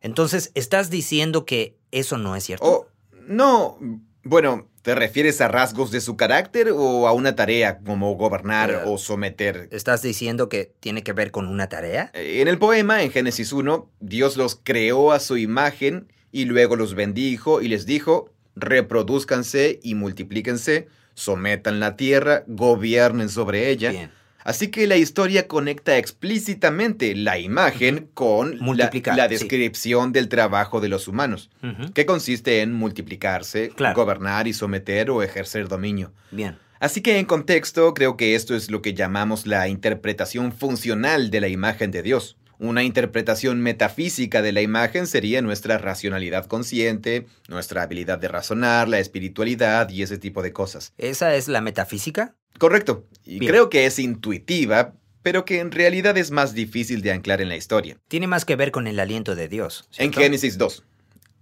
Entonces, 0.00 0.50
¿estás 0.54 0.88
diciendo 0.88 1.44
que 1.44 1.76
eso 1.90 2.16
no 2.16 2.36
es 2.36 2.44
cierto? 2.44 2.64
Oh, 2.64 2.86
no. 3.26 3.76
Bueno, 4.24 4.68
¿te 4.82 4.94
refieres 4.94 5.40
a 5.40 5.48
rasgos 5.48 5.90
de 5.90 6.00
su 6.00 6.16
carácter 6.16 6.70
o 6.72 7.08
a 7.08 7.12
una 7.12 7.34
tarea 7.34 7.78
como 7.78 8.14
gobernar 8.14 8.70
Eh, 8.70 8.78
o 8.86 8.96
someter? 8.98 9.68
¿Estás 9.72 10.02
diciendo 10.02 10.48
que 10.48 10.72
tiene 10.80 11.02
que 11.02 11.12
ver 11.12 11.32
con 11.32 11.48
una 11.48 11.68
tarea? 11.68 12.10
En 12.14 12.46
el 12.46 12.58
poema, 12.58 13.02
en 13.02 13.10
Génesis 13.10 13.52
1, 13.52 13.90
Dios 14.00 14.36
los 14.36 14.60
creó 14.62 15.12
a 15.12 15.18
su 15.18 15.36
imagen 15.36 16.08
y 16.30 16.44
luego 16.44 16.76
los 16.76 16.94
bendijo 16.94 17.62
y 17.62 17.68
les 17.68 17.84
dijo, 17.84 18.30
reproduzcanse 18.54 19.80
y 19.82 19.94
multiplíquense, 19.96 20.88
sometan 21.14 21.80
la 21.80 21.96
tierra, 21.96 22.44
gobiernen 22.46 23.28
sobre 23.28 23.70
ella. 23.70 23.90
Bien. 23.90 24.21
Así 24.44 24.68
que 24.68 24.86
la 24.86 24.96
historia 24.96 25.46
conecta 25.46 25.96
explícitamente 25.98 27.14
la 27.14 27.38
imagen 27.38 28.08
con 28.14 28.58
la, 28.76 28.90
sí. 28.90 29.02
descripción 29.28 30.12
del 30.12 30.28
trabajo 30.28 30.80
de 30.80 30.88
los 30.88 31.08
humanos, 31.08 31.50
que 31.94 32.06
consiste 32.06 32.60
en 32.60 32.72
multiplicarse, 32.72 33.70
Claro. 33.70 33.94
gobernar 33.94 34.48
y 34.48 34.52
someter 34.52 35.10
o 35.10 35.22
ejercer 35.22 35.68
dominio. 35.68 36.12
Bien. 36.30 36.58
Así 36.80 37.00
que 37.00 37.18
en 37.18 37.26
contexto 37.26 37.94
creo 37.94 38.16
que 38.16 38.34
esto 38.34 38.56
es 38.56 38.70
lo 38.70 38.82
que 38.82 38.94
llamamos 38.94 39.46
la 39.46 39.68
interpretación 39.68 40.52
funcional 40.52 41.30
de 41.30 41.40
la 41.40 41.48
imagen 41.48 41.92
de 41.92 42.02
Dios. 42.02 42.36
Una 42.58 42.82
interpretación 42.84 43.60
metafísica 43.60 44.40
de 44.42 44.52
la 44.52 44.62
imagen 44.62 45.06
sería 45.06 45.42
nuestra 45.42 45.78
racionalidad 45.78 46.46
consciente, 46.46 47.26
nuestra 47.48 47.82
habilidad 47.82 48.18
de 48.18 48.28
razonar, 48.28 48.88
la 48.88 49.00
espiritualidad 49.00 49.88
y 49.90 50.02
ese 50.02 50.18
tipo 50.18 50.42
de 50.42 50.52
cosas. 50.52 50.92
¿Esa 50.98 51.34
es 51.34 51.48
la 51.48 51.60
metafísica? 51.60 52.36
Correcto. 52.62 53.08
Y 53.24 53.40
Bien. 53.40 53.50
creo 53.50 53.68
que 53.70 53.86
es 53.86 53.98
intuitiva, 53.98 54.94
pero 55.22 55.44
que 55.44 55.58
en 55.58 55.72
realidad 55.72 56.16
es 56.16 56.30
más 56.30 56.54
difícil 56.54 57.02
de 57.02 57.10
anclar 57.10 57.40
en 57.40 57.48
la 57.48 57.56
historia. 57.56 57.96
Tiene 58.06 58.28
más 58.28 58.44
que 58.44 58.54
ver 58.54 58.70
con 58.70 58.86
el 58.86 59.00
aliento 59.00 59.34
de 59.34 59.48
Dios. 59.48 59.88
En. 59.98 60.12
Génesis 60.12 60.58
2. 60.58 60.84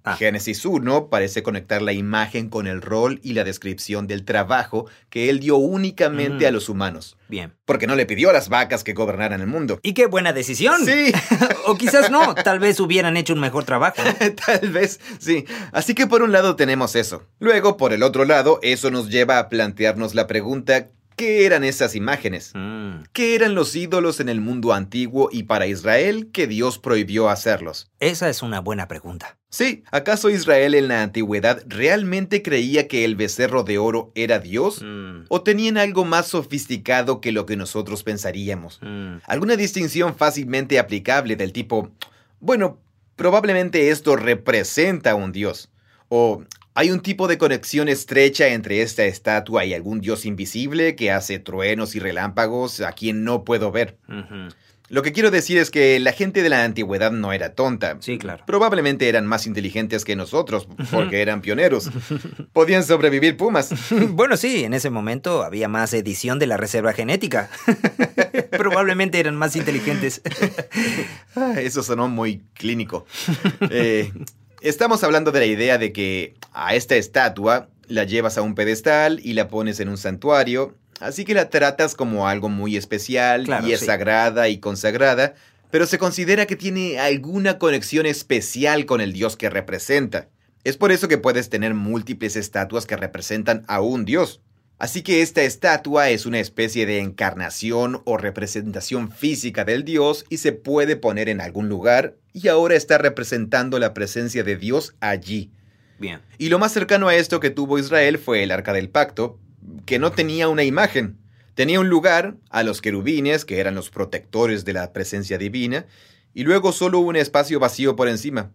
Ah. 0.03 0.17
Génesis 0.17 0.65
1 0.65 1.09
parece 1.11 1.43
conectar 1.43 1.83
la 1.83 1.93
imagen 1.93 2.49
con 2.49 2.67
el 2.67 2.81
rol 2.81 3.21
y 3.23 3.35
la 3.35 3.45
descripción 3.45 4.07
del 4.07 4.25
trabajo 4.25 4.87
que 5.11 5.29
él 5.29 5.41
dio 5.41 5.57
únicamente 5.57 6.47
Mm. 6.47 6.49
a 6.49 6.51
los 6.53 6.71
humanos. 6.71 7.19
Bien. 7.29 7.53
Porque 7.67 7.87
no 7.87 7.95
le 7.97 8.07
pidió 8.07 8.31
a 8.31 8.33
las 8.33 8.49
vacas 8.49 8.83
que 8.83 8.95
gobernaran 8.95 9.43
el 9.43 9.47
mundo. 9.47 9.79
Y 9.83 9.93
qué 9.93 10.07
buena 10.07 10.33
decisión. 10.33 10.83
Sí, 10.87 11.13
o 11.67 11.77
quizás 11.77 12.11
no, 12.11 12.35
tal 12.35 12.61
vez 12.61 12.81
hubieran 12.81 13.19
hecho 13.19 13.35
un 13.35 13.41
mejor 13.41 13.65
trabajo. 13.65 14.03
tal 14.47 14.71
vez, 14.71 15.01
sí. 15.19 15.45
Así 15.71 15.95
que 15.95 16.07
por 16.07 16.23
un 16.23 16.33
lado 16.33 16.57
tenemos 16.57 16.97
eso. 16.97 17.25
Luego, 17.39 17.77
por 17.77 17.93
el 17.93 18.03
otro 18.03 18.25
lado, 18.25 18.59
eso 18.63 18.91
nos 18.91 19.11
lleva 19.11 19.39
a 19.39 19.51
plantearnos 19.51 20.15
la 20.15 20.27
pregunta, 20.27 20.89
¿qué 21.21 21.45
eran 21.45 21.65
esas 21.65 21.95
imágenes? 21.95 22.53
Mm, 22.55 23.03
¿Qué 23.13 23.35
eran 23.35 23.55
los 23.55 23.77
ídolos 23.77 24.21
en 24.21 24.31
el 24.31 24.41
mundo 24.41 24.73
antiguo 24.73 25.29
y 25.31 25.43
para 25.43 25.67
Israel 25.67 26.31
que 26.33 26.47
Dios 26.47 26.79
prohibió 26.79 27.29
hacerlos? 27.29 27.91
esa 28.01 28.31
es 28.31 28.43
una 28.43 28.61
buena 28.61 28.89
pregunta. 28.89 29.37
Sí, 29.51 29.85
¿acaso 29.91 30.31
Israel 30.31 30.75
en 30.75 30.89
la 30.89 31.03
antigüedad 31.03 31.63
realmente 31.67 32.41
creía 32.41 32.89
que 32.89 33.05
el 33.05 33.17
becerro 33.17 33.65
de 33.65 33.77
oro 33.77 34.13
era 34.15 34.39
Dios? 34.39 34.81
Mm, 34.83 35.25
¿O 35.29 35.43
tenían 35.43 35.77
algo 35.77 36.07
más 36.07 36.29
sofisticado 36.29 37.21
que 37.21 37.33
lo 37.33 37.45
que 37.45 37.57
nosotros 37.57 38.03
pensaríamos? 38.03 38.81
mm. 38.81 39.17
¿Alguna 39.27 39.57
distinción 39.57 40.17
fácilmente 40.17 40.79
aplicable 40.79 41.37
del 41.37 41.53
tipo, 41.53 41.91
bueno, 42.41 42.79
probablemente 43.17 43.91
esto 43.91 44.17
representa 44.17 45.11
a 45.11 45.17
un 45.17 45.33
Dios? 45.33 45.69
¿O 46.09 46.45
hay 46.75 46.91
un 46.91 47.01
tipo 47.01 47.29
de 47.29 47.39
conexión 47.39 47.89
estrecha 47.89 48.49
entre 48.49 48.83
esta 48.83 49.05
estatua 49.05 49.65
y 49.65 49.75
algún 49.75 50.01
Dios 50.01 50.25
invisible 50.25 50.97
que 50.97 51.11
hace 51.11 51.39
truenos 51.39 51.95
y 51.95 52.01
relámpagos 52.01 52.81
a 52.81 52.93
quien 52.93 53.25
no 53.25 53.45
puedo 53.45 53.73
ver? 53.73 53.99
Lo 54.89 55.03
que 55.03 55.13
quiero 55.13 55.31
decir 55.31 55.57
es 55.59 55.71
que 55.71 56.01
la 56.01 56.13
gente 56.13 56.43
de 56.43 56.49
la 56.49 56.65
antigüedad 56.65 57.13
no 57.13 57.33
era 57.33 57.55
tonta. 57.55 57.97
Sí, 58.01 58.19
claro. 58.19 58.43
Probablemente 58.45 59.09
eran 59.09 59.25
más 59.25 59.47
inteligentes 59.47 60.05
que 60.05 60.17
nosotros, 60.17 60.67
porque 60.91 61.23
eran 61.23 61.43
pioneros. 61.43 61.91
Podían 62.53 62.83
sobrevivir 62.83 63.37
pumas. 63.37 63.71
Bueno, 64.11 64.37
sí, 64.37 64.65
en 64.65 64.75
ese 64.75 64.91
momento 64.91 65.43
había 65.45 65.69
más 65.69 65.95
edición 65.95 66.41
de 66.41 66.49
la 66.49 66.57
reserva 66.57 66.93
genética. 66.93 67.49
Probablemente 68.51 69.21
eran 69.21 69.37
más 69.37 69.55
inteligentes. 69.57 70.23
Ah, 71.37 71.61
Eso 71.61 71.85
sonó 71.85 72.09
muy 72.09 72.43
clínico. 72.55 73.07
Eh, 73.71 74.11
estamos 74.63 75.03
hablando 75.05 75.33
de 75.33 75.41
la 75.41 75.47
idea 75.47 75.79
de 75.79 75.93
que 75.93 76.35
a 76.53 76.75
esta 76.75 76.97
estatua 76.97 77.69
la 77.89 78.05
llevas 78.05 78.39
a 78.39 78.43
un 78.43 78.55
pedestal 78.55 79.21
y 79.23 79.33
la 79.33 79.49
pones 79.49 79.81
en 79.81 79.89
un 79.89 79.99
santuario, 79.99 80.75
así 81.01 81.25
que 81.25 81.35
la 81.35 81.51
tratas 81.51 81.95
como 81.95 82.29
algo 82.29 82.49
muy 82.49 82.77
especial 82.77 83.45
Claro, 83.45 83.67
y 83.67 83.73
es 83.73 83.81
sí. 83.81 83.87
sagrada 83.87 84.49
y 84.49 84.59
consagrada, 84.59 85.35
pero 85.71 85.87
se 85.87 85.99
considera 85.99 86.47
que 86.47 86.57
tiene 86.57 86.99
alguna 86.99 87.59
conexión 87.59 88.07
especial 88.07 88.87
con 88.87 89.01
el 89.01 89.13
dios 89.13 89.37
que 89.37 89.51
representa. 89.51 90.29
Es 90.63 90.77
por 90.77 90.93
eso 90.93 91.09
que 91.09 91.19
puedes 91.19 91.49
tener 91.49 91.75
múltiples 91.75 92.37
estatuas 92.37 92.87
que 92.87 92.97
representan 92.97 93.65
a 93.67 93.81
un 93.81 94.05
dios. 94.05 94.41
Así 94.81 95.03
que 95.03 95.21
esta 95.21 95.43
estatua 95.43 96.09
es 96.09 96.25
una 96.25 96.41
especie 96.41 96.87
de 96.87 97.01
encarnación 97.01 98.01
o 98.07 98.17
representación 98.17 99.13
física 99.13 99.67
del 99.67 99.85
Dios 99.85 100.25
y 100.31 100.39
se 100.39 100.53
puede 100.53 100.97
poner 100.97 101.29
en 101.29 101.43
algún 101.43 101.69
lugar 101.69 102.17
y 102.33 102.49
ahora 102.49 102.77
está 102.77 102.97
representando 102.97 103.79
la 103.79 103.93
presencia 103.93 104.43
de 104.43 104.57
Dios 104.57 104.95
allí. 105.01 105.51
Bien. 105.99 106.21
Y 106.39 106.49
lo 106.49 106.59
más 106.59 106.73
cercano 106.73 107.09
a 107.09 107.15
esto 107.15 107.41
que 107.41 107.51
tuvo 107.51 107.79
Israel 107.79 108.17
fue 108.17 108.43
el 108.43 108.51
arca 108.51 108.73
del 108.73 108.89
pacto, 108.89 109.39
que 109.85 109.99
no 109.99 110.13
tenía 110.13 110.49
una 110.49 110.65
imagen. 110.65 111.19
Tenía 111.55 111.79
un 111.79 111.91
lugar, 111.91 112.37
a 112.49 112.63
los 112.63 112.81
querubines, 112.81 113.45
que 113.45 113.61
eran 113.61 113.75
los 113.75 113.91
protectores 113.91 114.65
de 114.65 114.73
la 114.73 114.95
presencia 114.95 115.37
divina, 115.37 115.85
y 116.33 116.45
luego 116.45 116.73
solo 116.73 117.01
un 117.01 117.17
espacio 117.17 117.61
vacío 117.61 117.97
por 117.97 118.09
encima. 118.09 118.51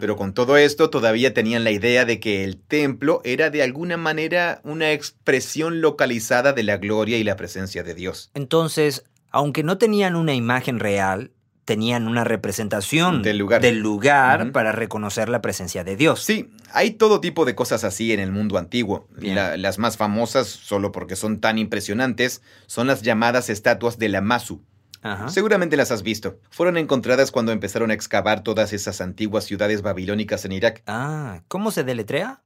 Pero 0.00 0.16
con 0.16 0.32
todo 0.32 0.56
esto 0.56 0.88
todavía 0.88 1.34
tenían 1.34 1.64
la 1.64 1.70
idea 1.70 2.04
de 2.06 2.18
que 2.18 2.44
el 2.44 2.56
templo 2.56 3.20
era 3.24 3.50
de 3.50 3.62
alguna 3.62 3.96
manera 3.98 4.60
una 4.64 4.92
expresión 4.92 5.80
localizada 5.82 6.52
de 6.54 6.62
la 6.62 6.78
gloria 6.78 7.18
y 7.18 7.24
la 7.24 7.36
presencia 7.36 7.82
de 7.82 7.94
Dios. 7.94 8.30
Entonces, 8.34 9.04
aunque 9.30 9.62
no 9.62 9.76
tenían 9.78 10.16
una 10.16 10.34
imagen 10.34 10.78
real, 10.80 11.30
tenían 11.64 12.08
una 12.08 12.24
representación 12.24 13.22
Del 13.22 13.38
lugar. 13.38 13.60
del 13.62 13.78
lugar 13.80 14.50
para 14.52 14.72
reconocer 14.72 15.28
la 15.28 15.40
presencia 15.42 15.84
de 15.84 15.96
Dios. 15.96 16.22
Sí, 16.22 16.50
hay 16.72 16.92
todo 16.92 17.20
tipo 17.20 17.44
de 17.44 17.54
cosas 17.54 17.84
así 17.84 18.12
en 18.12 18.20
el 18.20 18.32
mundo 18.32 18.58
antiguo. 18.58 19.06
La- 19.18 19.56
las 19.56 19.78
más 19.78 19.96
famosas, 19.96 20.48
solo 20.48 20.90
porque 20.90 21.16
son 21.16 21.40
tan 21.40 21.58
impresionantes, 21.58 22.42
son 22.66 22.86
las 22.86 23.02
llamadas 23.02 23.48
estatuas 23.50 23.98
de 23.98 24.08
la 24.08 24.20
Masu. 24.22 24.62
Ajá. 25.02 25.28
Seguramente 25.28 25.76
las 25.76 25.90
has 25.90 26.02
visto. 26.02 26.38
Fueron 26.50 26.76
encontradas 26.76 27.30
cuando 27.30 27.52
empezaron 27.52 27.90
a 27.90 27.94
excavar 27.94 28.42
todas 28.42 28.72
esas 28.72 29.00
antiguas 29.00 29.44
ciudades 29.44 29.82
babilónicas 29.82 30.44
en 30.44 30.52
Irak. 30.52 30.82
Ah, 30.86 31.42
¿cómo 31.48 31.70
se 31.70 31.84
deletrea? 31.84 32.40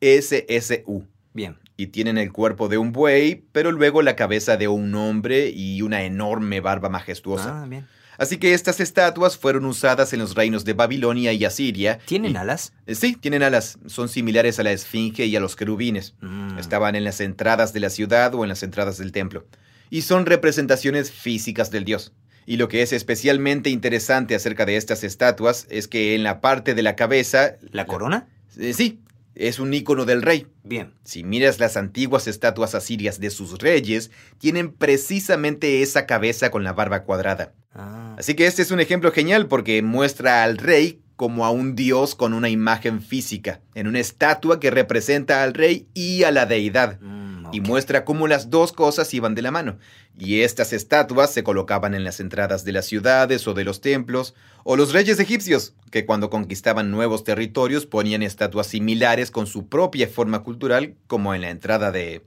L-A-M-A-S-S-U. 0.00 1.04
Bien. 1.34 1.58
Y 1.76 1.88
tienen 1.88 2.16
el 2.16 2.32
cuerpo 2.32 2.68
de 2.68 2.78
un 2.78 2.92
buey, 2.92 3.44
pero 3.52 3.70
luego 3.70 4.00
la 4.02 4.16
cabeza 4.16 4.56
de 4.56 4.68
un 4.68 4.94
hombre 4.94 5.50
y 5.50 5.82
una 5.82 6.04
enorme 6.04 6.60
barba 6.60 6.88
majestuosa. 6.88 7.62
Ah, 7.62 7.66
bien. 7.66 7.86
Así 8.18 8.38
que 8.38 8.54
estas 8.54 8.80
estatuas 8.80 9.36
fueron 9.36 9.66
usadas 9.66 10.14
en 10.14 10.20
los 10.20 10.34
reinos 10.34 10.64
de 10.64 10.72
Babilonia 10.72 11.34
y 11.34 11.44
Asiria. 11.44 11.98
¿Tienen 12.06 12.32
y- 12.32 12.36
alas? 12.36 12.72
Eh, 12.86 12.94
Sí, 12.94 13.14
tienen 13.14 13.42
alas. 13.42 13.78
Son 13.84 14.08
similares 14.08 14.58
a 14.58 14.62
la 14.62 14.72
esfinge 14.72 15.26
y 15.26 15.36
a 15.36 15.40
los 15.40 15.54
querubines. 15.54 16.14
Mm. 16.22 16.58
Estaban 16.58 16.96
en 16.96 17.04
las 17.04 17.20
entradas 17.20 17.74
de 17.74 17.80
la 17.80 17.90
ciudad 17.90 18.34
o 18.34 18.42
en 18.42 18.48
las 18.48 18.62
entradas 18.62 18.96
del 18.96 19.12
templo. 19.12 19.44
Y 19.90 20.02
son 20.02 20.26
representaciones 20.26 21.10
físicas 21.10 21.70
del 21.70 21.84
dios. 21.84 22.12
Y 22.46 22.56
lo 22.58 22.68
que 22.68 22.82
es 22.82 22.92
especialmente 22.92 23.70
interesante 23.70 24.34
acerca 24.34 24.64
de 24.64 24.76
estas 24.76 25.02
estatuas 25.02 25.66
es 25.68 25.88
que 25.88 26.14
en 26.14 26.22
la 26.22 26.40
parte 26.40 26.74
de 26.74 26.82
la 26.82 26.94
cabeza... 26.94 27.56
¿La 27.72 27.86
corona? 27.86 28.28
Eh, 28.56 28.72
sí, 28.72 29.00
es 29.34 29.58
un 29.58 29.74
icono 29.74 30.04
del 30.04 30.22
rey. 30.22 30.46
Bien. 30.64 30.94
Si 31.04 31.24
miras 31.24 31.58
las 31.58 31.76
antiguas 31.76 32.26
estatuas 32.28 32.74
asirias 32.74 33.20
de 33.20 33.30
sus 33.30 33.58
reyes, 33.58 34.10
tienen 34.38 34.72
precisamente 34.72 35.82
esa 35.82 36.06
cabeza 36.06 36.50
con 36.50 36.64
la 36.64 36.72
barba 36.72 37.02
cuadrada. 37.02 37.52
Ah. 37.74 38.14
Así 38.18 38.34
que 38.34 38.46
este 38.46 38.62
es 38.62 38.70
un 38.70 38.80
ejemplo 38.80 39.12
genial 39.12 39.46
porque 39.46 39.82
muestra 39.82 40.42
al 40.42 40.56
rey 40.56 41.00
como 41.16 41.46
a 41.46 41.50
un 41.50 41.74
dios 41.74 42.14
con 42.14 42.34
una 42.34 42.48
imagen 42.48 43.02
física, 43.02 43.60
en 43.74 43.86
una 43.86 44.00
estatua 44.00 44.60
que 44.60 44.70
representa 44.70 45.42
al 45.42 45.54
rey 45.54 45.86
y 45.94 46.24
a 46.24 46.30
la 46.30 46.46
deidad, 46.46 47.00
Mm, 47.00 47.35
y 47.52 47.60
ok. 47.60 47.66
muestra 47.66 48.04
cómo 48.04 48.28
las 48.28 48.50
dos 48.50 48.72
cosas 48.72 49.12
iban 49.14 49.34
de 49.34 49.42
la 49.42 49.50
mano. 49.50 49.78
Y 50.18 50.40
estas 50.40 50.72
estatuas 50.72 51.32
se 51.32 51.44
colocaban 51.44 51.94
en 51.94 52.02
las 52.02 52.20
entradas 52.20 52.64
de 52.64 52.72
las 52.72 52.86
ciudades 52.86 53.46
o 53.46 53.52
de 53.54 53.64
los 53.64 53.82
templos, 53.82 54.34
o 54.64 54.76
los 54.76 54.92
reyes 54.92 55.20
egipcios, 55.20 55.74
que 55.90 56.06
cuando 56.06 56.30
conquistaban 56.30 56.90
nuevos 56.90 57.22
territorios 57.22 57.84
ponían 57.86 58.22
estatuas 58.22 58.66
similares 58.66 59.30
con 59.30 59.46
su 59.46 59.68
propia 59.68 60.08
forma 60.08 60.42
cultural, 60.42 60.94
como 61.06 61.34
en 61.34 61.42
la 61.42 61.50
entrada 61.50 61.92
de... 61.92 62.22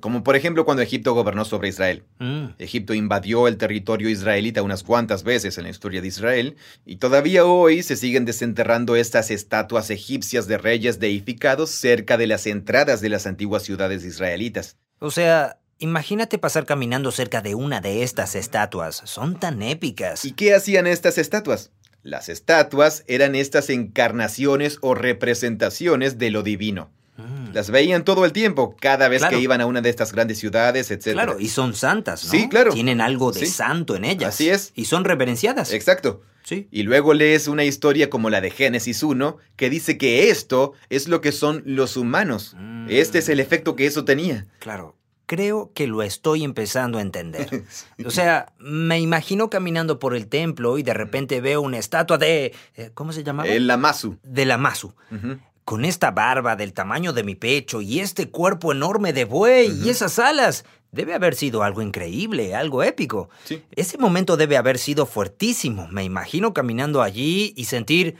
como 0.00 0.24
por 0.24 0.36
ejemplo 0.36 0.64
cuando 0.64 0.82
Egipto 0.82 1.12
gobernó 1.12 1.44
sobre 1.44 1.68
Israel. 1.68 2.04
Mm. 2.18 2.46
Egipto 2.58 2.94
invadió 2.94 3.46
el 3.46 3.58
territorio 3.58 4.08
israelita 4.08 4.62
unas 4.62 4.82
cuantas 4.82 5.22
veces 5.22 5.58
en 5.58 5.64
la 5.64 5.70
historia 5.70 6.00
de 6.00 6.08
Israel, 6.08 6.56
y 6.86 6.96
todavía 6.96 7.44
hoy 7.44 7.82
se 7.82 7.96
siguen 7.96 8.24
desenterrando 8.24 8.96
estas 8.96 9.30
estatuas 9.30 9.90
egipcias 9.90 10.46
de 10.46 10.56
reyes 10.56 10.98
deificados 10.98 11.70
cerca 11.70 12.16
de 12.16 12.26
las 12.26 12.46
entradas 12.46 13.02
de 13.02 13.10
las 13.10 13.26
antiguas 13.26 13.64
ciudades 13.64 14.02
israelitas. 14.02 14.78
O 14.98 15.10
sea, 15.10 15.58
imagínate 15.78 16.38
pasar 16.38 16.66
caminando 16.66 17.10
cerca 17.10 17.40
de 17.42 17.54
una 17.54 17.80
de 17.80 18.02
estas 18.02 18.34
estatuas. 18.34 19.02
Son 19.04 19.38
tan 19.38 19.62
épicas. 19.62 20.24
¿Y 20.24 20.32
qué 20.32 20.54
hacían 20.54 20.86
estas 20.86 21.18
estatuas? 21.18 21.70
Las 22.02 22.28
estatuas 22.28 23.04
eran 23.06 23.34
estas 23.34 23.70
encarnaciones 23.70 24.78
o 24.82 24.94
representaciones 24.94 26.18
de 26.18 26.30
lo 26.30 26.42
divino. 26.42 26.90
Mm. 27.16 27.52
Las 27.54 27.70
veían 27.70 28.04
todo 28.04 28.24
el 28.24 28.32
tiempo, 28.32 28.74
cada 28.80 29.08
vez 29.08 29.20
Claro. 29.20 29.36
que 29.36 29.42
iban 29.42 29.60
a 29.60 29.66
una 29.66 29.80
de 29.80 29.88
estas 29.88 30.12
grandes 30.12 30.38
ciudades, 30.38 30.90
etc. 30.90 31.12
Claro, 31.12 31.36
y 31.38 31.48
son 31.48 31.74
santas, 31.74 32.24
¿no? 32.24 32.30
Sí, 32.30 32.48
claro. 32.48 32.72
Tienen 32.72 33.00
algo 33.00 33.32
de 33.32 33.40
Sí. 33.40 33.46
santo 33.46 33.94
en 33.96 34.04
ellas. 34.04 34.34
Así 34.34 34.50
es. 34.50 34.72
Y 34.74 34.86
son 34.86 35.04
reverenciadas. 35.04 35.72
Exacto. 35.72 36.22
Sí. 36.42 36.68
Y 36.70 36.82
luego 36.82 37.14
lees 37.14 37.48
una 37.48 37.64
historia 37.64 38.10
como 38.10 38.28
la 38.30 38.40
de 38.42 38.50
Génesis 38.50 39.02
1, 39.02 39.38
que 39.56 39.70
dice 39.70 39.96
que 39.96 40.28
esto 40.28 40.72
es 40.90 41.08
lo 41.08 41.20
que 41.22 41.32
son 41.32 41.62
los 41.64 41.96
humanos. 41.96 42.54
Mm. 42.58 42.88
Este 42.90 43.18
es 43.18 43.28
el 43.30 43.40
efecto 43.40 43.76
que 43.76 43.86
eso 43.86 44.04
tenía. 44.04 44.46
Claro. 44.58 44.96
Creo 45.26 45.70
que 45.74 45.86
lo 45.86 46.02
estoy 46.02 46.44
empezando 46.44 46.98
a 46.98 47.00
entender. 47.02 47.64
O 48.06 48.10
sea, 48.10 48.52
me 48.58 49.00
imagino 49.00 49.48
caminando 49.48 49.98
por 49.98 50.14
el 50.14 50.26
templo 50.26 50.76
y 50.78 50.82
de 50.82 50.92
repente 50.94 51.40
veo 51.40 51.60
una 51.60 51.78
estatua 51.78 52.18
de... 52.18 52.52
eh, 52.76 52.90
¿Cómo 52.94 53.12
se 53.12 53.24
llamaba? 53.24 53.48
El 53.48 53.66
Lamasu. 53.66 54.18
De 54.22 54.44
la 54.44 54.58
Masu. 54.58 54.94
Ujú. 55.10 55.38
Con 55.64 55.84
esta 55.86 56.10
barba 56.10 56.56
del 56.56 56.74
tamaño 56.74 57.12
de 57.14 57.24
mi 57.24 57.34
pecho 57.36 57.80
y 57.80 58.00
este 58.00 58.28
cuerpo 58.30 58.72
enorme 58.72 59.12
de 59.14 59.24
buey 59.24 59.70
y 59.82 59.88
esas 59.88 60.18
alas. 60.18 60.64
Debe 60.94 61.14
haber 61.14 61.34
sido 61.34 61.62
algo 61.62 61.82
increíble, 61.82 62.54
algo 62.54 62.82
épico. 62.82 63.28
Sí. 63.44 63.62
Ese 63.72 63.98
momento 63.98 64.36
debe 64.36 64.56
haber 64.56 64.78
sido 64.78 65.06
fuertísimo. 65.06 65.88
Me 65.88 66.04
imagino 66.04 66.54
caminando 66.54 67.02
allí 67.02 67.52
y 67.56 67.64
sentir, 67.64 68.16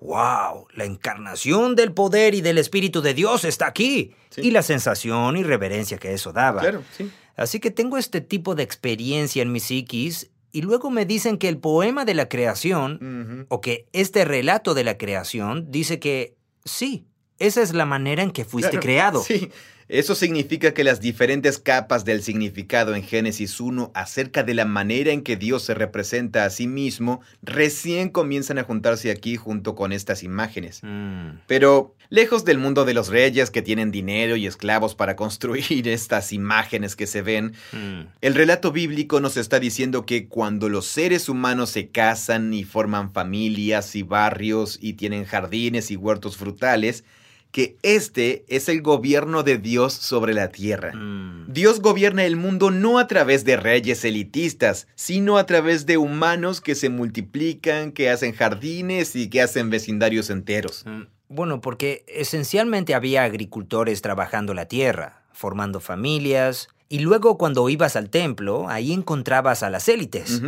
wow, 0.00 0.66
la 0.74 0.84
encarnación 0.84 1.76
del 1.76 1.92
poder 1.92 2.34
y 2.34 2.40
del 2.40 2.58
Espíritu 2.58 3.02
de 3.02 3.14
Dios 3.14 3.44
está 3.44 3.66
aquí. 3.66 4.14
Sí. 4.30 4.40
Y 4.42 4.50
la 4.50 4.62
sensación 4.62 5.36
y 5.36 5.42
reverencia 5.42 5.98
que 5.98 6.14
eso 6.14 6.32
daba. 6.32 6.60
Claro, 6.62 6.82
sí. 6.96 7.10
Así 7.36 7.60
que 7.60 7.70
tengo 7.70 7.98
este 7.98 8.20
tipo 8.20 8.54
de 8.54 8.64
experiencia 8.64 9.42
en 9.42 9.52
mi 9.52 9.60
psiquis 9.60 10.30
y 10.50 10.62
luego 10.62 10.90
me 10.90 11.06
dicen 11.06 11.38
que 11.38 11.48
el 11.48 11.58
poema 11.58 12.04
de 12.04 12.14
la 12.14 12.28
creación, 12.28 13.46
o 13.48 13.60
que 13.60 13.86
este 13.92 14.24
relato 14.24 14.74
de 14.74 14.82
la 14.82 14.96
creación, 14.98 15.70
dice 15.70 16.00
que 16.00 16.36
sí, 16.64 17.06
esa 17.38 17.62
es 17.62 17.72
la 17.72 17.84
manera 17.84 18.22
en 18.22 18.30
que 18.30 18.44
fuiste 18.44 18.70
Claro, 18.70 18.82
creado. 18.82 19.22
Sí, 19.22 19.50
eso 19.88 20.14
significa 20.14 20.74
que 20.74 20.84
las 20.84 21.00
diferentes 21.00 21.58
capas 21.58 22.04
del 22.04 22.22
significado 22.22 22.94
en 22.94 23.02
Génesis 23.02 23.58
1 23.58 23.90
acerca 23.94 24.42
de 24.42 24.52
la 24.52 24.66
manera 24.66 25.12
en 25.12 25.22
que 25.22 25.36
Dios 25.36 25.62
se 25.62 25.72
representa 25.72 26.44
a 26.44 26.50
sí 26.50 26.66
mismo 26.66 27.22
recién 27.42 28.10
comienzan 28.10 28.58
a 28.58 28.64
juntarse 28.64 29.10
aquí 29.10 29.36
junto 29.36 29.74
con 29.74 29.92
estas 29.92 30.22
imágenes. 30.22 30.80
Mm, 30.82 31.38
Pero 31.46 31.94
lejos 32.10 32.44
del 32.44 32.58
mundo 32.58 32.84
de 32.84 32.92
los 32.92 33.08
reyes 33.08 33.50
que 33.50 33.62
tienen 33.62 33.90
dinero 33.90 34.36
y 34.36 34.46
esclavos 34.46 34.94
para 34.94 35.16
construir 35.16 35.64
estas 35.88 36.34
imágenes 36.34 36.94
que 36.94 37.06
se 37.06 37.22
ven, 37.22 37.54
mm. 37.72 38.00
el 38.20 38.34
relato 38.34 38.72
bíblico 38.72 39.20
nos 39.20 39.38
está 39.38 39.58
diciendo 39.58 40.04
que 40.04 40.28
cuando 40.28 40.68
los 40.68 40.84
seres 40.84 41.30
humanos 41.30 41.70
se 41.70 41.88
casan 41.88 42.52
y 42.52 42.64
forman 42.64 43.14
familias 43.14 43.96
y 43.96 44.02
barrios 44.02 44.78
y 44.82 44.94
tienen 44.94 45.24
jardines 45.24 45.90
y 45.90 45.96
huertos 45.96 46.36
frutales, 46.36 47.04
que 47.50 47.76
este 47.82 48.44
es 48.48 48.68
el 48.68 48.82
gobierno 48.82 49.42
de 49.42 49.58
Dios 49.58 49.92
sobre 49.92 50.34
la 50.34 50.48
tierra. 50.48 50.94
Mm. 50.94 51.52
Dios 51.52 51.80
gobierna 51.80 52.24
el 52.24 52.36
mundo 52.36 52.70
no 52.70 52.98
a 52.98 53.06
través 53.06 53.44
de 53.44 53.56
reyes 53.56 54.04
elitistas, 54.04 54.86
sino 54.94 55.38
a 55.38 55.46
través 55.46 55.86
de 55.86 55.96
humanos 55.96 56.60
que 56.60 56.74
se 56.74 56.88
multiplican, 56.88 57.92
que 57.92 58.10
hacen 58.10 58.34
jardines 58.34 59.16
y 59.16 59.28
que 59.28 59.42
hacen 59.42 59.70
vecindarios 59.70 60.30
enteros. 60.30 60.84
Mm, 60.86 61.02
Bueno, 61.30 61.60
porque 61.60 62.04
esencialmente 62.08 62.94
había 62.94 63.24
agricultores 63.24 64.00
trabajando 64.00 64.54
la 64.54 64.66
tierra, 64.66 65.24
formando 65.32 65.78
familias, 65.78 66.68
y 66.88 67.00
luego 67.00 67.36
cuando 67.36 67.68
ibas 67.68 67.96
al 67.96 68.08
templo, 68.08 68.68
ahí 68.68 68.92
encontrabas 68.92 69.62
a 69.62 69.68
las 69.68 69.88
élites. 69.88 70.40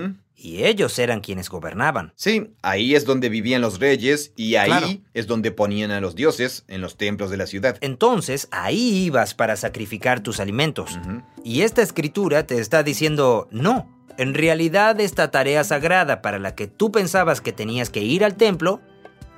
Y 0.42 0.64
ellos 0.64 0.98
eran 0.98 1.20
quienes 1.20 1.48
gobernaban. 1.50 2.12
Sí, 2.16 2.50
ahí 2.62 2.94
es 2.94 3.04
donde 3.04 3.28
vivían 3.28 3.60
los 3.60 3.78
reyes 3.78 4.32
y 4.36 4.54
ahí 4.56 4.68
Claro. 4.70 4.86
es 5.12 5.26
donde 5.26 5.50
ponían 5.52 5.90
a 5.90 6.00
los 6.00 6.14
dioses 6.14 6.64
en 6.68 6.80
los 6.80 6.96
templos 6.96 7.30
de 7.30 7.36
la 7.36 7.46
ciudad. 7.46 7.76
Entonces, 7.82 8.48
ahí 8.50 9.04
ibas 9.04 9.34
para 9.34 9.56
sacrificar 9.56 10.20
tus 10.20 10.40
alimentos. 10.40 10.98
Y 11.44 11.60
esta 11.62 11.82
escritura 11.82 12.46
te 12.46 12.58
está 12.58 12.82
diciendo, 12.82 13.48
no, 13.50 13.88
en 14.16 14.34
realidad 14.34 14.98
esta 15.00 15.30
tarea 15.30 15.62
sagrada 15.64 16.22
para 16.22 16.38
la 16.38 16.54
que 16.54 16.66
tú 16.66 16.90
pensabas 16.90 17.40
que 17.40 17.52
tenías 17.52 17.90
que 17.90 18.00
ir 18.00 18.24
al 18.24 18.36
templo, 18.36 18.80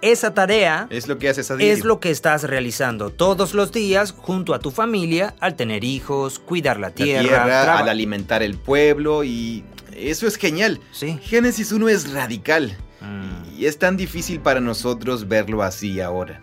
esa 0.01 0.35
tarea 0.35 0.89
Es 0.91 1.07
lo 1.07 1.19
que 1.19 1.29
haces 1.29 1.49
a 1.53 1.57
diario. 1.57 1.73
es 1.75 1.85
lo 1.85 2.01
que 2.01 2.11
estás 2.11 2.43
realizando 2.43 3.11
todos 3.11 3.55
los 3.55 3.71
días 3.71 4.11
junto 4.11 4.53
a 4.53 4.59
tu 4.59 4.73
familia 4.73 5.37
al 5.39 5.55
tener 5.55 5.85
hijos, 5.85 6.41
cuidar 6.41 6.81
la 6.81 6.89
la 6.89 6.95
tierra, 6.95 7.23
tierra, 7.23 7.45
traba- 7.45 7.79
al 7.79 7.89
alimentar 7.89 8.43
el 8.43 8.57
pueblo 8.57 9.23
y 9.23 9.63
eso 9.97 10.27
es 10.27 10.37
genial. 10.37 10.81
Sí. 10.93 11.19
Génesis 11.23 11.73
1 11.73 11.89
es 11.89 12.13
radical 12.13 12.77
Mm. 13.01 13.59
y 13.59 13.67
es 13.67 13.79
tan 13.79 13.97
difícil 13.97 14.39
para 14.41 14.61
nosotros 14.61 15.27
verlo 15.27 15.63
así 15.65 16.01
ahora. 16.01 16.41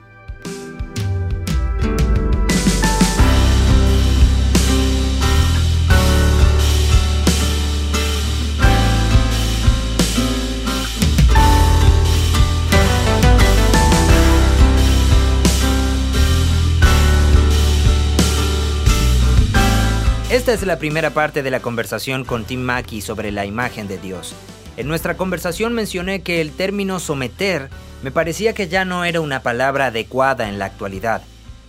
Esta 20.29 20.53
es 20.53 20.63
la 20.63 20.77
primera 20.77 21.09
parte 21.09 21.41
de 21.41 21.49
la 21.49 21.59
conversación 21.59 22.23
con 22.23 22.45
Tim 22.45 22.61
Mackey 22.61 23.01
sobre 23.01 23.31
la 23.31 23.47
imagen 23.47 23.87
de 23.87 23.97
Dios. 23.97 24.35
En 24.77 24.87
nuestra 24.87 25.17
conversación 25.17 25.73
mencioné 25.73 26.21
que 26.21 26.39
el 26.39 26.51
término 26.51 26.99
someter 26.99 27.71
me 28.03 28.11
parecía 28.11 28.53
que 28.53 28.67
ya 28.67 28.85
no 28.85 29.05
era 29.05 29.21
una 29.21 29.41
palabra 29.41 29.87
adecuada 29.87 30.47
en 30.47 30.59
la 30.59 30.65
actualidad. 30.65 31.23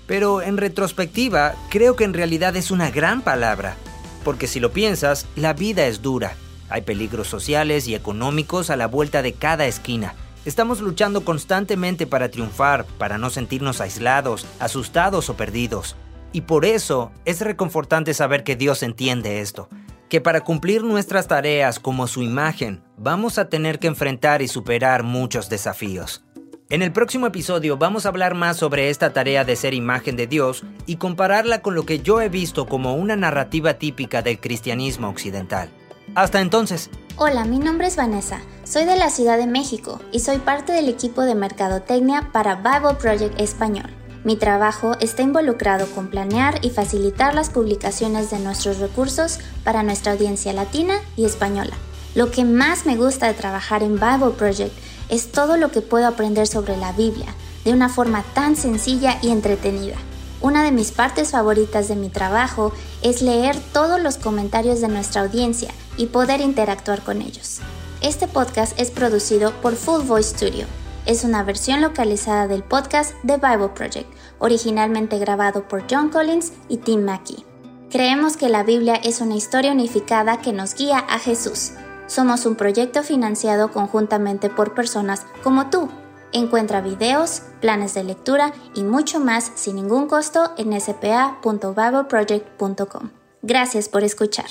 Pero 0.07 0.43
en 0.43 0.59
retrospectiva, 0.59 1.55
creo 1.71 1.97
que 1.97 2.05
en 2.05 2.13
realidad 2.13 2.55
es 2.55 2.71
una 2.71 2.91
gran 2.91 3.23
palabra. 3.23 3.77
Porque 4.25 4.47
si 4.47 4.61
lo 4.61 4.73
piensas, 4.73 5.25
la 5.37 5.55
vida 5.55 5.87
es 5.87 6.03
dura. 6.03 6.35
Hay 6.69 6.83
peligros 6.83 7.29
sociales 7.29 7.89
y 7.89 7.95
económicos 7.95 8.69
a 8.69 8.77
la 8.77 8.89
vuelta 8.89 9.23
de 9.23 9.33
cada 9.33 9.65
esquina. 9.65 10.15
Estamos 10.45 10.83
luchando 10.83 11.25
constantemente 11.25 12.07
para 12.07 12.31
triunfar, 12.31 12.85
para 12.99 13.17
no 13.17 13.31
sentirnos 13.31 13.81
aislados, 13.81 14.47
asustados 14.59 15.31
o 15.31 15.35
perdidos. 15.35 15.97
Y 16.33 16.43
por 16.43 16.65
eso 16.65 17.11
es 17.25 17.41
reconfortante 17.41 18.15
saber 18.15 18.45
que 18.45 18.57
Dios 18.57 18.83
entiende 18.83 19.41
esto, 19.41 19.69
que 20.09 20.21
para 20.21 20.43
cumplir 20.43 20.85
nuestras 20.85 21.27
tareas 21.27 21.81
como 21.81 22.07
su 22.07 22.23
imagen, 22.23 22.83
vamos 22.97 23.39
a 23.39 23.49
tener 23.49 23.79
que 23.79 23.89
enfrentar 23.89 24.43
y 24.43 24.49
superar 24.49 25.03
muchos 25.03 25.49
desafíos. 25.49 26.25
En 26.69 26.83
el 26.83 26.93
próximo 26.93 27.27
episodio 27.27 27.77
vamos 27.77 28.07
a 28.07 28.11
hablar 28.11 28.35
más 28.35 28.57
sobre 28.57 28.91
esta 28.91 29.13
tarea 29.13 29.45
de 29.45 29.57
ser 29.57 29.75
imagen 29.75 30.15
de 30.15 30.29
Dios 30.29 30.63
y 30.87 30.97
compararla 30.97 31.63
con 31.63 31.75
lo 31.75 31.85
que 31.85 31.99
yo 31.99 32.21
he 32.21 32.29
visto 32.29 32.67
como 32.67 32.95
una 32.95 33.17
narrativa 33.17 33.75
típica 33.75 34.23
del 34.23 34.39
cristianismo 34.39 35.09
occidental. 35.09 35.69
Hasta 36.15 36.41
entonces, 36.41 36.91
Hola, 37.17 37.45
mi 37.45 37.59
nombre 37.59 37.87
es 37.89 37.97
Vanessa. 37.97 38.41
Soy 38.65 38.85
de 38.85 38.97
la 38.97 39.11
Ciudad 39.11 39.37
de 39.37 39.47
México 39.47 40.01
y 40.13 40.21
soy 40.21 40.39
parte 40.39 40.73
del 40.73 40.89
equipo 40.89 41.23
de 41.23 41.35
Mercadotecnia 41.35 42.31
para 42.33 42.55
Bible 42.55 42.95
Project 43.01 43.39
Español. 43.41 44.00
Mi 44.23 44.37
trabajo 44.37 44.97
está 45.01 45.23
involucrado 45.23 45.87
con 45.87 46.09
planear 46.09 46.63
y 46.63 46.71
facilitar 46.71 47.35
las 47.35 47.49
publicaciones 47.49 48.31
de 48.31 48.39
nuestros 48.39 48.79
recursos 48.79 49.39
para 49.65 49.83
nuestra 49.83 50.13
audiencia 50.13 50.53
latina 50.53 50.95
y 51.17 51.25
española. 51.25 51.73
Lo 52.15 52.31
que 52.31 52.45
más 52.45 52.85
me 52.85 52.97
gusta 52.97 53.29
de 53.29 53.35
trabajar 53.35 53.83
en 53.83 53.95
Bible 53.95 54.33
Project 54.37 54.73
es 55.09 55.33
todo 55.33 55.57
lo 55.57 55.71
que 55.71 55.81
puedo 55.81 56.07
aprender 56.07 56.47
sobre 56.47 56.77
la 56.77 56.93
Biblia 56.93 57.35
de 57.65 57.73
una 57.73 57.89
forma 57.89 58.23
tan 58.35 58.57
sencilla 58.57 59.19
y 59.23 59.31
entretenida. 59.31 59.97
Una 60.43 60.65
de 60.65 60.73
mis 60.73 60.93
partes 60.93 61.31
favoritas 61.31 61.89
de 61.89 61.97
mi 61.97 62.09
trabajo 62.09 62.73
es 63.03 63.23
leer 63.23 63.57
todos 63.73 64.01
los 64.01 64.17
comentarios 64.17 64.81
de 64.81 64.89
nuestra 64.89 65.23
audiencia 65.23 65.71
y 65.97 66.07
poder 66.07 66.41
interactuar 66.41 67.03
con 67.03 67.23
ellos. 67.23 67.61
Este 68.03 68.27
podcast 68.27 68.79
es 68.79 68.91
producido 68.91 69.53
por 69.61 69.77
Full 69.77 70.03
Voice 70.03 70.37
Studio. 70.37 70.67
Es 71.07 71.25
una 71.25 71.43
versión 71.43 71.81
localizada 71.81 72.47
del 72.47 72.63
podcast 72.63 73.15
The 73.27 73.39
Bible 73.39 73.71
Project, 73.75 74.07
originalmente 74.39 75.19
grabado 75.19 75.67
por 75.67 75.85
John 75.91 76.11
Collins 76.11 76.53
y 76.69 76.77
Tim 76.79 77.05
Mackey. 77.05 77.45
Creemos 77.91 78.37
que 78.37 78.49
la 78.49 78.63
Biblia 78.63 78.95
es 78.95 79.21
una 79.21 79.35
historia 79.35 79.73
unificada 79.73 80.41
que 80.41 80.53
nos 80.53 80.75
guía 80.75 80.99
a 80.99 81.19
Jesús. 81.19 81.73
Somos 82.07 82.47
un 82.47 82.55
proyecto 82.55 83.03
financiado 83.03 83.73
conjuntamente 83.73 84.49
por 84.51 84.75
personas 84.75 85.27
como 85.43 85.71
tú. 85.71 85.89
Encuentra 86.33 86.81
videos, 86.81 87.43
planes 87.61 87.95
de 87.95 88.05
lectura 88.05 88.53
y 88.75 88.85
mucho 88.85 89.19
más 89.19 89.51
sin 89.57 89.75
ningún 89.77 90.07
costo 90.07 90.53
en 90.57 90.73
spa.bibleproject.com. 90.75 93.11
Gracias 93.43 93.89
por 93.89 94.05
escuchar. 94.05 94.47